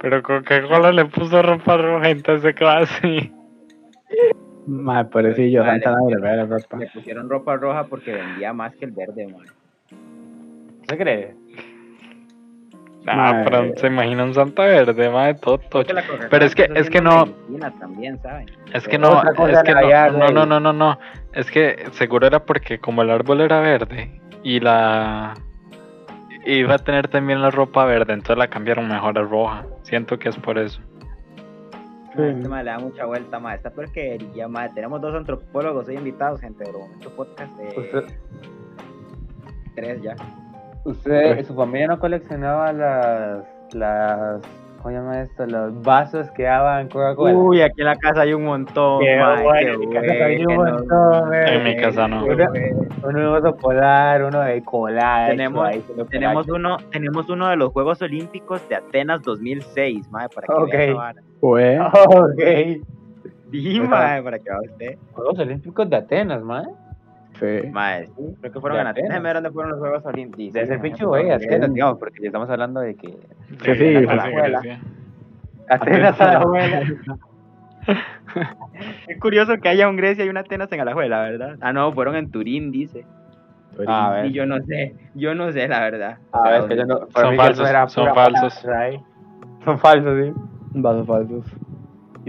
Pero 0.00 0.22
Coca-Cola 0.22 0.92
le 0.92 1.04
puso 1.06 1.40
ropa 1.42 1.76
roja, 1.76 2.10
entonces 2.10 2.54
quedó 2.54 2.70
así. 2.70 3.32
Mae, 4.66 5.04
pobrecillo, 5.06 5.64
Santa 5.64 5.90
le 6.08 6.16
Laura, 6.18 6.44
ropa. 6.46 6.76
Le 6.78 6.86
pusieron 6.88 7.28
ropa 7.30 7.56
roja 7.56 7.84
porque 7.84 8.12
vendía 8.12 8.52
más 8.52 8.74
que 8.76 8.84
el 8.86 8.90
verde, 8.92 9.26
man. 9.28 9.46
¿Se 10.90 10.98
cree? 10.98 11.34
Ah, 13.06 13.42
pero 13.44 13.72
se 13.76 13.86
imagina 13.86 14.24
un 14.24 14.34
Santa 14.34 14.62
Verde, 14.64 15.08
madre, 15.08 15.34
todo 15.34 15.58
tocho. 15.58 15.94
Pero 16.30 16.44
es 16.44 16.54
que- 16.54 16.68
es 16.74 16.90
que 16.90 17.00
no- 17.00 17.26
También, 17.80 18.20
¿saben? 18.20 18.46
Es 18.74 18.86
que 18.86 18.98
no, 18.98 19.22
es 19.22 19.62
que 19.62 19.72
no, 19.74 20.10
no, 20.18 20.30
no, 20.30 20.46
no, 20.46 20.60
no, 20.60 20.72
no. 20.72 20.98
Es 21.32 21.50
que 21.50 21.86
seguro 21.92 22.26
era 22.26 22.44
porque 22.44 22.78
como 22.78 23.02
el 23.02 23.10
árbol 23.10 23.40
era 23.40 23.60
verde 23.60 24.20
y 24.42 24.60
la 24.60 25.34
iba 26.44 26.74
a 26.74 26.78
tener 26.78 27.08
también 27.08 27.40
la 27.40 27.50
ropa 27.50 27.84
verde, 27.86 28.12
entonces 28.12 28.36
la 28.36 28.48
cambiaron 28.48 28.86
mejor 28.88 29.18
a 29.18 29.22
roja. 29.22 29.64
Siento 29.82 30.18
que 30.18 30.28
es 30.28 30.36
por 30.36 30.58
eso. 30.58 30.80
Sí. 32.16 32.22
Este 32.22 32.48
ma 32.48 32.62
le 32.62 32.70
da 32.70 32.78
mucha 32.78 33.06
vuelta, 33.06 33.38
ma. 33.38 33.54
Esta 33.54 33.70
porquería, 33.70 34.46
ma. 34.46 34.68
Tenemos 34.74 35.00
dos 35.00 35.14
antropólogos 35.14 35.88
hoy 35.88 35.94
invitados, 35.96 36.40
gente, 36.40 36.64
de 36.64 36.72
momento 36.72 37.08
podcast 37.16 37.56
de 37.56 37.80
Usted, 37.80 38.04
tres 39.74 40.02
ya. 40.02 40.14
Usted, 40.84 41.44
su 41.44 41.54
familia 41.54 41.86
no 41.88 41.98
coleccionaba 41.98 42.72
las, 42.72 43.44
las, 43.74 44.40
¿cómo 44.78 44.88
se 44.88 44.94
llama 44.94 45.20
esto? 45.22 45.46
Los 45.46 45.82
vasos 45.82 46.30
que 46.32 46.44
daban 46.44 46.88
Coca-Cola. 46.88 47.34
Uy, 47.34 47.62
aquí 47.62 47.80
en 47.80 47.86
la 47.86 47.96
casa 47.96 48.22
hay 48.22 48.32
un 48.32 48.44
montón, 48.44 49.00
Qué 49.00 49.16
bueno, 49.16 49.58
en 49.58 49.80
mi 49.80 49.88
casa 49.90 50.12
hay 50.24 50.44
un 50.44 50.56
bueno. 50.56 50.72
montón, 50.78 51.34
eh. 51.34 51.44
En 51.56 51.64
mi 51.64 51.76
casa 51.76 52.08
no. 52.08 52.24
Uno, 52.24 52.44
uno 53.02 53.18
de 53.18 53.26
oso 53.26 53.56
polar, 53.56 54.24
uno 54.24 54.40
de 54.40 54.62
cola. 54.62 55.26
Tenemos- 55.28 55.66
ahí, 55.68 55.84
Tenemos 56.10 56.48
uno, 56.48 56.76
tenemos 56.90 57.28
uno 57.30 57.48
de 57.48 57.56
los 57.56 57.70
Juegos 57.72 58.00
Olímpicos 58.02 58.66
de 58.68 58.76
Atenas 58.76 59.22
2006, 59.22 60.10
ma, 60.10 60.28
para 60.28 60.46
que 60.46 60.52
Ok. 60.52 60.70
vea 60.72 60.84
esa 60.84 60.94
vara. 60.94 61.22
Fue. 61.40 61.78
Ok. 62.06 62.86
Sí, 63.52 63.80
ma, 63.80 64.20
para 64.22 64.38
que 64.38 64.44
vea 64.48 64.60
usted. 64.70 64.98
Juegos 65.12 65.38
Olímpicos 65.40 65.90
de 65.90 65.96
Atenas, 65.96 66.42
man. 66.42 66.66
Sí. 67.40 67.72
Creo 68.40 68.52
que 68.52 68.60
fueron 68.60 68.76
De 68.76 68.82
en 68.82 68.86
Atenas. 68.88 69.08
Déjame 69.08 69.24
ver 69.28 69.34
dónde 69.36 69.50
fueron 69.50 69.70
los 69.72 69.80
Juegos 69.80 70.04
Olímpicos. 70.06 70.52
De 70.52 70.62
ese 70.62 70.74
Sí, 70.76 70.80
pinche 70.82 71.04
güey, 71.04 71.30
Atenas, 71.30 71.72
digamos, 71.72 71.98
porque 71.98 72.20
ya 72.20 72.26
estamos 72.26 72.50
hablando 72.50 72.80
de 72.80 72.94
que 72.94 73.08
Sí, 73.08 73.74
sí, 73.74 73.96
a 73.96 74.00
sí, 74.00 74.06
la 74.06 74.22
abuela. 74.24 74.60
Atenas 75.68 76.20
a 76.20 76.24
la 76.32 76.38
abuela. 76.40 76.82
Qué 79.06 79.18
curioso 79.18 79.56
que 79.58 79.68
haya 79.68 79.88
un 79.88 79.96
Grecia 79.96 80.24
y 80.24 80.28
una 80.28 80.40
Atenas 80.40 80.70
en 80.72 80.80
Alajuela, 80.80 81.22
¿verdad? 81.22 81.56
Ah, 81.60 81.72
no, 81.72 81.92
fueron 81.92 82.14
en 82.16 82.30
Turín, 82.30 82.70
dice. 82.70 83.04
A 83.86 84.10
ver. 84.10 84.26
Y 84.26 84.32
yo 84.32 84.46
no 84.46 84.60
sé, 84.62 84.94
yo 85.14 85.34
no 85.34 85.50
sé, 85.52 85.66
la 85.68 85.80
verdad. 85.80 86.18
O 86.32 86.38
A 86.38 86.42
sea, 86.42 86.50
ver, 86.60 86.68
que 86.68 86.76
yo 86.76 86.84
no, 86.84 86.98
Son 87.14 87.36
falsos, 87.36 87.68
son 87.92 88.14
falsos. 88.14 88.66
ahí. 88.66 89.00
Son 89.64 89.78
falsos, 89.78 90.18
sí. 90.24 90.32
Vasos 90.74 91.06
falsos. 91.06 91.44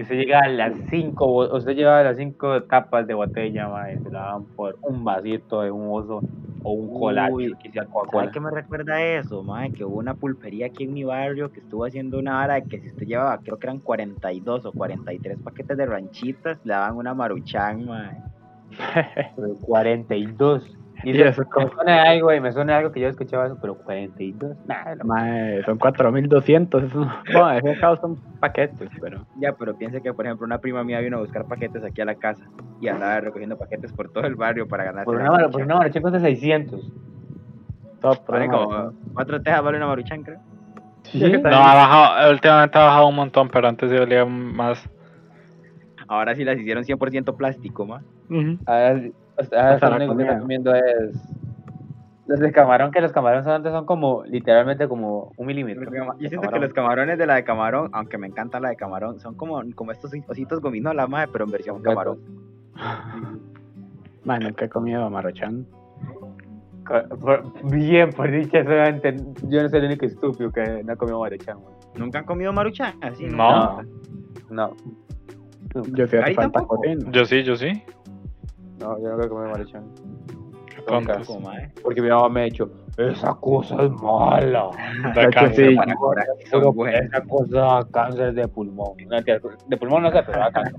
Y 0.01 0.03
usted 0.03 0.15
llega 0.15 0.39
a 0.39 0.47
las 0.47 0.73
5, 0.89 1.55
usted 1.55 1.75
lleva 1.75 1.99
a 1.99 2.03
las 2.03 2.17
5 2.17 2.63
tapas 2.63 3.05
de 3.05 3.13
botella, 3.13 3.67
ma, 3.69 3.91
y 3.91 3.99
se 3.99 4.09
la 4.09 4.31
dan 4.31 4.45
por 4.45 4.75
un 4.81 5.03
vasito 5.03 5.61
de 5.61 5.69
un 5.69 5.89
oso 5.91 6.21
o 6.63 6.71
un 6.71 6.99
colacho 6.99 7.35
Uy, 7.35 7.53
que 7.61 7.69
sea 7.71 7.83
¿Sabes 7.83 7.93
Coca-Cola. 7.93 8.31
qué 8.31 8.39
me 8.39 8.49
recuerda 8.49 8.99
eso, 8.99 9.43
mae? 9.43 9.71
Que 9.71 9.85
hubo 9.85 9.97
una 9.97 10.15
pulpería 10.15 10.65
aquí 10.67 10.85
en 10.85 10.93
mi 10.93 11.03
barrio 11.03 11.51
que 11.51 11.59
estuvo 11.59 11.85
haciendo 11.85 12.17
una 12.17 12.33
vara 12.33 12.55
de 12.55 12.63
que 12.63 12.79
si 12.79 12.87
usted 12.87 13.05
llevaba, 13.05 13.37
creo 13.37 13.59
que 13.59 13.67
eran 13.67 13.77
42 13.77 14.65
o 14.65 14.71
43 14.71 15.37
paquetes 15.39 15.77
de 15.77 15.85
ranchitas, 15.85 16.57
le 16.63 16.73
daban 16.73 16.97
una 16.97 17.13
maruchan. 17.13 17.85
Pero 19.35 19.55
42. 19.61 20.77
Y 21.03 21.19
eso, 21.21 21.43
me 21.57 21.69
suena 21.69 22.03
algo, 22.03 22.33
y 22.33 22.39
me 22.39 22.51
suena 22.51 22.77
algo 22.77 22.91
que 22.91 22.99
yo 22.99 23.07
escuchaba 23.07 23.45
eso, 23.47 23.57
pero 23.61 23.75
42. 23.75 24.55
Nah, 24.67 24.95
la 24.95 25.03
Mae, 25.03 25.63
son 25.63 25.77
4200. 25.79 26.83
Eso, 26.83 26.99
bueno, 27.33 27.51
en 27.53 27.67
ese 27.67 27.79
caso 27.79 28.01
son 28.01 28.15
paquetes, 28.39 28.89
pero. 28.99 29.25
Ya, 29.39 29.53
pero 29.53 29.75
piense 29.75 30.01
que, 30.01 30.13
por 30.13 30.25
ejemplo, 30.25 30.45
una 30.45 30.59
prima 30.59 30.83
mía 30.83 30.99
vino 30.99 31.17
a 31.17 31.21
buscar 31.21 31.45
paquetes 31.45 31.83
aquí 31.83 32.01
a 32.01 32.05
la 32.05 32.15
casa 32.15 32.43
y 32.79 32.87
andaba 32.87 33.19
recogiendo 33.21 33.57
paquetes 33.57 33.91
por 33.93 34.09
todo 34.11 34.25
el 34.25 34.35
barrio 34.35 34.67
para 34.67 34.83
ganarse 34.83 35.05
Por 35.05 35.15
la 35.17 35.21
una, 35.23 35.31
maruchan. 35.31 35.51
por 35.51 35.61
una 35.63 35.75
maruchan 35.75 36.01
cuesta 36.01 36.19
600. 36.19 36.91
Todo 38.01 38.13
por 38.25 38.35
Vale 38.35 38.47
una 38.47 38.57
como 38.57 38.91
cuatro 39.13 39.41
tejas 39.41 39.63
vale 39.63 39.77
una 39.77 39.87
maruchan, 39.87 40.23
creo. 40.23 40.39
Sí, 41.03 41.19
No, 41.43 41.49
ha 41.49 41.75
bajado, 41.75 42.31
últimamente 42.31 42.77
ha 42.77 42.83
bajado 42.85 43.07
un 43.07 43.15
montón, 43.15 43.49
pero 43.49 43.67
antes 43.67 43.89
sí 43.89 43.97
valía 43.97 44.25
más. 44.25 44.87
Ahora 46.07 46.35
sí 46.35 46.43
las 46.43 46.57
hicieron 46.59 46.83
100% 46.83 47.35
plástico, 47.37 47.85
ma. 47.85 48.01
Ahora, 48.65 48.89
ahora 48.89 49.01
Lo 49.49 49.97
único 49.97 50.15
que 50.15 50.23
está 50.23 50.33
comida. 50.33 50.39
comiendo 50.39 50.75
es 50.75 51.31
los 52.27 52.39
de 52.39 52.51
camarón, 52.51 52.91
que 52.91 53.01
los 53.01 53.11
camarones 53.11 53.45
antes 53.47 53.71
son 53.73 53.85
como, 53.85 54.23
literalmente 54.23 54.87
como 54.87 55.33
un 55.35 55.47
milímetro. 55.47 55.83
Yo 56.19 56.29
siento 56.29 56.49
que 56.49 56.59
los 56.59 56.71
camarones 56.71 57.17
de 57.17 57.25
la 57.25 57.35
de 57.35 57.43
camarón, 57.43 57.89
aunque 57.91 58.17
me 58.17 58.27
encanta 58.27 58.59
la 58.59 58.69
de 58.69 58.75
camarón, 58.77 59.19
son 59.19 59.35
como, 59.35 59.61
como 59.75 59.91
estos 59.91 60.11
ositos 60.27 60.61
gominola, 60.61 61.07
madre, 61.07 61.29
pero 61.33 61.45
en 61.45 61.51
versión 61.51 61.81
camarón. 61.81 62.19
Mae, 64.23 64.39
nunca 64.39 64.65
he 64.65 64.69
comido 64.69 65.09
por- 67.19 67.43
Bien, 67.69 68.09
por 68.11 68.29
dicha, 68.31 68.63
solamente 68.63 69.15
yo 69.47 69.63
no 69.63 69.69
soy 69.69 69.79
el 69.79 69.85
único 69.85 70.05
estúpido 70.05 70.51
que 70.51 70.83
no 70.83 70.93
ha 70.93 70.95
comido 70.95 71.19
maruchan. 71.19 71.57
¿Nunca 71.95 72.19
han 72.19 72.25
comido 72.25 72.53
maruchan? 72.53 72.95
Así, 73.01 73.25
No. 73.25 73.81
No, 74.49 74.75
Yo 75.93 76.05
sí. 76.07 76.17
Yo 77.11 77.25
sí, 77.25 77.43
yo 77.43 77.55
sí. 77.55 77.83
No, 78.81 78.99
yo 78.99 79.09
nunca 79.11 79.25
he 79.25 79.29
comido 79.29 79.49
maruchan. 79.51 79.83
Qué 80.67 80.91
Nunca. 80.91 81.19
madre. 81.43 81.71
Porque 81.83 82.01
mi 82.01 82.09
mamá 82.09 82.27
me 82.29 82.41
ha 82.41 82.43
dicho, 82.45 82.69
esa 82.97 83.33
cosa 83.35 83.83
es 83.83 83.91
mala. 83.91 84.69
Da 85.15 85.29
cáncer. 85.29 85.69
sí. 85.69 85.77
Esa 87.03 87.21
cosa 87.27 87.59
da 87.59 87.87
cáncer 87.91 88.33
de 88.33 88.47
pulmón. 88.47 88.93
No, 89.07 89.17
de 89.21 89.77
pulmón 89.77 90.03
no 90.03 90.11
sé, 90.11 90.23
pero 90.25 90.39
da 90.39 90.51
cáncer. 90.51 90.75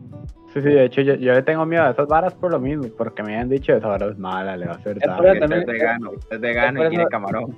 Sí, 0.52 0.60
sí, 0.60 0.68
de 0.68 0.84
hecho 0.84 1.00
yo, 1.02 1.14
yo 1.14 1.32
le 1.32 1.42
tengo 1.42 1.64
miedo 1.64 1.84
a 1.84 1.90
esas 1.90 2.06
varas 2.08 2.34
por 2.34 2.50
lo 2.50 2.58
mismo, 2.60 2.84
porque 2.98 3.22
me 3.22 3.38
han 3.38 3.48
dicho 3.48 3.72
esa 3.74 3.86
vara 3.88 4.06
es 4.06 4.18
mala, 4.18 4.56
le 4.56 4.66
va 4.66 4.72
a 4.72 4.76
hacer 4.76 4.98
Es 4.98 5.02
daño. 5.06 5.16
por 5.16 5.26
eso 5.26 5.32
Usted 5.34 5.40
también- 5.48 5.60
es 5.60 5.66
vegano, 5.66 6.10
es 6.30 6.40
vegano 6.40 6.76
por 6.78 6.86
y 6.86 6.88
tiene 6.90 7.04
eso- 7.04 7.10
camarón. 7.10 7.56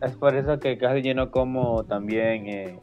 Es 0.00 0.16
por 0.16 0.34
eso 0.36 0.58
que 0.60 0.78
casi 0.78 1.02
yo 1.02 1.14
no 1.14 1.30
como 1.32 1.82
también. 1.84 2.46
Eh, 2.46 2.78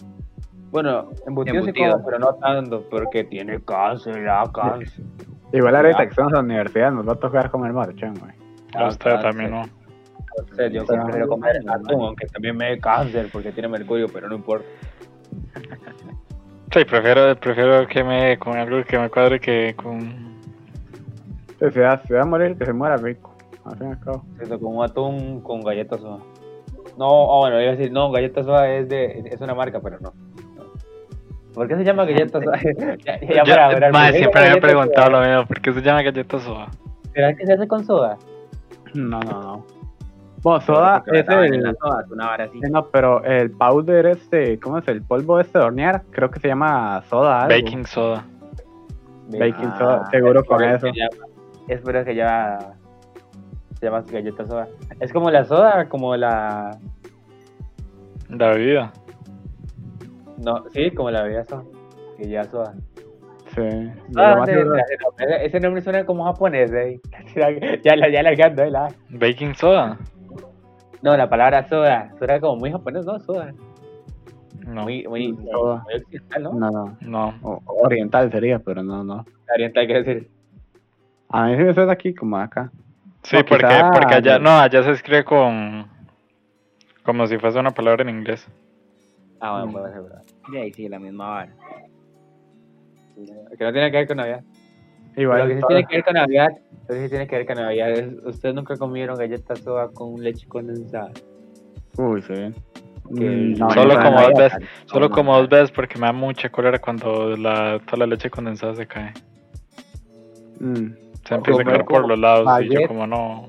bueno, 0.71 1.09
embutidos 1.25 1.63
sí 1.63 1.69
Embutido. 1.69 1.91
como, 1.93 2.05
pero 2.05 2.19
no 2.19 2.33
tanto, 2.35 2.83
porque 2.89 3.23
tiene 3.23 3.61
cáncer, 3.61 4.23
da 4.25 4.43
cáncer. 4.53 5.05
Igual 5.55 5.75
ahorita 5.75 6.03
que 6.03 6.09
estamos 6.09 6.31
en 6.31 6.35
la 6.35 6.41
universidad 6.43 6.91
nos 6.91 7.07
va 7.07 7.13
a 7.13 7.15
tocar 7.15 7.49
comer 7.49 7.71
marrochan, 7.73 8.13
güey. 8.19 8.33
A 8.75 8.87
usted 8.87 9.11
Da 9.11 9.21
también. 9.21 9.51
¿no? 9.51 9.63
Entonces, 10.37 10.73
yo 10.73 10.85
Pero- 10.85 11.03
prefiero 11.03 11.27
comer 11.29 11.61
atún, 11.69 12.01
aunque 12.01 12.25
también 12.27 12.57
me 12.57 12.71
dé 12.71 12.79
cáncer 12.79 13.29
porque 13.31 13.51
tiene 13.53 13.69
mercurio, 13.69 14.07
pero 14.11 14.27
no 14.27 14.35
importa. 14.35 14.65
Sí, 16.73 16.83
prefiero, 16.83 17.35
prefiero 17.39 17.87
que 17.87 18.03
me 18.03 18.37
con 18.37 18.57
algo 18.57 18.83
que 18.83 18.99
me 18.99 19.09
cuadre 19.09 19.39
que 19.39 19.73
con. 19.77 20.35
Si 21.59 21.71
se 21.71 21.79
va, 21.79 22.01
se 22.05 22.13
va 22.13 22.23
a 22.23 22.25
morir, 22.25 22.57
que 22.57 22.65
se 22.65 22.73
muera 22.73 22.97
rico. 22.97 23.33
Al 23.63 23.77
fin 23.77 23.87
y 23.87 23.91
al 23.91 23.99
cabo. 24.01 24.25
Siento 24.35 24.59
como 24.59 24.79
un 24.79 24.85
atún 24.85 25.41
con 25.41 25.61
galletas 25.61 26.01
soda. 26.01 26.19
No, 26.97 27.07
oh, 27.07 27.39
bueno, 27.39 27.61
iba 27.61 27.71
a 27.71 27.75
decir, 27.75 27.91
no, 27.93 28.11
galletas 28.11 28.45
soda 28.45 28.69
es 28.69 28.89
de 28.89 29.23
es 29.31 29.39
una 29.39 29.55
marca, 29.55 29.79
pero 29.79 29.99
no. 30.01 30.11
No. 31.55 31.61
¿Por 31.61 31.67
qué 31.67 31.75
se 31.77 31.83
llama 31.83 32.05
galletas 32.05 32.43
soda? 32.43 32.59
ya, 33.05 33.19
ya 33.19 33.43
Yo- 33.43 33.43
para 33.45 33.65
hablar, 33.67 33.91
mae, 33.91 34.03
¿por 34.07 34.11
qué 34.11 34.17
siempre 34.19 34.41
me 34.41 34.45
he 34.45 34.49
galletas 34.49 34.69
preguntado 34.69 35.07
soda? 35.07 35.21
lo 35.21 35.27
mismo, 35.27 35.47
¿por 35.47 35.61
qué 35.61 35.73
se 35.73 35.81
llama 35.81 36.01
galleta 36.03 36.39
soda? 36.39 36.67
¿Será 37.13 37.33
que 37.35 37.45
se 37.45 37.53
hace 37.53 37.67
con 37.67 37.85
soda? 37.85 38.17
No, 38.93 39.19
no, 39.21 39.41
no. 39.41 39.65
Bueno, 40.43 40.61
soda 40.61 41.01
Porque 41.03 41.19
es 41.21 41.27
el. 41.29 41.63
la 41.63 41.73
soda, 41.73 42.05
una 42.11 42.27
vara 42.27 42.43
así. 42.43 42.59
sí, 42.61 42.69
No, 42.71 42.85
pero 42.89 43.23
el 43.23 43.49
powder 43.51 44.05
este, 44.05 44.59
¿cómo 44.59 44.77
es? 44.77 44.87
El 44.87 45.01
polvo 45.01 45.39
este 45.39 45.57
de 45.57 45.65
hornear, 45.65 46.03
creo 46.11 46.29
que 46.29 46.39
se 46.39 46.47
llama 46.49 47.01
soda 47.09 47.41
algo. 47.41 47.49
Baking 47.63 47.85
soda. 47.87 48.25
Baking 49.29 49.69
Ah, 49.71 49.75
soda, 49.79 50.05
seguro 50.11 50.41
Es 50.41 50.45
con 50.47 50.63
eso 50.63 50.87
llama- 50.87 51.27
Es 51.67 51.81
por 51.81 51.95
eso 51.95 52.05
que 52.05 52.15
ya 52.15 52.59
se 53.79 53.85
llama 53.87 54.03
galletas 54.07 54.47
soda. 54.47 54.67
Es 54.99 55.11
como 55.11 55.31
la 55.31 55.45
soda, 55.45 55.89
como 55.89 56.15
la... 56.15 56.77
La 58.29 58.49
bebida. 58.49 58.91
No, 60.37 60.63
sí, 60.71 60.91
como 60.91 61.11
la 61.11 61.23
bebida 61.23 61.43
soda. 61.45 61.63
Que 62.17 62.27
ya 62.29 62.43
soda. 62.45 62.73
Sí. 63.55 63.61
Ah, 64.17 64.43
sí, 64.45 64.51
ese- 65.43 65.59
nombre 65.59 65.81
suena 65.81 66.05
como 66.05 66.25
japonés, 66.25 66.71
eh. 66.73 66.99
Ya, 67.83 67.95
la- 67.95 68.09
ya 68.09 68.23
largando, 68.23 68.63
eh, 68.63 68.71
la- 68.71 68.93
Baking 69.09 69.55
soda. 69.55 69.97
No, 71.01 71.15
la 71.15 71.29
palabra 71.29 71.67
soda. 71.67 72.11
Suena 72.17 72.39
como 72.39 72.57
muy 72.57 72.71
japonés, 72.71 73.05
¿no? 73.05 73.19
Soda. 73.19 73.53
No. 74.65 74.83
Muy, 74.83 75.07
muy, 75.07 75.37
Soda. 75.51 75.83
muy 75.83 75.93
occidental, 75.95 76.43
¿no? 76.43 76.53
No, 76.53 76.71
no. 76.71 76.97
No. 77.01 77.33
O- 77.43 77.61
oriental 77.83 78.31
sería, 78.31 78.59
pero 78.59 78.81
no, 78.83 79.03
no. 79.03 79.23
Oriental, 79.53 79.85
quiero 79.85 80.03
decir. 80.03 80.29
A 81.29 81.45
mí 81.47 81.55
sí 81.57 81.63
me 81.63 81.73
suena 81.73 81.91
aquí 81.93 82.13
como 82.15 82.37
acá. 82.37 82.71
Sí, 83.23 83.37
O 83.37 83.45
porque, 83.45 83.65
quizá- 83.65 83.91
porque 83.91 84.15
allá, 84.15 84.39
no, 84.39 84.57
allá 84.59 84.83
se 84.83 84.91
escribe 84.91 85.23
con. 85.23 85.87
Como 87.03 87.27
si 87.27 87.37
fuese 87.37 87.59
una 87.59 87.71
palabra 87.71 88.01
en 88.03 88.09
inglés. 88.09 88.47
Ah, 89.47 89.61
bueno, 89.63 89.71
puede 89.79 89.93
ser 89.93 90.01
verdad. 90.03 90.21
Y 90.51 90.57
ahí 90.57 90.73
sí, 90.73 90.89
la 90.89 90.99
misma 90.99 91.29
vara. 91.29 91.55
Que 93.57 93.63
no 93.63 93.71
tiene 93.71 93.91
que 93.91 93.97
ver 93.97 94.07
con 94.07 94.17
Navidad. 94.17 94.41
Igual. 95.17 95.39
lo 95.39 95.47
que 95.47 95.55
sí 95.55 95.61
tiene 95.67 95.85
que 95.85 95.95
ver 95.95 96.03
con 96.03 96.13
Navidad, 96.15 96.49
lo 96.89 96.95
que 96.95 97.01
sí 97.03 97.09
tiene 97.09 97.27
que 97.27 97.37
ver 97.37 97.45
con 97.45 97.55
Navidad 97.55 97.91
es, 97.91 98.13
ustedes 98.25 98.53
nunca 98.55 98.75
comieron 98.77 99.17
galletas 99.17 99.59
soda 99.59 99.89
con 99.89 100.21
leche 100.21 100.47
condensada. 100.47 101.11
Uy, 101.97 102.21
sí. 102.21 102.33
Mm, 103.09 103.53
no, 103.59 103.69
Solo 103.71 103.93
no, 103.93 103.99
como 104.03 104.11
no, 104.11 104.21
dos 104.21 104.31
no, 104.31 104.37
veces. 104.39 104.69
Solo 104.87 105.09
no, 105.09 105.15
como 105.15 105.31
no. 105.33 105.37
dos 105.39 105.49
veces 105.49 105.71
porque 105.71 105.97
me 105.99 106.07
da 106.07 106.11
mucha 106.13 106.49
cólera 106.49 106.79
cuando 106.79 107.37
la, 107.37 107.79
toda 107.85 107.99
la 107.99 108.07
leche 108.07 108.29
condensada 108.29 108.75
se 108.75 108.87
cae. 108.87 109.13
mm, 110.59 110.87
Se 111.25 111.35
empieza 111.35 111.61
a 111.61 111.63
Comer 111.63 111.65
caer 111.67 111.85
por 111.85 112.07
los 112.09 112.19
lados 112.19 112.41
y 112.41 112.45
baguette. 112.45 112.81
yo 112.81 112.87
como 112.87 113.07
no. 113.07 113.47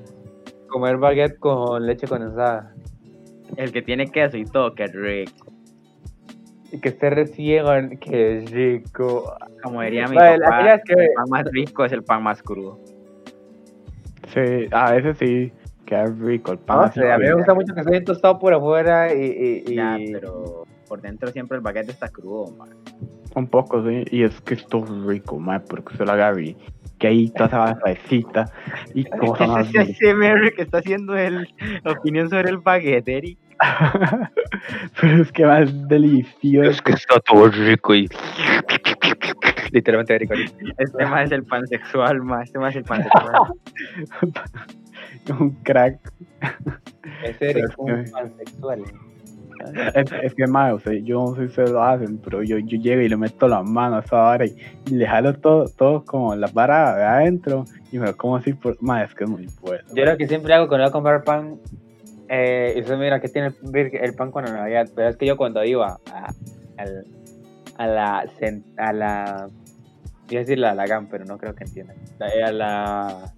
Comer 0.68 0.98
baguette 0.98 1.38
con 1.40 1.84
leche 1.86 2.06
condensada. 2.06 2.72
El 3.56 3.72
que 3.72 3.82
tiene 3.82 4.06
queso 4.10 4.36
y 4.36 4.44
todo, 4.44 4.74
qué 4.74 4.86
rico. 4.86 5.52
Y 6.72 6.80
que 6.80 6.88
esté 6.88 7.10
recién, 7.10 7.98
que 7.98 8.44
rico. 8.50 9.32
Como 9.62 9.82
diría 9.82 10.08
mi 10.08 10.16
Vale, 10.16 10.38
papá, 10.44 10.74
es 10.74 10.82
que- 10.84 10.92
el 10.94 11.10
pan 11.14 11.24
más 11.30 11.44
rico 11.52 11.84
es 11.84 11.92
el 11.92 12.02
pan 12.02 12.22
más 12.22 12.42
crudo. 12.42 12.78
Sí, 14.28 14.66
a 14.72 14.92
veces 14.92 15.16
sí, 15.18 15.52
queda 15.84 16.06
rico 16.06 16.52
el 16.52 16.58
pan. 16.58 16.80
No 16.82 16.92
sé, 16.92 17.10
a 17.10 17.18
mí 17.18 17.24
me 17.24 17.34
gusta 17.34 17.54
mucho 17.54 17.72
que 17.74 17.80
esté 17.80 18.00
tostado 18.00 18.38
por 18.38 18.52
afuera 18.52 19.14
y... 19.14 19.22
y, 19.22 19.72
y- 19.72 19.74
Ya, 19.76 19.96
pero 20.12 20.64
por 20.88 21.00
dentro 21.00 21.28
siempre 21.30 21.56
el 21.56 21.62
baguette 21.62 21.90
está 21.90 22.08
crudo, 22.08 22.50
man. 22.56 22.68
Un 23.34 23.46
poco, 23.48 23.82
sí. 23.86 24.04
Y 24.10 24.22
es 24.24 24.40
que 24.40 24.54
esto 24.54 24.82
es 24.84 24.90
rico, 25.06 25.38
mae, 25.38 25.60
porque 25.60 25.96
se 25.96 26.04
lo 26.04 26.12
agarra 26.12 26.40
y 26.40 26.56
que 26.98 27.08
ahí 27.08 27.28
toda 27.30 27.46
esa 27.46 27.58
basecita 27.84 28.50
y 28.94 29.04
cosa 29.18 29.46
más. 29.46 29.68
Ese 29.74 30.04
que 30.56 30.62
está 30.62 30.78
haciendo 30.78 31.16
el, 31.16 31.46
la 31.84 31.92
opinión 31.92 32.28
sobre 32.30 32.50
el 32.50 32.58
baguette, 32.58 33.08
Eric. 33.08 33.38
Pero 35.00 35.22
es 35.22 35.32
que 35.32 35.44
más 35.46 35.88
delicioso. 35.88 36.82
que 36.82 36.92
está 36.92 37.20
todo 37.20 37.48
rico 37.48 37.94
y... 37.94 38.08
Literalmente, 39.72 40.12
ahorita. 40.14 40.34
Este 40.78 41.06
más 41.06 41.24
es 41.26 41.32
el 41.32 41.44
pansexual, 41.44 42.22
más. 42.22 42.44
Este 42.46 42.58
más 42.58 42.70
es 42.70 42.76
el 42.76 42.84
pansexual. 42.84 43.34
un 45.40 45.50
crack. 45.62 45.98
Ese 47.24 47.50
Es 47.50 47.56
es 47.56 47.70
un 47.76 48.04
que- 48.04 48.10
pansexual. 48.10 48.82
Es, 49.94 50.12
es 50.22 50.34
que 50.34 50.46
más, 50.46 50.74
o 50.74 50.78
sea, 50.78 50.92
yo 51.02 51.24
no 51.24 51.34
sé 51.34 51.48
si 51.48 51.54
se 51.54 51.66
lo 51.66 51.82
hacen, 51.82 52.18
pero 52.18 52.42
yo, 52.42 52.58
yo 52.58 52.78
llego 52.78 53.00
y 53.00 53.08
le 53.08 53.16
meto 53.16 53.48
las 53.48 53.64
manos 53.68 54.02
a 54.02 54.06
esa 54.06 54.16
vara 54.16 54.44
y, 54.46 54.54
y 54.86 54.90
le 54.96 55.06
jalo 55.06 55.32
todo, 55.34 55.64
todo 55.76 56.04
como 56.04 56.36
las 56.36 56.52
varas 56.52 56.94
de 56.96 57.02
adentro 57.02 57.64
y 57.90 57.98
me 57.98 58.06
lo 58.06 58.16
como 58.16 58.36
así 58.36 58.52
por. 58.52 58.80
Más, 58.82 59.08
es 59.08 59.14
que 59.14 59.24
es 59.24 59.30
muy 59.30 59.48
bueno. 59.62 59.82
Yo 59.94 60.04
lo 60.04 60.16
que 60.18 60.28
siempre 60.28 60.52
hago 60.54 60.68
cuando 60.68 60.84
voy 60.84 60.90
a 60.90 60.92
comprar 60.92 61.24
pan, 61.24 61.58
eh, 62.28 62.74
y 62.76 62.80
usted 62.80 62.96
mira 62.98 63.20
que 63.20 63.28
tiene 63.28 63.48
el, 63.72 63.96
el 63.96 64.14
pan 64.14 64.30
con 64.30 64.44
la 64.44 64.52
Navidad, 64.52 64.88
pero 64.94 65.08
es 65.08 65.16
que 65.16 65.26
yo 65.26 65.36
cuando 65.36 65.64
iba 65.64 65.98
a, 66.12 66.32
al- 66.76 67.06
a 67.78 67.86
la 67.86 68.18
a 68.78 68.92
la 68.92 69.48
iba 70.28 70.40
a 70.40 70.42
decir 70.42 70.58
la 70.58 70.74
Lagan, 70.74 71.06
pero 71.08 71.24
no 71.24 71.38
creo 71.38 71.54
que 71.54 71.64
entiendan. 71.64 71.96
La- 72.18 72.28
eh, 72.28 72.42
A 72.42 72.52
la 72.52 73.32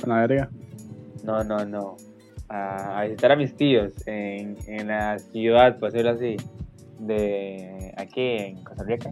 Panadería. 0.00 0.48
no, 1.24 1.44
no, 1.44 1.64
no. 1.64 1.96
A, 2.48 3.00
a 3.00 3.04
visitar 3.04 3.32
a 3.32 3.36
mis 3.36 3.54
tíos 3.56 3.92
en, 4.06 4.56
en 4.66 4.88
la 4.88 5.18
ciudad, 5.18 5.78
por 5.78 5.92
decirlo 5.92 6.12
así, 6.12 6.36
de 6.98 7.92
aquí 7.96 8.22
en 8.38 8.64
Costa 8.64 8.84
Rica. 8.84 9.10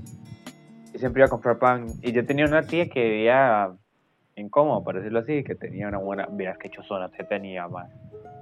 Y 0.95 0.99
siempre 0.99 1.21
iba 1.21 1.27
a 1.27 1.31
comprar 1.31 1.59
pan. 1.59 1.87
Y 2.03 2.13
yo 2.13 2.25
tenía 2.25 2.47
una 2.47 2.63
tía 2.63 2.89
que 2.89 3.05
vivía 3.05 3.71
en 4.37 4.49
Como, 4.49 4.83
por 4.83 4.97
decirlo 4.97 5.19
así, 5.21 5.45
que 5.45 5.55
tenía 5.55 5.87
una 5.89 5.99
buena. 5.99 6.27
Mira 6.29 6.57
qué 6.59 6.71
chozona 6.71 7.11
se 7.11 7.25
tenía, 7.25 7.69
man. 7.69 7.89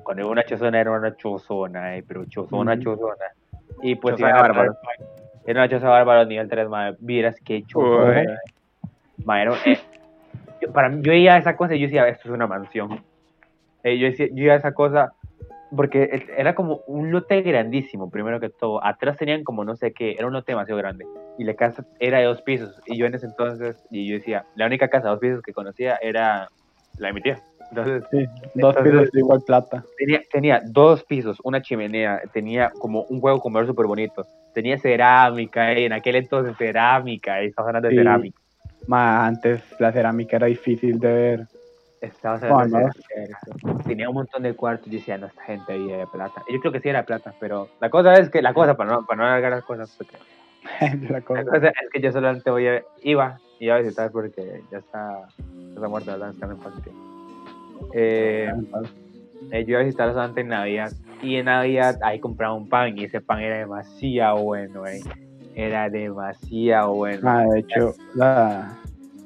Cuando 0.05 0.23
digo 0.23 0.31
una 0.31 0.45
chozona 0.45 0.81
era 0.81 0.91
una 0.93 1.17
chozona, 1.17 1.97
eh, 1.97 2.05
pero 2.07 2.25
chozona, 2.27 2.75
Ujú. 2.75 2.83
chozona. 2.83 3.25
Y 3.83 3.97
pues 3.97 4.15
Choza 4.17 4.29
iban 4.29 4.51
a 4.51 4.53
pan. 4.55 4.69
Era 5.47 5.61
una 5.63 5.69
choza 5.69 5.89
bárbaro 5.89 6.25
nivel 6.27 6.49
3, 6.49 6.69
man. 6.69 6.97
Vieras 7.01 7.37
qué 7.45 7.65
chozona. 7.67 8.23
Man, 9.25 9.41
era- 9.41 9.55
eh, 9.67 9.79
yo, 10.61 10.73
para 10.73 10.89
mí, 10.89 11.03
yo 11.03 11.11
veía 11.11 11.37
esa 11.37 11.57
cosa 11.57 11.75
y 11.75 11.81
yo 11.81 11.87
decía, 11.87 12.07
esto 12.09 12.29
es 12.29 12.35
una 12.35 12.47
mansión. 12.47 13.05
Eh, 13.83 13.99
yo, 13.99 14.07
decía, 14.07 14.27
yo 14.29 14.37
veía 14.37 14.55
esa 14.57 14.73
cosa 14.73 15.13
porque 15.77 16.25
era 16.37 16.55
como 16.55 16.81
un 16.87 17.11
lote 17.11 17.43
grandísimo, 17.43 18.09
primero 18.11 18.39
que 18.41 18.49
todo. 18.49 18.85
Atrás 18.85 19.17
tenían 19.17 19.43
como 19.43 19.65
no 19.65 19.75
sé 19.77 19.93
qué, 19.93 20.13
era 20.13 20.27
un 20.27 20.33
lote 20.33 20.53
demasiado 20.53 20.79
grande. 20.79 21.05
Y 21.37 21.45
la 21.45 21.55
casa 21.55 21.85
era 21.99 22.19
de 22.19 22.25
dos 22.27 22.43
pisos. 22.43 22.81
Y 22.87 22.97
yo 22.97 23.07
en 23.07 23.15
ese 23.15 23.27
entonces, 23.27 23.85
y 23.91 24.09
yo 24.09 24.15
decía, 24.15 24.45
la 24.55 24.67
única 24.67 24.89
casa 24.89 25.09
de 25.09 25.11
dos 25.11 25.21
pisos 25.21 25.43
que 25.43 25.53
conocía 25.53 25.97
era 26.01 26.49
la 26.99 27.09
de 27.09 27.13
mi 27.13 27.21
tía. 27.23 27.39
Entonces, 27.71 28.05
Sí, 28.11 28.27
dos 28.27 28.77
Entonces- 28.77 28.83
pisos 28.85 29.11
de 29.13 29.19
igual 29.21 29.41
plata. 29.47 29.85
tenía, 29.99 30.21
tenía 30.31 30.63
dos 30.67 31.05
pisos, 31.05 31.39
una 31.45 31.61
chimenea, 31.63 32.21
tenía 32.33 32.71
como 32.71 33.03
un 33.05 33.21
juego 33.21 33.41
comedor 33.41 33.67
súper 33.67 33.87
bonito. 33.87 34.27
Tenía 34.53 34.79
cerámica, 34.79 35.73
eh, 35.73 35.87
en 35.87 35.93
aquel 35.93 36.17
entonces 36.17 36.57
cerámica, 36.57 37.43
y 37.43 37.47
estamos 37.49 37.69
hablando 37.69 37.89
de 37.89 37.95
Sí. 37.95 37.99
cerámica. 37.99 38.39
Más 38.87 39.27
antes 39.29 39.63
la 39.81 39.91
cerámica 39.93 40.37
era 40.37 40.47
difícil 40.47 40.99
de 40.99 41.13
ver. 41.13 41.47
Estaba 42.01 42.37
Bueno. 42.39 42.79
de 42.79 42.91
cerámica. 42.93 43.83
Tenía 43.85 44.09
un 44.11 44.15
montón 44.17 44.43
de 44.43 44.55
cuartos. 44.55 44.87
Yo 44.87 44.99
decía, 44.99 45.17
no, 45.19 45.27
esta 45.27 45.43
gente 45.43 45.77
vive 45.79 45.97
de 45.97 46.07
plata. 46.07 46.43
Y 46.49 46.53
Yo 46.55 46.61
creo 46.61 46.73
que 46.73 46.81
sí 46.81 46.89
era 46.91 47.01
de 47.01 47.07
plata, 47.07 47.33
pero 47.41 47.69
la 47.81 47.89
cosa 47.91 48.13
es 48.15 48.29
que, 48.31 48.43
la 48.43 48.53
cosa, 48.55 48.77
para 48.77 48.93
no, 48.93 49.07
para 49.07 49.17
no 49.23 49.27
alargar 49.27 49.53
las 49.53 49.65
cosas, 49.65 49.93
porque 49.97 50.17
la 51.11 51.21
cosa. 51.23 51.43
la 51.43 51.51
cosa 51.51 51.69
es 51.69 51.91
que 51.93 52.01
yo 52.01 52.13
solamente 52.13 52.51
voy 52.51 52.69
a, 52.69 52.83
iba, 53.03 53.39
iba 53.59 53.75
a 53.77 53.79
visitar 53.81 54.11
porque 54.13 54.61
ya 54.71 54.79
está, 54.79 55.27
está 55.75 55.89
muerta, 55.89 56.13
¿verdad? 56.13 56.31
Está 56.31 56.47
en. 56.47 57.04
Eh, 57.93 58.51
eh, 59.51 59.65
yo 59.65 59.71
iba 59.73 59.81
a 59.81 59.85
visitar 59.85 60.09
solamente 60.11 60.41
en 60.41 60.49
Navidad. 60.49 60.93
Y 61.23 61.37
en 61.37 61.47
Navidad 61.47 61.99
ahí 62.03 62.19
compraba 62.21 62.55
un 62.55 62.69
pan 62.69 62.97
y 62.99 63.05
ese 63.05 63.21
pan 63.21 63.41
era 63.41 63.59
demasiado 63.59 64.43
bueno, 64.43 64.87
eh. 64.87 65.01
Era 65.55 65.89
demasiado 65.89 66.95
bueno. 66.95 67.21
Ah, 67.29 67.45
de 67.53 67.61
hecho, 67.61 67.95
la, 68.15 68.73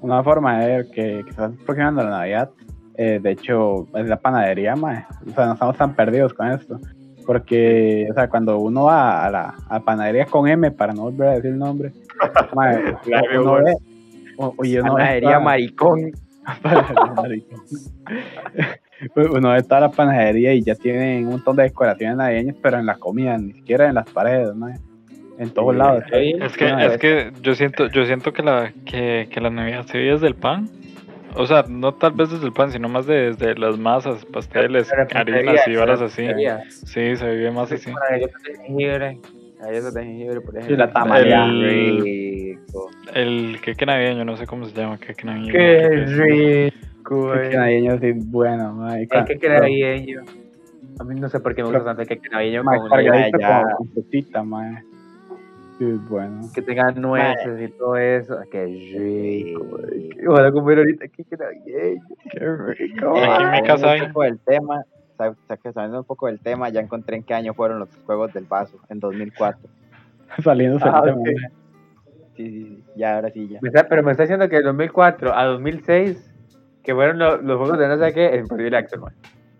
una 0.00 0.22
forma 0.22 0.58
de 0.60 0.66
ver 0.66 0.86
que, 0.90 1.22
que 1.26 1.32
se 1.32 1.40
va 1.40 1.46
aproximando 1.46 2.02
la 2.04 2.10
Navidad, 2.10 2.50
eh, 2.96 3.18
de 3.22 3.30
hecho, 3.30 3.86
es 3.96 4.06
la 4.06 4.16
panadería, 4.16 4.76
mae. 4.76 5.04
O 5.26 5.30
sea, 5.32 5.46
no 5.46 5.52
estamos 5.54 5.76
tan 5.76 5.94
perdidos 5.94 6.34
con 6.34 6.48
esto. 6.50 6.78
Porque, 7.26 8.06
o 8.10 8.14
sea, 8.14 8.28
cuando 8.28 8.58
uno 8.58 8.84
va 8.84 9.24
a 9.26 9.30
la 9.30 9.54
a 9.68 9.80
panadería 9.80 10.24
con 10.26 10.48
M, 10.48 10.70
para 10.70 10.92
no 10.94 11.02
volver 11.02 11.28
a 11.28 11.32
decir 11.34 11.50
el 11.52 11.58
nombre, 11.58 11.92
mae, 12.54 12.78
uno 13.38 13.54
ve, 13.54 13.74
o- 14.38 14.54
oye, 14.56 14.80
uno 14.80 14.92
Panadería 14.94 15.28
toda- 15.30 15.40
maricón. 15.40 16.12
Maricón. 17.16 17.60
uno 19.32 19.50
ve 19.52 19.62
toda 19.62 19.80
la 19.82 19.90
panadería 19.90 20.52
y 20.54 20.62
ya 20.62 20.74
tienen 20.74 21.24
un 21.26 21.32
montón 21.32 21.56
de 21.56 21.64
decoraciones 21.64 22.16
navideñas, 22.16 22.56
pero 22.62 22.78
en 22.78 22.86
la 22.86 22.96
comida, 22.96 23.36
ni 23.38 23.52
siquiera 23.52 23.88
en 23.88 23.94
las 23.94 24.08
paredes, 24.10 24.54
mae. 24.54 24.74
En 25.38 25.50
todos 25.50 25.72
Sí, 25.72 25.78
lados. 25.78 26.04
Es 26.12 26.56
que, 26.56 26.66
es 26.86 26.98
que 26.98 27.32
yo 27.42 27.54
siento, 27.54 27.86
yo 27.88 28.04
siento 28.06 28.32
que 28.32 28.42
la, 28.42 28.72
que, 28.84 29.28
que 29.30 29.40
la 29.40 29.50
Navidad 29.50 29.86
se 29.86 29.98
vive 29.98 30.12
desde 30.12 30.26
el 30.26 30.34
pan. 30.34 30.68
O 31.36 31.46
sea, 31.46 31.64
no 31.68 31.94
tal 31.94 32.12
vez 32.12 32.30
desde 32.30 32.44
el 32.46 32.52
pan, 32.52 32.72
sino 32.72 32.88
más 32.88 33.06
desde 33.06 33.54
las 33.54 33.78
masas, 33.78 34.24
pasteles, 34.24 34.90
harinas 35.14 35.68
y 35.68 35.76
varas 35.76 36.00
así. 36.00 36.26
Sí, 36.70 37.14
se 37.14 37.30
vive 37.36 37.52
más 37.52 37.70
así. 37.70 37.92
Para 37.92 38.10
galletas 38.10 38.42
de 38.42 38.56
jengibre. 38.64 39.18
Galletas 39.60 39.94
de 39.94 40.04
jengibre, 40.04 40.40
por 40.40 40.56
ejemplo. 40.56 40.86
Sí, 40.86 40.92
la. 40.92 41.18
El- 41.20 42.00
rico. 42.00 42.62
El 43.22 43.60
queque 43.60 43.84
navideño, 43.86 44.24
no 44.24 44.36
sé 44.36 44.46
cómo 44.46 44.64
se 44.66 44.74
llama, 44.74 44.98
queque 44.98 45.24
navideño. 45.26 45.52
Qué 45.52 46.04
rico, 46.06 47.34
eh. 47.34 47.50
navideño 47.56 47.98
sí 47.98 48.12
bueno, 48.14 48.72
mae. 48.74 49.08
El 49.10 49.24
queque 49.24 49.48
navideño. 49.48 50.20
A 51.00 51.04
mí 51.04 51.18
no 51.18 51.28
sé 51.28 51.40
por 51.40 51.54
qué 51.54 51.62
me 51.62 51.68
gusta 51.70 51.84
tanto 51.84 52.02
el 52.02 52.08
queque 52.08 52.28
navideño 52.28 52.62
Mae, 52.64 52.78
con 52.78 52.90
cargadito 52.90 53.38
ya, 53.38 53.62
con, 53.62 53.72
con 53.72 53.88
frutita, 53.88 54.42
mae. 54.42 54.82
Sí, 55.78 55.84
bueno. 56.08 56.40
que 56.54 56.60
tenga 56.62 56.90
nueces 56.92 57.60
y 57.60 57.72
todo 57.76 57.96
eso. 57.96 58.36
Qué 58.50 58.64
rico, 58.66 59.64
güey. 59.64 60.10
Ojalá 60.26 60.50
comer 60.52 60.78
ahorita 60.78 61.08
queque 61.08 61.36
navideño. 61.36 62.02
Qué 62.30 62.38
rico. 62.40 63.16
Eh, 63.16 63.24
Aquí 63.28 63.42
en 63.44 63.50
mi 63.50 63.62
casa 63.62 63.90
hay. 63.92 64.00
un 64.02 64.06
poco 64.08 64.22
del 64.24 64.38
tema, 64.40 64.82
sa- 65.16 65.34
sa- 65.46 65.56
que 65.56 65.72
sabiendo 65.72 65.98
un 66.00 66.04
poco 66.04 66.26
del 66.26 66.40
tema, 66.40 66.68
ya 66.68 66.80
encontré 66.80 67.16
en 67.16 67.22
qué 67.24 67.34
año 67.34 67.54
fueron 67.54 67.78
los 67.80 67.88
Juegos 68.06 68.32
del 68.32 68.44
Vaso, 68.44 68.78
en 68.88 69.00
2004. 69.00 69.68
Saliendo 70.42 70.78
Ah, 70.82 71.02
del 71.04 71.14
tema, 71.14 71.20
ok. 71.48 71.52
Sí, 72.38 72.50
sí, 72.52 72.84
ya, 72.94 73.16
ahora 73.16 73.30
sí, 73.30 73.48
ya. 73.48 73.58
Me 73.60 73.68
está- 73.68 73.88
pero 73.88 74.04
me 74.04 74.12
está 74.12 74.22
diciendo 74.22 74.48
que 74.48 74.56
de 74.58 74.62
2004 74.62 75.34
a 75.36 75.44
2006, 75.46 76.32
que 76.84 76.94
fueron 76.94 77.18
lo- 77.18 77.38
los 77.42 77.58
juegos 77.58 77.78
de 77.80 77.88
no 77.88 77.98
sé 77.98 78.12
qué, 78.14 78.26
es 78.36 78.40
imposible 78.42 78.70
man. 79.00 79.12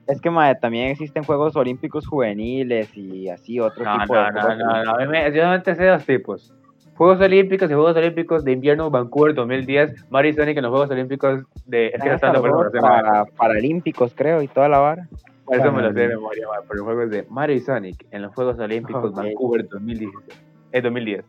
Es 0.07 0.21
que, 0.21 0.31
madre, 0.31 0.57
también 0.61 0.91
existen 0.93 1.25
Juegos 1.25 1.57
Olímpicos 1.57 2.07
Juveniles 2.07 2.97
y 2.97 3.29
así, 3.29 3.59
otro 3.59 3.85
No, 3.85 3.99
tipo 3.99 4.15
no, 4.15 4.25
de 4.25 4.31
no, 4.33 4.57
no, 4.57 4.85
no, 5.07 5.29
Yo 5.29 5.35
solamente 5.43 5.75
sé 5.75 5.87
dos 5.87 6.07
tipos. 6.07 6.55
Juegos 6.95 7.21
Olímpicos 7.21 7.69
y 7.69 7.75
Juegos 7.75 7.97
Olímpicos 7.97 8.45
de 8.45 8.53
Invierno 8.53 8.91
Vancouver 8.91 9.35
2010, 9.35 10.07
Mario 10.09 10.31
y 10.31 10.35
Sonic 10.35 10.57
en 10.57 10.63
los 10.63 10.71
Juegos 10.71 10.91
Olímpicos 10.91 11.43
de... 11.67 11.89
Es 11.89 12.01
que 12.01 12.11
Ah, 12.11 12.17
para, 12.21 13.25
por 13.25 13.33
Paralímpicos, 13.37 14.15
creo, 14.15 14.41
y 14.41 14.47
toda 14.49 14.69
la 14.69 14.79
vara. 14.79 15.09
por 15.45 15.57
eso 15.57 15.73
me 15.73 15.83
lo 15.83 15.93
sé 15.93 16.01
de 16.01 16.09
memoria, 16.09 16.47
pero 16.69 16.75
los 16.79 16.85
Juegos 16.85 17.11
de 17.11 17.27
Mario 17.29 17.57
y 17.57 17.61
Sonic 17.61 18.07
en 18.13 18.23
los 18.23 18.33
Juegos 18.35 18.57
Olímpicos. 18.61 19.13
Vancouver 19.15 19.69
2016. 19.69 20.41
Es 20.71 20.83
2010. 20.83 21.25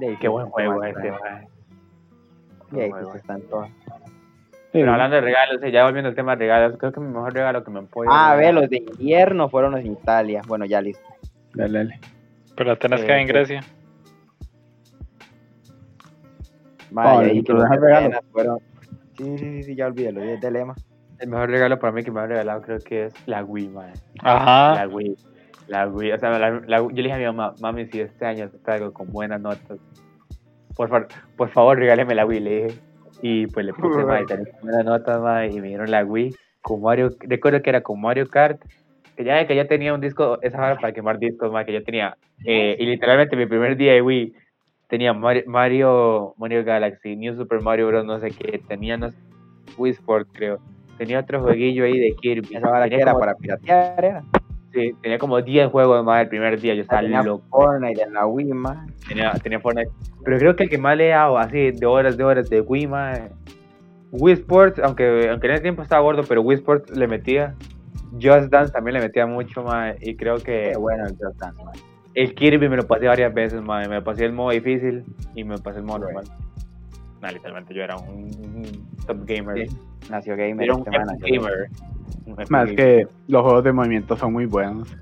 De 0.00 0.16
Qué 0.18 0.28
buen 0.28 0.48
juego 0.48 0.78
madre, 0.78 0.90
ese, 0.90 1.10
man. 1.12 1.46
Y 2.72 2.80
ahí 2.80 2.90
bueno. 2.90 3.14
están 3.14 3.40
todas. 3.42 3.70
Sí, 3.70 4.78
Pero 4.78 4.92
hablando 4.92 5.16
de 5.16 5.22
regalos, 5.22 5.60
ya 5.72 5.84
volviendo 5.84 6.08
al 6.10 6.14
tema 6.14 6.36
de 6.36 6.38
regalos, 6.44 6.78
creo 6.78 6.92
que 6.92 7.00
mi 7.00 7.08
mejor 7.08 7.32
regalo 7.34 7.64
que 7.64 7.70
me 7.72 7.80
han 7.80 7.86
podido 7.88 8.12
Ah, 8.14 8.34
ve, 8.36 8.42
regalar- 8.52 8.54
los 8.62 8.70
de 8.70 8.76
invierno 8.78 9.48
fueron 9.48 9.72
los 9.72 9.80
en 9.80 9.92
Italia. 9.92 10.42
Bueno, 10.46 10.64
ya 10.64 10.80
listo. 10.80 11.02
dale, 11.54 11.78
dale. 11.78 12.00
Pero 12.56 12.72
Atenas 12.72 13.00
Eh, 13.00 13.06
queda 13.06 13.20
en 13.20 13.26
sí. 13.26 13.32
Grecia. 13.32 13.64
Vale, 16.92 17.34
y 17.34 17.42
que 17.42 17.52
los 17.52 17.62
deja 17.62 17.74
de 17.74 17.80
regalo. 17.80 18.06
Atenas 18.06 18.24
fueron... 18.32 18.58
Sí, 19.16 19.38
sí, 19.38 19.38
sí, 19.38 19.62
sí, 19.64 19.74
ya 19.76 19.86
olvidé, 19.86 20.12
lo 20.12 20.20
de 20.20 20.50
lema. 20.50 20.74
El 21.18 21.28
mejor 21.28 21.50
regalo 21.50 21.78
para 21.78 21.92
mí 21.92 22.02
que 22.02 22.10
me 22.10 22.20
han 22.20 22.28
regalado 22.28 22.62
creo 22.62 22.78
que 22.78 23.04
es 23.06 23.14
la 23.26 23.44
Wii, 23.44 23.68
man. 23.68 23.92
Ajá. 24.22 24.76
La 24.76 24.88
Wii. 24.88 25.16
La 25.70 25.86
Wii, 25.86 26.12
o 26.12 26.18
sea, 26.18 26.36
la- 26.38 26.50
la- 26.66 26.78
yo 26.78 26.88
le 26.90 27.02
dije 27.02 27.12
a 27.12 27.18
mi 27.18 27.24
mamá, 27.26 27.54
mami, 27.60 27.86
si 27.86 28.00
este 28.00 28.26
año 28.26 28.50
traigo 28.64 28.92
con 28.92 29.06
buenas 29.12 29.40
notas, 29.40 29.78
por, 30.76 30.88
fa- 30.88 31.06
por 31.36 31.48
favor, 31.50 31.78
regáleme 31.78 32.14
la 32.14 32.26
Wii, 32.26 32.40
le 32.40 32.64
dije. 32.64 32.80
Y 33.22 33.46
pues 33.48 33.66
le 33.66 33.72
puse, 33.74 34.04
mae, 34.04 34.24
tenía 34.26 34.52
buenas 34.62 34.84
notas, 34.84 35.20
mae, 35.20 35.48
y 35.48 35.60
me 35.60 35.68
dieron 35.68 35.90
la 35.90 36.04
Wii 36.04 36.34
con 36.62 36.82
Mario, 36.82 37.10
recuerdo 37.20 37.62
que 37.62 37.70
era 37.70 37.82
con 37.82 38.00
Mario 38.00 38.26
Kart, 38.28 38.60
que 39.16 39.22
ya, 39.24 39.46
que 39.46 39.54
ya 39.54 39.66
tenía 39.68 39.94
un 39.94 40.00
disco, 40.00 40.38
esa 40.42 40.58
hora 40.58 40.74
para 40.76 40.92
quemar 40.92 41.18
discos, 41.18 41.52
mae, 41.52 41.64
que 41.64 41.72
yo 41.74 41.84
tenía, 41.84 42.16
eh, 42.44 42.76
y 42.78 42.86
literalmente 42.86 43.36
mi 43.36 43.46
primer 43.46 43.76
día 43.76 43.92
de 43.92 44.02
Wii, 44.02 44.34
tenía 44.88 45.12
Mario, 45.12 45.44
Mario, 45.46 46.34
Mario 46.36 46.64
Galaxy, 46.64 47.14
New 47.14 47.36
Super 47.36 47.60
Mario 47.60 47.86
Bros, 47.86 48.04
no 48.04 48.18
sé 48.18 48.30
qué, 48.30 48.58
tenía, 48.66 48.96
no 48.96 49.10
sé, 49.10 49.16
Wii 49.78 49.92
Sport, 49.92 50.28
creo. 50.32 50.58
Tenía 50.98 51.20
otro 51.20 51.40
jueguillo 51.40 51.84
ahí 51.84 51.98
de 51.98 52.12
Kirby. 52.20 52.56
Esa 52.56 52.68
vara 52.68 52.88
que 52.88 52.96
era 52.96 53.12
como- 53.12 53.20
para 53.20 53.34
piratear, 53.34 54.04
era. 54.04 54.22
Sí, 54.72 54.94
tenía 55.02 55.18
como 55.18 55.40
10 55.42 55.68
juegos 55.70 56.04
más 56.04 56.22
el 56.22 56.28
primer 56.28 56.60
día. 56.60 56.74
Yo 56.74 56.82
estaba 56.82 57.02
Tenía 57.02 57.22
loco. 57.22 57.44
Fortnite 57.50 58.02
en 58.02 58.12
la 58.12 58.26
Wii, 58.26 58.52
man. 58.52 58.86
Tenía, 59.08 59.32
tenía 59.42 59.58
Fortnite. 59.58 59.90
Pero 60.24 60.38
creo 60.38 60.56
que 60.56 60.62
el 60.64 60.70
que 60.70 60.78
más 60.78 60.96
le 60.96 61.06
he 61.06 61.10
dado 61.10 61.38
así 61.38 61.72
de 61.72 61.86
horas, 61.86 62.16
de 62.16 62.22
horas 62.24 62.48
de 62.48 62.60
Wii, 62.60 62.86
mae, 62.86 63.30
Wii 64.12 64.34
Sports, 64.34 64.80
aunque, 64.82 65.28
aunque 65.28 65.46
en 65.48 65.52
ese 65.54 65.62
tiempo 65.62 65.82
estaba 65.82 66.02
gordo, 66.02 66.22
pero 66.28 66.42
Wii 66.42 66.58
Sports 66.58 66.96
le 66.96 67.06
metía. 67.08 67.54
Just 68.12 68.50
Dance 68.50 68.72
también 68.72 68.94
le 68.94 69.00
metía 69.00 69.26
mucho, 69.26 69.62
mae, 69.62 69.96
y 70.00 70.16
creo 70.16 70.36
que 70.36 70.70
Qué 70.72 70.78
bueno 70.78 71.04
el 71.06 71.16
Just 71.16 71.40
Dance, 71.40 71.62
man. 71.64 71.74
el 72.14 72.34
Kirby 72.34 72.68
me 72.68 72.76
lo 72.76 72.86
pasé 72.86 73.06
varias 73.06 73.32
veces, 73.34 73.60
mae. 73.62 73.88
Me 73.88 74.02
pasé 74.02 74.24
el 74.24 74.32
modo 74.32 74.50
difícil 74.50 75.04
y 75.34 75.42
me 75.44 75.58
pasé 75.58 75.78
el 75.78 75.84
modo 75.84 76.06
Right. 76.08 76.28
Nah, 77.20 77.30
literalmente 77.30 77.74
yo 77.74 77.82
era 77.82 77.96
un, 77.96 78.24
un 78.24 78.88
top 79.06 79.18
gamer. 79.26 79.68
Sí, 79.68 79.76
Nació 80.10 80.36
gamer. 80.36 80.64
Era 80.64 80.74
un 80.74 80.80
este 80.80 80.90
man, 80.98 81.18
gamer. 81.20 81.68
Un 82.26 82.34
Más 82.34 82.48
gamer. 82.48 82.76
que 82.76 83.08
los 83.28 83.42
juegos 83.42 83.64
de 83.64 83.72
movimiento 83.72 84.16
son 84.16 84.32
muy 84.32 84.46
buenos. 84.46 84.88
Los 84.90 84.98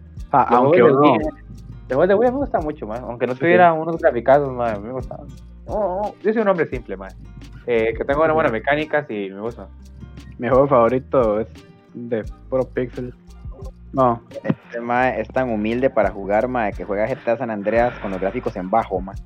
aunque 0.51 0.81
juegos 0.81 1.01
de 1.03 1.09
uno, 1.09 1.14
Wii- 1.16 1.33
Los 1.33 1.87
juegos 1.97 2.09
de 2.09 2.14
Wii 2.14 2.31
me 2.33 2.37
gustan 2.39 2.64
mucho, 2.64 2.87
más. 2.87 3.01
Aunque 3.01 3.27
no 3.27 3.35
Sí, 3.35 3.41
tuviera 3.41 3.73
unos 3.73 3.99
graficazos, 3.99 4.53
más, 4.53 4.81
me 4.81 4.91
gustaban. 4.93 5.27
No, 5.66 5.75
no, 6.03 6.14
yo 6.23 6.33
soy 6.33 6.43
un 6.43 6.49
hombre 6.49 6.66
simple, 6.66 6.97
más. 6.97 7.16
Eh, 7.66 7.95
que 7.97 8.05
tengo 8.05 8.23
unas 8.23 8.35
buenas 8.35 8.53
mecánicas 8.53 9.09
y 9.11 9.31
me 9.31 9.41
gusta. 9.41 9.69
mi 10.39 10.49
juego 10.49 10.66
favorito 10.66 11.41
es 11.41 11.47
de 11.95 12.25
puro 12.49 12.64
pixel. 12.64 13.14
No, 13.93 14.21
Este 14.45 14.81
mae 14.81 15.21
es 15.21 15.29
tan 15.29 15.49
humilde 15.51 15.89
para 15.89 16.11
jugar, 16.11 16.47
mae, 16.49 16.73
que 16.73 16.85
juega 16.85 17.07
GTA 17.07 17.39
San 17.39 17.51
Andreas 17.51 17.99
con 18.01 18.11
los 18.11 18.21
gráficos 18.21 18.55
en 18.57 18.69
bajo, 18.69 19.01
man. 19.01 19.16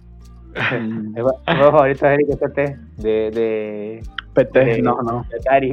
Mm, 0.55 1.17
El 1.17 1.23
jue- 1.25 1.39
el 1.47 1.57
juego 1.57 1.73
favorito 1.73 2.07
de 2.07 2.15
Eric 2.15 2.27
es 2.31 2.37
PT, 2.39 2.77
de, 2.99 3.31
de, 3.31 4.03
PT, 4.35 4.65
de- 4.65 4.83
no, 4.83 4.97
no. 5.03 5.25
de 5.31 5.37
Atari. 5.39 5.73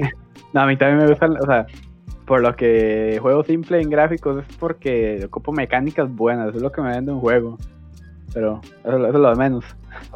No, 0.53 0.61
a 0.61 0.65
mí 0.65 0.77
también 0.77 0.99
me 0.99 1.07
gusta, 1.07 1.27
o 1.27 1.45
sea, 1.45 1.65
por 2.25 2.41
lo 2.41 2.55
que 2.55 3.17
juego 3.21 3.43
simple 3.43 3.81
en 3.81 3.89
gráficos 3.89 4.37
es 4.47 4.55
porque 4.57 5.23
ocupo 5.25 5.51
mecánicas 5.51 6.13
buenas, 6.15 6.47
eso 6.49 6.57
es 6.57 6.63
lo 6.63 6.71
que 6.71 6.81
me 6.81 6.89
vende 6.89 7.11
un 7.11 7.19
juego. 7.19 7.57
Pero 8.33 8.61
eso, 8.83 8.97
eso 8.97 9.07
es 9.07 9.13
lo 9.13 9.29
de 9.29 9.35
menos. 9.35 9.65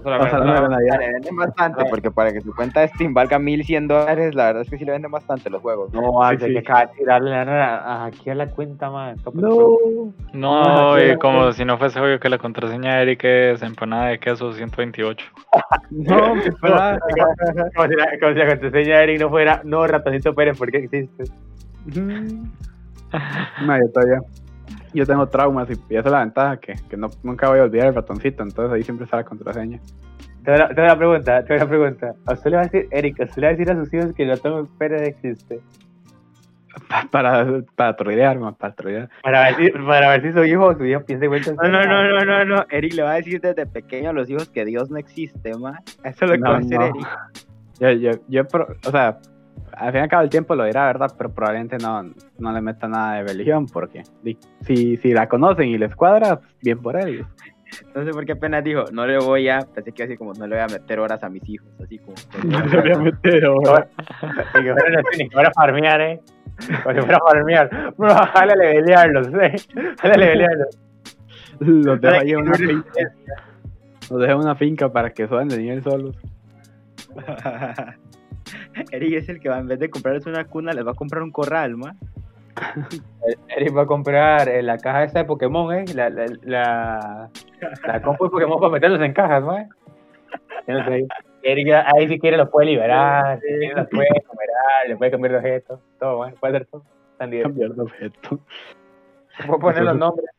Le 0.03 1.11
venden 1.14 1.36
bastante, 1.36 1.84
porque 1.89 2.11
para 2.11 2.32
que 2.32 2.41
su 2.41 2.53
cuenta 2.55 2.82
de 2.82 2.89
Steam 2.89 3.14
valga 3.14 3.39
1100 3.39 3.88
dólares, 3.88 4.36
la 4.36 4.45
verdad 4.45 4.61
es 4.61 4.70
que 4.70 4.78
sí 4.78 4.86
le 4.86 4.91
venden 4.91 5.09
bastante 5.11 5.49
los 5.49 5.61
juegos. 5.61 5.91
no, 5.93 6.24
hay 6.24 6.38
Sí, 6.38 6.45
sí. 6.45 6.53
que 6.53 6.64
ca- 6.64 6.91
tirarle 6.95 7.32
la 7.32 7.45
nana 7.45 8.05
aquí 8.05 8.30
a 8.30 8.36
la 8.36 8.47
cuenta, 8.47 8.89
man. 8.91 9.16
No. 9.34 9.78
No, 10.34 11.03
y 11.03 11.18
como 11.18 11.51
si 11.53 11.66
no 11.66 11.78
fuese 11.78 11.99
obvio 11.99 12.20
que 12.20 12.30
la 12.30 12.38
contraseña 12.38 12.95
de 12.97 13.01
Eric 13.01 13.24
es 13.24 13.61
empanada 13.64 14.07
de 14.09 14.20
queso 14.20 14.53
128. 14.53 15.26
No, 15.91 16.36
mi 16.36 16.41
papá. 16.61 16.99
Como 17.76 17.88
si 17.88 17.95
la, 17.95 18.07
como 18.20 18.34
si 18.34 18.39
la 18.39 18.47
contraseña 18.47 18.97
de 18.97 19.03
Eric 19.03 19.22
no 19.22 19.30
fuera, 19.30 19.61
no, 19.64 19.86
ratoncito 19.88 20.34
Pérez, 20.36 20.57
¿por 20.57 20.72
qué 20.72 20.78
existe? 20.78 21.24
No, 23.66 23.78
yo 23.78 23.91
todavía. 23.93 24.20
Yo 25.00 25.06
tengo 25.06 25.28
traumas 25.28 25.70
y 25.70 25.74
y 25.89 25.98
esa 25.98 26.08
es 26.10 26.12
la 26.12 26.20
ventaja, 26.20 26.58
que, 26.58 26.74
que 26.89 26.98
no, 26.98 27.10
nunca 27.24 27.50
voy 27.50 27.60
a 27.60 27.64
olvidar 27.64 27.88
el 27.88 27.96
ratoncito, 27.96 28.44
entonces 28.44 28.74
ahí 28.74 28.84
siempre 28.84 29.06
está 29.06 29.18
la 29.18 29.24
contraseña. 29.24 29.80
Te 30.44 30.52
voy 30.52 30.60
a 30.62 30.68
te 30.70 30.82
voy 30.82 30.89
a 30.89 30.98
pregunta, 30.98 31.44
te 31.46 31.54
voy 31.54 31.64
a 31.64 31.68
pregunta. 31.70 32.14
¿A 32.26 32.34
usted 32.34 32.50
le 32.52 32.56
va 32.58 32.62
a 32.64 32.66
decir, 32.66 32.88
Eric, 32.91 33.20
¿a 33.22 33.24
usted 33.24 33.38
le 33.41 33.48
va 33.48 33.54
a 33.54 33.56
decir 33.56 33.72
a 33.72 33.76
sus 33.76 33.94
hijos 33.94 34.14
que 34.14 34.24
el 34.24 34.30
ratón 34.30 34.68
Pérez 34.78 35.02
existe? 35.04 35.60
Pa- 36.89 37.08
Para, 37.10 37.62
para 37.76 37.96
trolear, 37.96 38.39
man, 38.39 38.56
para 38.56 38.74
trolear. 38.74 39.10
Para 39.22 39.44
ver 39.44 39.56
si, 39.56 39.70
para 39.70 40.10
ver 40.10 40.22
si 40.24 40.32
su 40.34 40.44
hijo 40.44 40.66
o 40.66 40.74
su 40.76 40.84
hija 40.86 41.00
piensa 41.02 41.26
igual 41.26 41.41
No, 41.62 41.70
no, 41.70 41.86
no, 41.86 42.04
no, 42.10 42.26
no, 42.26 42.46
no. 42.46 42.66
Eric 42.72 42.94
le 42.96 43.04
va 43.04 43.12
a 43.12 43.16
decir 43.16 43.39
desde 43.39 43.66
pequeño 43.68 44.10
a 44.10 44.14
los 44.14 44.30
hijos 44.30 44.50
que 44.50 44.66
Dios 44.66 44.89
no 44.89 44.98
existe, 44.98 45.56
man. 45.56 45.76
Eso 46.04 46.26
es 46.26 46.32
lo 46.32 46.34
que 46.34 46.39
No, 46.39 46.50
va 46.50 46.56
a 46.56 46.60
hacer 46.60 46.80
no. 46.80 46.86
Eric. 46.88 47.08
Yo, 47.80 47.91
yo, 47.91 48.12
yo, 48.28 48.41
o 48.86 48.91
sea, 48.91 49.18
al 49.72 49.91
fin 49.91 49.99
y 49.99 50.04
al 50.04 50.10
cabo 50.10 50.24
el 50.24 50.30
tiempo 50.30 50.56
lo 50.56 50.66
dirá, 50.66 50.86
¿verdad? 50.88 51.12
Pero 51.18 51.32
probablemente 51.32 51.78
no, 51.78 52.04
no 52.39 52.51
le 52.51 52.62
meta 52.62 52.88
nada 52.88 53.16
de 53.16 53.24
religión, 53.24 53.66
porque 53.68 54.04
si, 54.62 54.97
si 54.97 55.14
la 55.14 55.28
conocen 55.28 55.68
y 55.68 55.78
les 55.78 55.95
cuadra, 55.95 56.39
bien 56.62 56.80
por 56.80 56.95
él. 56.95 57.26
Entonces, 57.82 58.14
porque 58.14 58.34
apenas 58.34 58.64
dijo, 58.64 58.86
no 58.91 59.06
le 59.08 59.18
voy 59.18 59.49
a, 59.49 59.60
pensé 59.60 59.91
que 59.91 60.04
iba 60.04 60.06
a 60.06 60.08
decir 60.08 60.18
como, 60.18 60.34
no 60.34 60.47
le 60.47 60.56
voy 60.56 60.64
a 60.64 60.68
meter 60.68 60.99
horas 60.99 61.24
a 61.24 61.30
mis 61.30 61.47
hijos, 61.49 61.68
así 61.84 61.99
como. 61.99 62.16
No 62.43 62.66
le 62.66 62.82
voy 62.82 62.91
a 62.91 62.97
meter 62.97 63.45
ahora. 63.45 63.88
Ni 64.56 64.64
que 64.64 64.74
fuera, 64.74 65.01
ni 65.18 65.30
que 65.30 65.34
fuera 65.34 65.49
a 65.49 65.54
farmear, 65.54 66.01
¿eh? 66.01 66.22
Como 66.84 66.95
si 66.95 67.01
fuera 67.01 67.18
a 67.18 67.32
farmear. 67.32 67.93
No, 67.97 68.08
jálale 68.08 68.66
levelearlos, 68.74 69.28
¿eh? 69.28 69.56
Jálale 69.99 70.26
levelearlos. 70.26 70.80
Los 71.60 72.01
dejo 72.01 72.16
ahí 72.16 72.32
en 72.32 72.38
una 72.38 72.54
finca. 72.54 72.91
Los 74.10 74.20
dejo 74.20 74.32
en 74.32 74.38
una 74.38 74.56
finca 74.56 74.89
para 74.89 75.10
que 75.12 75.28
suban 75.28 75.47
de 75.47 75.58
nivel 75.58 75.84
solos. 75.84 76.16
Eric 78.91 79.13
es 79.13 79.30
el 79.30 79.39
que 79.39 79.49
va, 79.49 79.59
en 79.59 79.67
vez 79.67 79.80
de 79.80 79.89
comprarles 79.89 80.26
una 80.26 80.45
cuna, 80.45 80.74
les 80.74 80.86
va 80.86 80.91
a 80.91 80.95
comprar 80.95 81.24
un 81.24 81.32
corral, 81.32 81.78
man. 81.78 81.97
Eric 83.49 83.76
va 83.76 83.84
a 83.84 83.88
comprar 83.88 84.47
eh, 84.47 84.61
la 84.61 84.78
caja 84.78 85.03
esta 85.03 85.19
de 85.19 85.26
Pokémon, 85.26 85.74
¿eh? 85.74 85.86
La, 85.95 86.09
la, 86.09 86.26
la, 86.43 87.30
la 87.88 88.01
compu 88.01 88.26
de 88.26 88.30
Pokémon 88.30 88.59
para 88.59 88.71
meterlos 88.71 89.01
en 89.01 89.13
cajas, 89.13 89.43
¿no? 89.43 89.57
no. 90.67 91.07
Eric 91.41 91.74
ahí 91.93 92.07
si 92.07 92.19
quiere 92.19 92.38
los 92.38 92.49
puede 92.49 92.67
liberar, 92.67 93.39
si 93.41 93.47
quiere 93.47 93.76
los 93.76 93.88
puede 93.89 94.07
comerar, 94.26 94.88
le 94.88 94.95
puede 94.95 95.11
cambiar 95.11 95.32
de 95.34 95.38
objeto, 95.39 95.82
todo, 95.99 96.28
¿eh? 96.28 96.34
Puede 96.39 96.55
hacer 96.55 96.67
todo. 96.67 96.84
Cambiar 97.17 97.51
de 97.51 97.82
objeto. 97.82 98.39
Puedo 99.45 99.59
poner 99.59 99.84
los 99.84 99.97
nombres. 99.97 100.30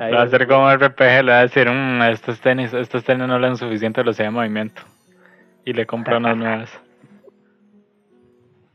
Le 0.00 0.12
va 0.12 0.20
a 0.20 0.24
hacer 0.24 0.46
como 0.46 0.70
RPG, 0.70 1.22
le 1.24 1.32
va 1.32 1.38
a 1.38 1.42
decir, 1.42 1.70
"Mm, 1.70 2.02
estos 2.02 2.40
tenis, 2.40 2.74
estos 2.74 3.04
tenis 3.04 3.26
no 3.26 3.38
le 3.38 3.46
dan 3.46 3.56
suficiente 3.56 4.02
velocidad 4.02 4.26
de 4.26 4.32
movimiento. 4.32 4.82
Y 5.64 5.72
le 5.72 5.86
compra 5.86 6.18
unas 6.18 6.36
nuevas. 6.36 6.82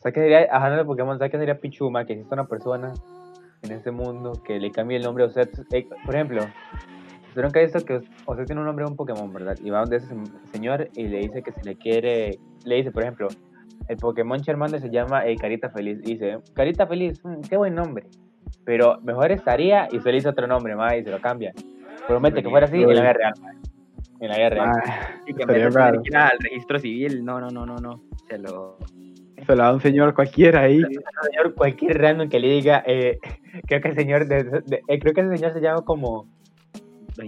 ¿Sabes 0.06 0.14
qué 0.14 0.20
sería, 0.22 0.48
hablando 0.52 0.78
de 0.78 0.86
Pokémon, 0.86 1.18
¿sabes 1.18 1.32
qué 1.32 1.40
sería 1.40 1.58
Pichuma? 1.60 2.06
Que 2.06 2.14
existe 2.14 2.32
una 2.36 2.46
persona 2.46 2.94
en 3.64 3.72
este 3.72 3.90
mundo 3.90 4.34
que 4.46 4.60
le 4.60 4.70
cambie 4.70 4.98
el 4.98 5.04
nombre 5.04 5.24
a 5.24 5.28
usted. 5.28 5.50
Eh, 5.72 5.88
por 6.06 6.14
ejemplo, 6.14 6.42
nunca 7.36 7.60
ha 7.60 7.64
visto 7.64 7.84
que 7.84 8.02
usted 8.28 8.46
tiene 8.46 8.62
un 8.62 8.68
nombre 8.68 8.86
de 8.86 8.92
un 8.92 8.96
Pokémon, 8.98 9.34
¿verdad? 9.34 9.58
Y 9.64 9.72
va 9.72 9.80
donde 9.80 9.98
ese 9.98 10.08
se- 10.10 10.48
señor 10.52 10.90
y 10.94 11.08
le 11.08 11.18
dice 11.22 11.42
que 11.42 11.52
se 11.52 11.64
le 11.64 11.76
quiere, 11.76 12.38
le 12.66 12.76
dice, 12.76 12.92
por 12.92 13.02
ejemplo, 13.02 13.30
el 13.88 13.98
Pokémon 13.98 14.40
Charmander 14.40 14.80
se 14.80 14.92
llama 14.92 15.26
eh, 15.26 15.36
Carita 15.38 15.72
Feliz. 15.72 15.98
Y 16.04 16.14
dice, 16.14 16.38
Carita 16.54 16.86
Feliz, 16.86 17.20
mm, 17.26 17.42
qué 17.50 17.58
buen 17.58 17.74
nombre. 17.74 18.06
Pero 18.64 19.00
mejor 19.02 19.32
estaría 19.32 19.88
y 19.92 19.98
usted 19.98 20.12
le 20.12 20.18
dice 20.18 20.30
otro 20.30 20.46
nombre 20.46 20.76
más 20.76 20.94
y 20.98 21.04
se 21.04 21.10
lo 21.10 21.20
cambia. 21.20 21.52
Promete 22.08 22.44
que 22.44 22.50
fuera 22.52 22.68
así 22.68 22.76
en 22.76 22.88
la 22.96 23.02
vida 23.02 23.14
real. 23.14 23.34
En 24.20 24.30
la 24.30 24.36
vida 24.38 24.50
real. 24.52 24.70
Ah, 24.72 25.22
Y 25.26 25.34
que 25.34 25.42
en 25.42 25.48
vez 25.48 25.74
de 25.74 26.00
que 26.04 26.16
al 26.16 26.38
registro 26.40 26.78
civil, 26.78 27.26
no, 27.26 27.40
no, 27.42 27.48
no, 27.50 27.66
no, 27.66 27.76
no. 27.78 28.02
Se 28.30 28.38
lo. 28.38 28.78
Se 29.46 29.56
la 29.56 29.66
da 29.66 29.74
un 29.74 29.82
señor 29.82 30.14
cualquiera 30.14 30.62
ahí. 30.62 30.82
señor, 30.82 31.54
cualquier 31.56 32.00
random 32.02 32.30
que 32.30 32.40
le 32.40 32.48
diga, 32.50 32.84
eh, 32.86 33.20
creo 33.68 33.82
que 33.82 33.88
el 33.90 33.96
señor, 33.96 34.28
de, 34.28 34.44
de- 34.44 34.82
eh, 34.88 35.00
creo 35.00 35.14
que 35.14 35.22
ese 35.22 35.38
señor 35.38 35.54
se 35.54 35.62
llama 35.62 35.82
como 35.82 36.28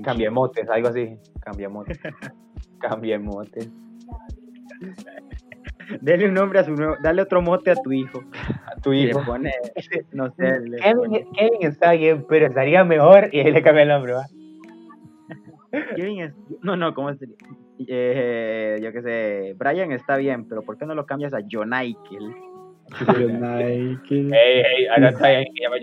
Cambiamotes, 0.03 0.69
algo 0.69 0.89
así. 0.89 1.17
Cambiamotes. 1.41 1.99
Cambiamotes. 2.79 3.69
Dale 6.01 6.27
un 6.27 6.33
nombre 6.33 6.59
a 6.59 6.63
su 6.65 6.73
nuevo. 6.75 6.95
Dale 7.01 7.21
otro 7.21 7.41
mote 7.41 7.71
a 7.71 7.75
tu 7.75 7.91
hijo. 7.93 8.21
A 8.65 8.75
tu 8.81 8.91
le 8.91 9.03
hijo. 9.03 9.23
pone. 9.25 9.51
No 10.11 10.29
sé. 10.31 10.59
le 10.59 10.77
Kevin, 10.77 10.95
pone- 10.97 11.27
Kevin 11.33 11.59
está 11.61 11.91
bien, 11.93 12.25
pero 12.27 12.47
estaría 12.47 12.83
mejor 12.83 13.29
y 13.31 13.39
ahí 13.39 13.51
le 13.51 13.61
cambia 13.61 13.83
el 13.83 13.89
nombre, 13.89 14.13
¿va? 14.13 14.25
Kevin 15.95 16.21
es. 16.23 16.33
No, 16.61 16.75
no, 16.75 16.93
¿cómo 16.93 17.09
es? 17.09 17.17
Eh, 17.87 18.79
yo 18.81 18.91
qué 18.91 19.01
sé. 19.01 19.53
Brian 19.57 19.91
está 19.91 20.17
bien, 20.17 20.47
pero 20.47 20.61
¿por 20.63 20.77
qué 20.77 20.85
no 20.85 20.95
lo 20.95 21.05
cambias 21.05 21.33
a. 21.33 21.41
Ey, 24.33 24.61
ey, 24.65 24.87
ahora 24.87 25.09
está 25.09 25.29
bien 25.29 25.45
que 25.53 25.61
llama. 25.63 25.75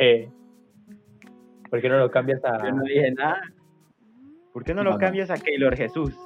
Eh, 0.00 0.30
¿Por 1.68 1.80
qué 1.80 1.88
no 1.88 1.98
lo 1.98 2.10
cambias 2.10 2.44
a.? 2.44 2.64
Yo 2.64 2.72
no 2.72 2.82
dije 2.84 3.12
nada. 3.12 3.40
¿Por 4.52 4.64
qué 4.64 4.72
no 4.72 4.82
No, 4.82 4.90
lo 4.90 4.92
no. 4.92 4.98
cambias 4.98 5.30
a 5.30 5.34
Keylor 5.34 5.76
Jesús? 5.76 6.16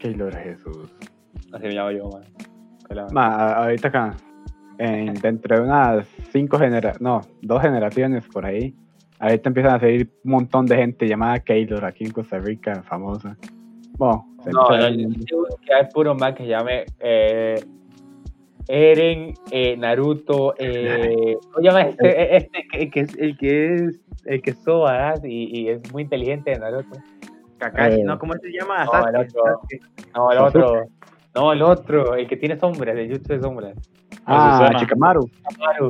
Keylor 0.00 0.34
Jesús. 0.34 0.92
Así 1.52 1.66
me 1.68 1.74
llamo 1.74 1.90
yo, 1.92 2.08
man. 2.10 2.22
Hola. 2.90 3.06
Ma, 3.12 3.26
a- 3.26 3.54
ahorita 3.64 3.88
acá, 3.88 4.14
en, 4.78 5.14
dentro 5.14 5.56
de 5.56 5.62
unas 5.62 6.06
cinco 6.32 6.58
generaciones, 6.58 7.00
no, 7.00 7.20
dos 7.42 7.62
generaciones 7.62 8.26
por 8.26 8.44
ahí, 8.46 8.74
ahorita 9.18 9.48
empiezan 9.48 9.74
a 9.76 9.80
salir 9.80 10.10
un 10.24 10.30
montón 10.32 10.66
de 10.66 10.76
gente 10.76 11.06
llamada 11.06 11.38
Keylor 11.40 11.84
aquí 11.84 12.04
en 12.04 12.12
Costa 12.12 12.38
Rica, 12.38 12.82
famosa. 12.82 13.36
Bueno, 13.98 14.26
se 14.42 14.50
No, 14.50 14.68
no, 14.68 14.88
yo 14.88 15.08
seguro 15.26 15.56
que 15.64 15.74
hay 15.74 15.84
puro 15.92 16.14
man 16.14 16.34
que 16.34 16.46
llame. 16.46 16.84
Eh, 17.00 17.62
Eren, 18.68 19.34
eh, 19.50 19.76
Naruto, 19.76 20.54
eh, 20.58 21.36
¿cómo 21.52 21.64
llama 21.64 21.82
este, 21.82 22.36
este 22.36 22.66
que, 22.70 22.90
que 22.90 23.00
es 23.00 23.16
el 23.16 23.36
que 23.38 23.74
es 23.74 24.00
el 24.24 24.42
que 24.42 24.50
es 24.50 24.64
badass 24.64 25.24
y, 25.24 25.60
y 25.60 25.68
es 25.68 25.92
muy 25.92 26.02
inteligente 26.02 26.50
de 26.50 26.58
Naruto? 26.58 26.98
Kakashi, 27.58 28.00
Eh. 28.00 28.04
¿no? 28.04 28.18
¿Cómo 28.18 28.34
se 28.34 28.48
llama? 28.50 28.84
No, 28.84 28.90
Sasuke, 28.92 29.08
el 29.08 29.16
otro. 29.16 29.44
Sasuke. 29.44 29.80
No, 30.14 30.32
el 30.32 30.38
otro. 30.38 30.84
No, 31.34 31.52
el 31.52 31.62
otro, 31.62 32.14
el 32.16 32.26
que 32.26 32.36
tiene 32.36 32.58
sombras, 32.58 32.96
el 32.96 33.10
jutsu 33.10 33.34
de 33.34 33.40
sombras. 33.40 33.76
Ah. 34.26 34.70
Chikamaru. 34.78 35.28
Chikamaru. 35.28 35.88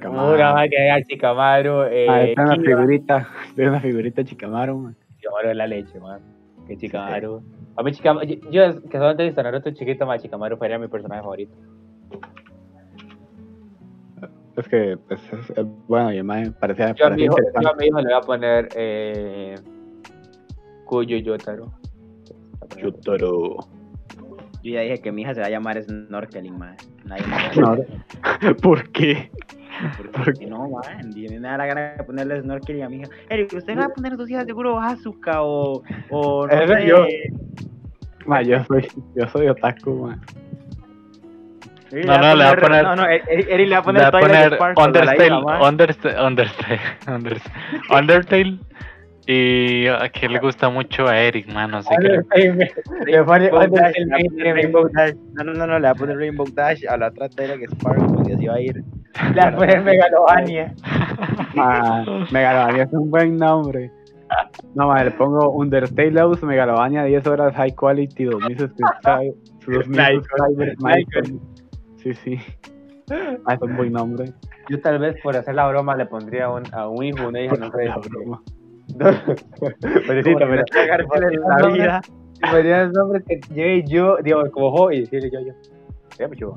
Chikamaru. 0.00 0.34
Una 0.34 0.54
más 0.54 0.68
que 0.68 0.76
era 0.76 1.02
Chikamaru. 1.02 1.82
Eh, 1.90 2.06
Ah, 2.08 2.22
está 2.22 2.42
una 2.42 2.56
figurita, 2.56 3.28
de 3.54 3.68
una 3.68 3.80
figurita 3.80 4.22
de 4.22 4.28
Chikamaru, 4.28 4.78
man. 4.78 4.96
Chikamaru 5.16 5.48
es 5.50 5.56
la 5.56 5.66
leche, 5.66 6.00
man. 6.00 6.20
Que 6.66 6.76
Chikamaru. 6.76 7.42
A 7.76 7.82
mí 7.82 7.92
Chikamaru, 7.92 8.26
yo, 8.26 8.50
yo 8.50 8.82
que 8.82 8.92
solamente 8.92 9.24
visto 9.24 9.42
Naruto 9.42 9.70
chiquito, 9.72 10.06
más 10.06 10.22
Chikamaru 10.22 10.56
fuera 10.56 10.78
mi 10.78 10.88
personaje 10.88 11.20
favorito. 11.20 11.54
Es 14.56 14.68
que 14.68 14.98
pues, 15.06 15.20
es, 15.32 15.50
es 15.50 15.66
bueno, 15.86 16.10
y 16.12 16.16
además 16.16 16.50
parecía, 16.58 16.94
Yo 16.94 17.06
a, 17.06 17.10
mi 17.10 17.24
hijo, 17.24 17.36
yo 17.60 17.68
a 17.68 17.74
mi 17.74 17.86
hijo 17.86 17.98
le 18.00 18.04
voy 18.04 18.14
a 18.14 18.20
poner 18.20 18.68
eh, 18.74 19.54
Kuyo 20.84 21.18
Yotaro. 21.18 21.72
Yotaro. 22.76 23.56
Yo 24.62 24.72
ya 24.72 24.80
dije 24.80 25.00
que 25.00 25.12
mi 25.12 25.22
hija 25.22 25.34
se 25.34 25.40
va 25.40 25.46
a 25.46 25.50
llamar 25.50 25.82
Snorkeling. 25.82 26.58
Nadie 26.58 27.24
me 27.26 27.62
va 27.62 27.78
No, 29.82 29.90
¿Por 29.96 30.10
qué? 30.10 30.20
Porque 30.24 30.46
no, 30.46 30.68
man, 30.68 31.10
tiene 31.12 31.40
nada 31.40 31.58
la 31.58 31.66
gana 31.66 31.80
de 31.96 32.04
ponerle 32.04 32.40
snorkel 32.42 32.82
a 32.82 32.88
mi 32.88 32.98
hija. 32.98 33.08
Eric, 33.28 33.52
¿usted 33.54 33.74
le 33.74 33.80
va 33.80 33.86
a 33.86 33.88
poner 33.88 34.12
a 34.12 34.16
sus 34.16 34.30
hijas 34.30 34.44
seguro 34.46 34.78
Azuka 34.80 35.42
o, 35.42 35.82
o 36.10 36.46
no 36.50 36.52
Eso 36.52 36.74
sé? 36.74 36.86
yo. 36.86 37.06
Ma, 38.26 38.42
yo 38.42 38.62
soy, 38.64 38.86
yo 39.14 39.26
soy 39.28 39.48
otaku, 39.48 40.06
man. 40.06 40.20
Eric 41.90 42.06
No, 42.06 42.18
no, 42.18 42.34
le 42.36 42.44
va 42.44 42.50
a 42.50 42.56
poner- 42.56 42.82
No, 42.84 42.96
no, 42.96 43.06
Eric, 43.06 43.24
Eric 43.48 43.68
le 43.68 43.74
va 43.74 43.76
a 43.76 43.80
Le 43.80 43.84
poner 43.84 44.02
va 44.02 44.08
a 44.08 44.10
poner 44.10 44.58
Undertale. 44.76 45.36
Undertale, 45.68 46.22
Undertale, 46.22 46.80
Undertale, 47.08 47.40
Undertale. 47.90 48.58
Y 49.26 49.86
a 49.86 50.08
que 50.08 50.28
le 50.28 50.38
gusta 50.40 50.70
mucho 50.70 51.06
a 51.06 51.16
Eric, 51.18 51.46
man, 51.52 51.70
no 51.70 51.82
sé 51.82 51.94
qué. 52.00 52.20
Le 53.06 53.22
pone 53.24 53.50
Rainbow 53.50 53.76
Dash, 53.78 53.94
Undertale 53.96 54.04
le 54.04 54.10
va 54.10 54.16
a 54.16 54.18
poner 54.18 54.22
Mainstream. 54.22 54.54
Rainbow 54.56 54.88
Dash. 54.92 55.14
No, 55.34 55.44
no, 55.44 55.52
no, 55.52 55.66
no, 55.66 55.78
le 55.78 55.84
va 55.86 55.90
a 55.90 55.94
poner 55.94 56.16
Rainbow 56.16 56.46
Dash 56.52 56.84
a 56.86 56.96
la 56.96 57.08
otra 57.08 57.28
Twilight 57.28 57.70
Sparkle 57.70 58.30
y 58.30 58.32
así 58.32 58.46
va 58.46 58.54
a 58.54 58.60
ir. 58.60 58.82
Le 59.34 59.40
va 59.40 59.48
a 59.48 59.56
poner 59.56 59.82
Megalovania. 59.82 60.74
Megalovania 62.30 62.84
es 62.84 62.92
un 62.92 63.10
buen 63.10 63.36
nombre. 63.36 63.90
No, 64.74 64.86
ma, 64.86 65.02
le 65.02 65.10
pongo 65.10 65.50
Undertale 65.50 66.12
House, 66.12 66.42
Megalovania 66.42 67.04
10 67.04 67.26
horas 67.26 67.54
High 67.54 67.74
Quality, 67.74 68.24
2000 68.24 68.58
subscribers. 68.58 69.36
2000 69.66 69.90
Nikon, 69.90 70.22
subscribers, 70.22 70.76
Nikon. 70.78 71.22
Nikon. 71.22 71.40
Sí, 71.96 72.14
sí. 72.14 72.38
Ah, 73.44 73.54
es 73.54 73.62
un 73.62 73.76
buen 73.76 73.92
nombre. 73.92 74.32
Yo 74.68 74.80
tal 74.80 75.00
vez 75.00 75.20
por 75.22 75.36
hacer 75.36 75.54
la 75.54 75.66
broma 75.66 75.96
le 75.96 76.06
pondría 76.06 76.44
a 76.46 76.54
un, 76.54 76.62
a 76.72 76.88
un 76.88 77.02
hijo, 77.02 77.28
una 77.28 77.40
hija, 77.40 77.56
no 77.56 77.70
sé. 77.72 77.84
La 77.86 77.96
broma. 77.96 78.40
Cagársele 80.70 81.34
en 81.34 81.40
la 81.40 81.68
vida. 81.68 82.00
Podrían 82.50 82.92
nombres 82.92 83.24
que 83.26 83.40
lleve 83.52 83.84
yo, 83.86 84.16
digo, 84.22 84.48
como 84.50 84.70
jo 84.70 84.92
y 84.92 85.00
decirle 85.00 85.30
yo, 85.30 85.40
yo. 85.40 85.52
Se 86.10 86.22
llama 86.22 86.34
yo. 86.36 86.54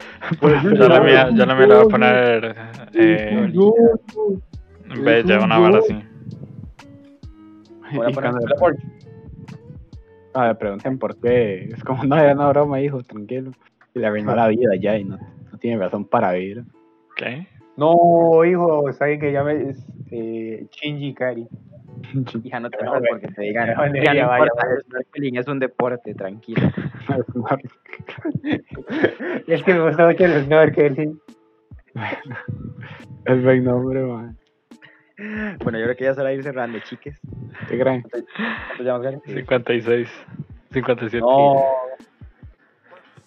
Yo. 0.40 0.74
Yo 0.74 0.88
la 0.88 1.00
mía, 1.00 1.30
yo 1.32 1.46
la 1.46 1.54
mía 1.54 1.66
le 1.66 1.74
voy 1.74 1.84
a 1.84 1.88
poner 1.88 2.56
eh, 2.94 3.52
Bella, 5.02 5.40
una 5.40 5.58
vara 5.58 5.78
así. 5.78 5.98
Voy 7.94 8.06
a 8.06 8.10
poner. 8.10 8.32
Ah, 10.34 10.48
me 10.48 10.54
pregunten 10.54 10.98
por 10.98 11.18
qué. 11.18 11.70
Es 11.72 11.82
como, 11.82 12.04
no, 12.04 12.16
era 12.16 12.32
una 12.32 12.48
broma, 12.50 12.80
hijo, 12.80 13.02
tranquilo. 13.02 13.52
Y 13.94 13.98
le 13.98 14.06
arruinó 14.06 14.34
la 14.34 14.48
vida 14.48 14.70
ya 14.80 14.96
y 14.96 15.04
no, 15.04 15.18
no 15.50 15.58
tiene 15.58 15.78
razón 15.78 16.04
para 16.04 16.32
vivir. 16.32 16.64
¿Qué? 17.16 17.46
No, 17.76 18.44
hijo, 18.44 18.92
saben 18.92 19.20
que 19.20 19.32
llame 19.32 19.74
eh, 20.10 20.66
Shinji 20.70 21.14
Kari. 21.14 21.46
Hija, 22.44 22.60
no 22.60 22.70
te 22.70 22.84
No, 22.84 22.96
enojes 22.96 23.08
porque 23.10 23.28
te 23.28 23.42
digan. 23.42 23.74
No, 23.74 23.86
"Hija, 23.86 24.14
ya 24.14 24.22
no 24.22 24.28
vaya, 24.28 24.44
importa, 24.44 24.66
vaya. 24.66 24.74
el 24.76 24.82
snorkeling 24.84 25.36
es 25.38 25.48
un 25.48 25.58
deporte, 25.58 26.14
tranquilo. 26.14 26.62
Es 29.46 29.62
que 29.62 29.74
me 29.74 29.80
gusta 29.80 30.06
mucho 30.06 30.24
el 30.24 30.44
snorkeling. 30.44 31.20
es 33.24 33.42
buen 33.42 33.64
nombre, 33.64 34.02
man. 34.02 34.36
Bueno, 35.64 35.78
yo 35.78 35.84
creo 35.86 35.96
que 35.96 36.04
ya 36.04 36.14
se 36.14 36.22
va 36.22 36.28
a 36.28 36.32
ir 36.32 36.42
cerrando, 36.42 36.78
chiques. 36.80 37.18
¿Qué 37.68 37.78
creen? 37.78 38.02
¿Cuánto 38.02 38.82
llamas, 38.84 39.02
Gary? 39.02 39.18
56, 39.24 40.08
57. 40.72 41.18
No. 41.20 41.54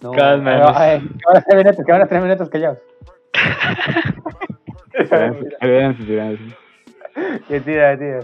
No. 0.02 0.12
Cada 0.14 0.36
vez 0.36 0.44
menos. 0.44 0.78
Tres 0.78 1.58
minutos, 1.58 1.86
que 1.86 1.92
van 1.92 2.02
a 2.02 2.08
tres 2.08 2.24
minutos 2.24 2.50
callados. 2.50 2.80
Silencio, 5.60 6.06
silencio. 6.06 6.58
Qué 7.48 7.60
tira, 7.62 7.98
tira. 7.98 8.20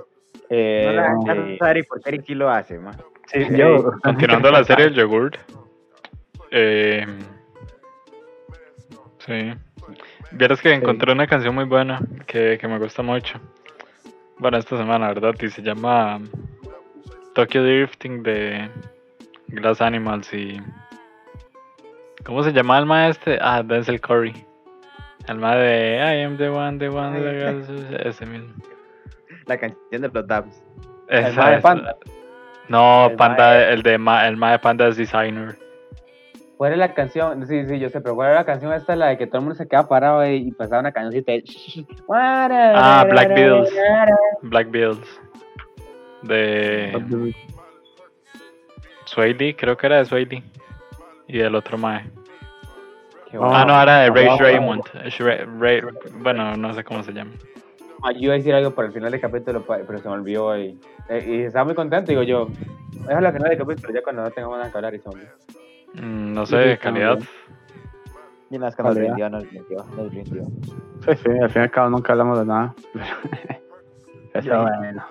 Eh, 0.50 0.84
No 0.96 1.02
hagan 1.02 1.20
no. 1.20 1.26
caso 1.58 1.64
a 1.66 1.72
Eric 1.72 1.86
porque 1.90 2.10
Eric 2.10 2.24
sí 2.26 2.36
lo 2.36 2.50
hace, 2.50 2.80
man. 2.80 2.96
sí, 3.28 3.40
eh, 3.40 3.50
Yo, 3.58 3.92
Continuando 4.04 4.52
la 4.52 4.64
serie 4.64 4.86
del 4.86 4.96
yogurt. 4.96 5.38
Eh, 6.52 7.06
sí. 9.20 9.54
Vieras 10.32 10.62
que 10.62 10.74
encontré 10.74 11.12
una 11.12 11.28
canción 11.28 11.56
muy 11.56 11.66
buena 11.66 12.00
que, 12.26 12.58
que 12.60 12.68
me 12.68 12.78
gusta 12.80 13.02
mucho. 13.02 13.40
Bueno, 14.40 14.58
esta 14.58 14.78
semana, 14.78 15.08
¿verdad? 15.10 15.34
Y 15.42 15.50
se 15.50 15.62
llama 15.62 16.20
Tokyo 17.34 17.64
Drifting 17.64 18.24
de 18.24 18.70
Glass 19.48 19.82
Animals 19.82 20.32
y... 20.34 20.62
¿Cómo 22.26 22.44
se 22.44 22.52
llama 22.52 22.78
el 22.78 22.86
maestro? 22.86 23.34
Ah, 23.42 23.64
Denzel 23.64 24.02
Curry. 24.02 24.34
El 25.28 25.38
ma 25.40 25.56
de 25.56 25.96
I 25.98 26.24
am 26.24 26.38
the 26.38 26.50
one, 26.50 26.78
the 26.78 26.90
one, 26.90 27.20
the 27.20 28.08
ese 28.08 28.26
mismo. 28.26 28.54
La 29.48 29.58
canción 29.58 30.02
de 30.02 30.10
los 30.10 30.28
Dabs. 30.28 30.64
El 31.10 31.26
Esa 31.26 31.56
es- 31.56 31.62
Panda. 31.64 31.96
No, 32.70 33.08
El 33.10 33.16
Panda, 33.16 33.52
de- 33.54 33.74
el 33.74 33.82
de 33.82 33.98
ma, 33.98 34.28
el 34.28 34.36
ma 34.38 34.52
de 34.52 34.60
Panda 34.60 34.88
es 34.88 34.98
designer. 34.98 35.58
¿Cuál 36.58 36.74
es 36.74 36.80
la 36.80 36.94
canción? 36.94 37.46
Sí, 37.48 37.66
sí, 37.66 37.80
yo 37.80 37.88
sé, 37.90 38.02
pero 38.02 38.16
¿cuál 38.16 38.32
es 38.32 38.36
la 38.36 38.46
canción 38.46 38.74
esta? 38.74 38.96
La 38.96 39.08
de 39.08 39.18
que 39.18 39.28
todo 39.28 39.38
el 39.38 39.44
mundo 39.46 39.56
se 39.56 39.68
queda 39.68 39.88
parado 39.88 40.28
y, 40.28 40.52
pasaba 40.52 40.80
una 40.82 40.92
cancioncita 40.92 41.32
de... 41.34 41.44
Ah, 42.12 43.06
Black 43.10 43.30
Beatles. 43.36 43.74
Black 44.42 44.72
Beatles. 44.72 45.22
De 46.24 47.34
Swady, 49.06 49.54
creo 49.54 49.78
que 49.78 49.86
era 49.86 49.98
de 49.98 50.06
Swady. 50.06 50.44
Y 51.28 51.38
del 51.38 51.56
otro 51.56 51.78
Mae. 51.78 52.06
Ah, 52.06 53.38
bueno. 53.38 53.56
Ah, 53.56 53.66
no, 53.66 53.82
era 53.82 53.98
de 54.00 54.10
Ray 54.10 54.28
Raymond. 54.40 54.84
Ray- 55.60 55.82
bueno, 56.20 56.56
no 56.56 56.74
sé 56.74 56.84
cómo 56.84 57.04
se 57.04 57.12
llama. 57.14 57.32
Yo 58.12 58.20
iba 58.20 58.34
a 58.34 58.38
decir 58.38 58.54
algo 58.54 58.72
por 58.72 58.86
el 58.86 58.92
final 58.92 59.12
del 59.12 59.22
capítulo, 59.22 59.66
pero 59.66 60.00
se 60.00 60.08
me 60.08 60.16
olvidó 60.16 60.58
y, 60.58 60.80
y 61.10 61.42
estaba 61.42 61.66
muy 61.66 61.76
contento. 61.76 62.12
Digo 62.12 62.24
yo, 62.24 62.50
déjalo 63.08 63.28
al 63.28 63.34
final 63.34 63.50
del 63.50 63.58
capítulo, 63.58 63.94
ya 63.94 64.02
cuando 64.02 64.24
no 64.24 64.32
tengamos 64.32 64.58
nada 64.58 64.72
que 64.72 64.78
hablar 64.78 64.96
y 64.96 65.00
se 65.00 65.10
me 65.10 65.16
olvidó. 65.16 65.32
Mm, 65.94 66.34
no 66.34 66.46
sé, 66.46 66.72
sí, 66.72 66.78
calidad. 66.78 67.20
Y 68.50 68.54
que 68.54 68.60
nos 68.60 68.96
rindió, 68.96 69.30
nos 69.30 69.50
rindió, 69.50 69.86
nos 69.96 70.14
rindió. 70.14 70.44
Sí, 71.06 71.16
sí, 71.16 71.30
al 71.42 71.50
fin 71.50 71.62
y 71.62 71.66
al 71.66 71.72
cabo 71.72 71.90
nunca 71.90 72.14
hablamos 72.14 72.40
de 72.40 72.46
nada. 72.46 72.76
Eso 74.34 74.50
bueno. 74.50 75.04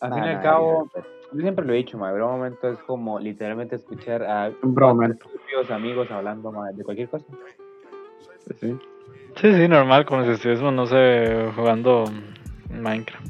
Al 0.00 0.12
fin 0.12 0.24
y 0.24 0.28
al 0.28 0.42
cabo, 0.42 0.90
yo 1.32 1.40
siempre 1.40 1.64
lo 1.64 1.72
he 1.72 1.76
dicho, 1.76 1.96
ma, 1.96 2.12
bro, 2.12 2.28
momento 2.28 2.68
es 2.68 2.78
como 2.80 3.18
literalmente 3.18 3.76
escuchar 3.76 4.22
a 4.24 4.50
Un 4.62 4.74
propios 4.74 5.70
amigos 5.70 6.10
hablando 6.10 6.52
ma, 6.52 6.70
de 6.72 6.84
cualquier 6.84 7.08
cosa. 7.08 7.24
Sí, 8.46 8.54
sí. 8.60 8.78
Sí, 9.40 9.52
sí, 9.54 9.68
normal, 9.68 10.04
como 10.06 10.24
si 10.24 10.30
estuviésemos, 10.30 10.72
no 10.72 10.86
sé, 10.86 11.50
jugando 11.54 12.04
Minecraft. 12.70 13.26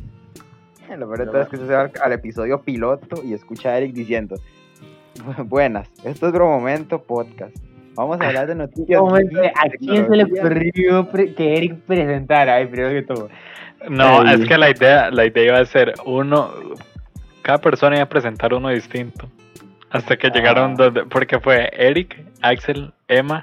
Eh, 0.88 0.96
Lo 0.96 1.06
peor 1.06 1.18
de 1.18 1.26
todo 1.26 1.40
es 1.42 1.48
que 1.48 1.56
se 1.56 1.64
va 1.64 1.90
al 2.02 2.12
episodio 2.12 2.62
piloto 2.62 3.22
y 3.24 3.34
escucha 3.34 3.70
a 3.70 3.78
Eric 3.78 3.92
diciendo: 3.92 4.36
Buenas, 5.44 5.88
esto 6.04 6.26
es 6.28 6.32
Bro 6.32 6.46
Momento 6.46 7.02
Podcast. 7.02 7.56
Vamos 7.94 8.20
a 8.20 8.26
hablar 8.28 8.46
de 8.46 8.54
noticias. 8.54 9.00
¿A 9.02 9.68
quién 9.78 10.06
se 10.08 10.16
le 10.16 10.24
tecnología". 10.26 11.00
ocurrió 11.00 11.34
que 11.34 11.56
Eric 11.56 11.74
presentara? 11.86 12.54
Ay, 12.56 12.66
primero 12.66 12.90
que 12.90 13.02
todo. 13.02 13.28
No, 13.90 14.22
es 14.28 14.46
que 14.46 14.56
la 14.56 14.70
idea, 14.70 15.10
la 15.10 15.26
idea 15.26 15.44
iba 15.44 15.58
a 15.58 15.64
ser 15.66 15.94
uno, 16.06 16.50
cada 17.42 17.58
persona 17.58 17.96
iba 17.96 18.04
a 18.04 18.08
presentar 18.08 18.54
uno 18.54 18.68
distinto. 18.70 19.28
Hasta 19.90 20.16
que 20.16 20.30
llegaron 20.30 20.74
donde, 20.74 21.04
porque 21.04 21.38
fue 21.40 21.70
Eric, 21.72 22.16
Axel, 22.42 22.92
Emma. 23.08 23.40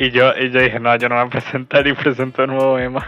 Y 0.00 0.10
yo, 0.10 0.32
y 0.36 0.50
yo 0.50 0.60
dije, 0.60 0.80
no, 0.80 0.96
yo 0.96 1.08
no 1.08 1.14
voy 1.16 1.26
a 1.26 1.28
presentar 1.30 1.86
y 1.86 1.92
presento 1.92 2.42
de 2.42 2.48
nuevo 2.48 2.78
Emma. 2.78 3.06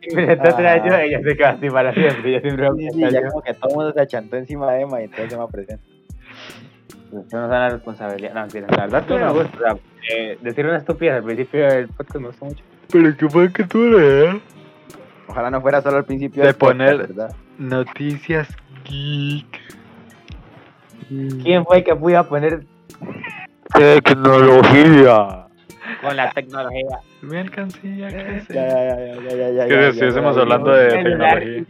Y 0.00 0.14
presentó 0.14 0.48
otra 0.50 0.74
vez 0.74 0.82
yo, 0.86 0.94
Ah. 0.94 1.02
ella 1.02 1.20
se 1.22 1.36
quedó 1.36 1.48
así 1.48 1.68
para 1.70 1.92
siempre. 1.92 2.32
Yo 2.32 2.40
siempre 2.40 2.70
voy 2.70 2.78
Sí, 2.80 2.86
a 2.86 2.90
sí, 2.90 2.96
presentar 3.00 3.12
ya 3.12 3.20
yo. 3.26 3.30
como 3.32 3.42
que 3.44 3.54
todo 3.54 3.68
el 3.70 3.74
mundo 3.76 3.92
se 3.92 4.00
achantó 4.00 4.36
encima 4.36 4.72
de 4.72 4.80
Emma 4.82 5.00
y 5.00 5.04
entonces 5.04 5.32
Emma 5.32 5.48
presenta. 5.48 5.84
Usted 7.12 7.36
nos 7.38 7.50
da 7.50 7.58
la 7.58 7.68
responsabilidad. 7.70 8.34
No, 8.34 8.40
mentira, 8.42 8.66
la 8.70 8.76
verdad 8.86 9.00
es 9.00 9.06
que 9.06 9.14
me 9.24 9.32
gusta. 9.32 9.56
o 9.56 9.60
sea, 9.60 9.76
eh, 10.16 10.38
decir 10.40 10.64
una 10.66 10.76
estupidez 10.78 11.14
al 11.16 11.24
principio 11.24 11.66
del 11.66 11.88
podcast 11.88 12.16
me 12.16 12.26
gusta 12.28 12.44
mucho. 12.46 12.64
Pero 12.92 13.16
qué 13.16 13.28
fue 13.28 13.52
que 13.52 13.64
tú 13.64 13.78
leer 13.90 14.40
Ojalá 15.28 15.50
no 15.50 15.60
fuera 15.60 15.80
solo 15.82 15.98
al 15.98 16.04
principio 16.04 16.42
De 16.42 16.48
del 16.48 16.56
podcast, 16.56 16.78
poner- 16.80 17.06
¿verdad? 17.08 17.36
noticias 17.58 18.48
geek. 18.84 19.60
¿Quién 21.42 21.64
fue 21.64 21.82
que 21.84 21.94
pudo 21.96 22.26
poner 22.28 22.64
tecnología. 23.74 25.46
Con 26.02 26.16
la 26.16 26.30
tecnología. 26.30 26.98
Mi 27.22 27.36
alcancilla 27.36 28.08
crece. 28.08 28.54
Ya, 28.54 28.66
ya, 28.68 28.96
ya, 28.98 29.14
ya, 29.14 29.36
ya, 29.36 29.50
ya, 29.50 29.66
Que 29.66 29.68
ya, 29.68 29.68
si 29.68 29.68
ya, 29.68 29.88
estuviésemos 29.88 30.36
hablando 30.38 30.70
de 30.72 30.88
tecnología. 30.88 31.38
le 31.40 31.60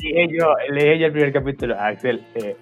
dije 0.85 0.99
yo 0.99 1.07
el 1.07 1.13
primer 1.13 1.33
capítulo, 1.33 1.77
Axel, 1.79 2.23
eh, 2.37 2.57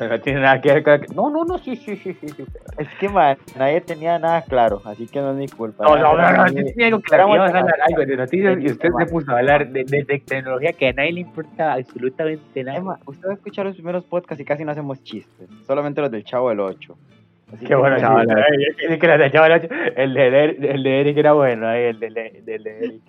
no 0.00 0.20
tiene 0.20 0.40
nada 0.40 0.60
que 0.60 0.72
ver 0.72 0.82
con... 0.82 1.00
No, 1.14 1.30
no, 1.30 1.44
no, 1.44 1.56
sí, 1.58 1.76
sí, 1.76 1.94
sí, 1.94 2.12
sí. 2.20 2.26
sí. 2.36 2.44
Es 2.78 2.88
que, 2.98 3.08
man, 3.08 3.36
nadie 3.56 3.80
tenía 3.80 4.18
nada 4.18 4.42
claro, 4.42 4.82
así 4.84 5.06
que 5.06 5.20
no 5.20 5.30
es 5.30 5.36
mi 5.36 5.46
culpa. 5.46 5.84
No, 5.84 5.96
no, 5.96 6.16
no, 6.16 6.32
no, 6.32 6.46
yo 6.48 6.64
tenía 6.64 6.86
algo 6.86 7.00
claro, 7.00 7.28
íbamos 7.32 7.54
a 7.54 7.58
hablar 7.60 7.74
algo 7.88 8.04
de 8.04 8.16
noticias 8.16 8.58
y 8.60 8.66
usted 8.66 8.88
Emma. 8.88 9.04
se 9.04 9.12
puso 9.12 9.30
a 9.30 9.38
hablar 9.38 9.68
de, 9.68 9.84
de- 9.84 10.02
de 10.02 10.18
tecnología 10.18 10.72
que 10.72 10.88
a 10.88 10.92
nadie 10.94 11.12
le 11.12 11.20
importa 11.20 11.74
absolutamente 11.74 12.64
nada. 12.64 12.78
Emma, 12.78 12.98
usted 13.06 13.28
va 13.28 13.32
a 13.32 13.34
escuchar 13.34 13.66
los 13.66 13.76
primeros 13.76 14.04
podcasts 14.04 14.40
y 14.42 14.44
casi 14.44 14.64
no 14.64 14.72
hacemos 14.72 15.00
chistes, 15.04 15.48
solamente 15.64 16.00
los 16.00 16.10
del 16.10 16.24
Chavo 16.24 16.48
del 16.48 16.58
8. 16.58 16.96
Así 17.54 17.64
Qué 17.64 17.74
bueno, 17.74 17.98
chaval. 17.98 18.26
El 19.96 20.14
de, 20.14 20.28
Eric- 20.28 20.64
el 20.64 20.82
de 20.82 21.00
Eric 21.00 21.16
era 21.16 21.32
bueno, 21.32 21.66
ahí, 21.68 21.84
el 21.84 22.00
de, 22.00 22.06
el 22.46 22.62
de 22.64 22.78
Eric. 22.78 23.02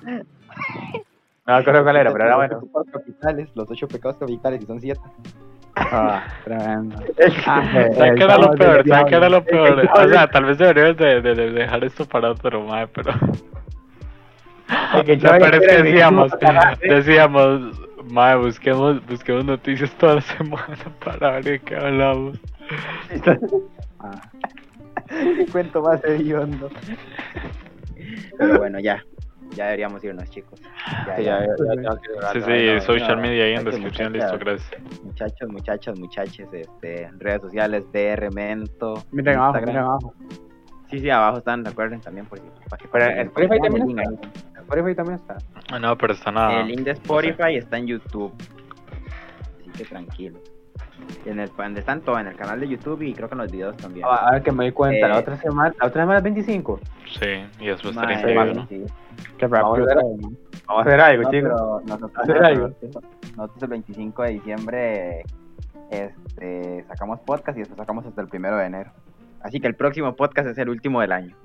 No 1.45 1.55
me 1.55 1.61
acuerdo 1.61 1.83
cuál 1.83 1.95
era, 1.97 2.11
pero 2.11 2.25
era 2.25 2.37
Los 2.37 2.37
bueno. 2.37 2.57
ocho 2.57 2.67
pecados 2.67 2.87
capitales, 2.93 3.49
los 3.55 3.71
ocho 3.71 3.87
pecados 3.87 4.17
capitales, 4.17 4.61
y 4.61 4.65
son 4.65 4.79
siete. 4.79 4.99
Ah, 5.75 6.23
tremendo. 6.43 6.95
¿Sabes 7.43 8.15
qué 8.17 8.23
era 8.23 8.37
lo 8.37 8.51
peor? 8.51 8.87
¿Sabes 8.87 9.05
qué 9.09 9.15
era 9.15 9.29
lo 9.29 9.43
peor? 9.43 9.89
O 9.93 10.07
sea, 10.09 10.27
tal 10.27 10.45
vez 10.45 10.57
deberíamos 10.57 10.97
de, 10.97 11.21
de- 11.21 11.35
de 11.35 11.51
dejar 11.51 11.83
esto 11.83 12.05
para 12.05 12.31
otro, 12.31 12.61
mae, 12.63 12.87
pero... 12.87 13.11
Chaval 14.69 15.39
peor 15.39 15.55
es 15.55 15.67
que 15.67 15.83
decíamos, 15.83 16.31
decíamos, 16.81 17.81
mae, 18.11 18.35
busquemos, 18.35 19.05
busquemos 19.07 19.43
noticias 19.45 19.91
toda 19.97 20.15
la 20.15 20.21
semana 20.21 20.77
para 21.03 21.31
ver 21.31 21.43
de 21.43 21.59
qué 21.59 21.75
hablamos. 21.75 22.39
Ah, 23.99 24.21
cuento 25.51 25.81
más 25.81 26.03
hediondo. 26.03 26.69
Pero 28.37 28.57
bueno, 28.59 28.79
ya. 28.79 29.03
Ya 29.55 29.65
deberíamos 29.65 30.03
irnos, 30.03 30.29
chicos. 30.29 30.61
Ya, 31.07 31.15
Sí, 31.17 31.23
ya. 31.23 31.39
ya, 31.41 31.47
ya, 31.47 31.81
ya, 31.81 31.81
ya, 31.81 32.33
Sí, 32.33 32.41
sí, 32.41 32.65
ya, 32.67 32.81
social 32.81 33.15
no, 33.15 33.21
media 33.23 33.45
ahí 33.45 33.53
en 33.55 33.65
descripción, 33.65 34.13
listo, 34.13 34.37
gracias. 34.37 34.81
Muchachos, 35.03 35.49
muchachas, 35.49 35.99
muchaches, 35.99 36.47
este, 36.53 37.09
redes 37.17 37.41
sociales, 37.41 37.83
DR 37.91 38.29
Mento. 38.31 39.03
miren 39.11 39.37
abajo, 39.37 39.59
miren 39.61 39.77
abajo. 39.77 40.13
Sí, 40.91 40.99
sí, 40.99 41.09
abajo 41.09 41.39
están, 41.39 41.65
recuerden 41.65 41.99
también 41.99 42.27
por 42.27 42.37
si. 42.39 42.45
para 42.69 42.77
que- 42.77 42.87
Pero 42.91 43.05
que- 43.07 43.21
Spotify 43.21 43.59
también 43.61 43.81
el 43.89 43.95
link 43.95 43.99
está. 44.23 44.59
Spotify 44.61 44.95
también 44.95 45.15
está. 45.19 45.37
Ah, 45.71 45.79
No, 45.79 45.97
pero 45.97 46.13
está 46.13 46.31
nada. 46.31 46.61
El 46.61 46.67
link 46.67 46.79
de 46.81 46.91
Spotify 46.91 47.55
está 47.57 47.77
en 47.79 47.87
YouTube. 47.87 48.33
Así 49.59 49.69
que 49.71 49.85
tranquilo. 49.85 50.39
En 51.25 51.39
el, 51.39 51.49
donde 51.55 51.79
están 51.81 52.01
todos, 52.01 52.19
en 52.19 52.27
el 52.27 52.35
canal 52.35 52.59
de 52.59 52.67
YouTube 52.67 53.01
y 53.01 53.13
creo 53.13 53.27
que 53.27 53.35
en 53.35 53.39
los 53.41 53.51
videos 53.51 53.75
también. 53.77 54.05
A 54.05 54.15
a 54.27 54.31
ver 54.31 54.43
que 54.43 54.51
me 54.51 54.65
di 54.65 54.71
cuenta, 54.71 55.07
la 55.07 55.15
Eh, 55.15 55.19
otra 55.19 55.35
semana, 55.37 55.73
la 55.79 55.87
otra 55.87 56.01
semana 56.03 56.17
es 56.19 56.23
25. 56.23 56.79
Sí, 57.19 57.45
y 57.59 57.67
después 57.67 57.95
Mae, 57.95 58.05
31. 58.21 58.65
sí. 58.67 58.85
Qué 59.37 59.47
Vamos 59.47 59.77
rápido. 59.79 59.91
a 59.91 60.03
¿no? 60.03 60.31
Vamos 60.67 60.85
a 60.85 60.89
hacer 60.89 61.01
algo, 61.01 61.23
No, 61.23 61.31
chicos. 61.31 61.83
nosotros, 61.85 62.11
Hacer 62.23 62.43
algo. 62.45 62.67
nosotros- 62.67 63.03
nosotros 63.35 63.63
el 63.63 63.69
25 63.69 64.23
de 64.23 64.29
diciembre 64.31 65.23
este, 65.91 66.83
sacamos 66.87 67.19
podcast 67.21 67.57
y 67.57 67.61
después 67.61 67.77
sacamos 67.77 68.05
hasta 68.05 68.21
el 68.21 68.27
primero 68.27 68.57
de 68.57 68.65
enero. 68.65 68.91
Así 69.41 69.59
que 69.59 69.67
el 69.67 69.75
próximo 69.75 70.15
podcast 70.15 70.47
es 70.49 70.57
el 70.57 70.69
último 70.69 71.01
del 71.01 71.11
año. 71.11 71.35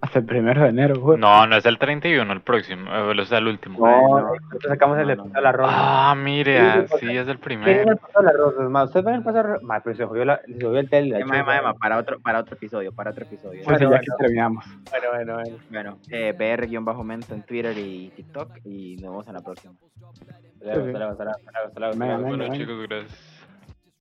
Hasta 0.00 0.20
el 0.20 0.26
primero 0.26 0.62
de 0.62 0.68
enero, 0.68 1.00
güey. 1.00 1.18
No, 1.18 1.44
no 1.48 1.56
es 1.56 1.66
el 1.66 1.76
31, 1.76 2.32
el 2.32 2.40
próximo, 2.40 2.88
eh, 2.94 3.20
o 3.20 3.24
sea, 3.24 3.38
el 3.38 3.48
último. 3.48 3.84
No, 3.84 4.20
nosotros 4.20 4.62
sacamos 4.68 4.96
el 4.98 5.08
de 5.08 5.16
No, 5.16 5.24
no, 5.24 5.28
Pasar 5.28 5.42
la 5.42 5.52
Rosa. 5.52 5.72
Ah, 6.10 6.14
mire, 6.14 6.86
Sí, 6.86 6.94
sí, 7.00 7.16
es 7.16 7.26
el 7.26 7.26
¿Quién 7.26 7.30
es 7.30 7.38
primero. 7.40 7.90
el 7.90 7.96
Pasar 7.96 8.22
la 8.24 8.32
Rosa? 8.32 8.62
Es 8.62 8.70
más, 8.70 8.84
ustedes 8.86 9.04
ven 9.06 9.14
el 9.16 9.22
Pasar 9.24 9.44
la 9.46 9.52
Rosa. 9.54 9.80
pero 9.82 9.96
se 9.96 10.04
jodió, 10.04 10.24
la, 10.24 10.40
se 10.46 10.52
jodió 10.64 10.78
el 10.78 10.88
tel. 10.88 11.12
chupa. 11.20 11.42
mae, 11.42 11.62
mae, 11.62 11.74
para 11.74 11.98
otro, 11.98 12.20
para 12.20 12.38
otro 12.38 12.54
episodio, 12.54 12.92
para 12.92 13.10
otro 13.10 13.24
episodio. 13.24 13.60
Sí, 13.60 13.64
Bueno, 13.64 13.78
sí, 13.78 13.84
ya 13.84 13.88
bueno. 13.88 14.02
que 14.04 14.22
terminamos. 14.22 14.64
Bueno, 14.90 15.06
bueno, 15.12 15.34
bueno. 15.34 15.56
Bueno, 15.70 15.98
eh, 16.10 16.32
BR-mento 16.38 17.34
en 17.34 17.42
Twitter 17.42 17.76
y 17.76 18.12
TikTok 18.14 18.50
y 18.64 18.94
nos 18.96 19.10
vemos 19.10 19.26
en 19.28 19.34
la 19.34 19.40
próxima. 19.40 19.74
Hasta 19.74 20.64
luego, 20.64 20.86
hasta 20.86 20.98
luego, 20.98 21.10
hasta 21.12 21.24
luego, 21.24 21.38
hasta 21.38 21.50
luego, 21.52 21.66
hasta 21.66 21.80
luego. 21.80 21.98
Venga, 21.98 22.16
Bueno, 22.18 22.54
chicos, 22.54 22.86
gracias. 22.88 23.37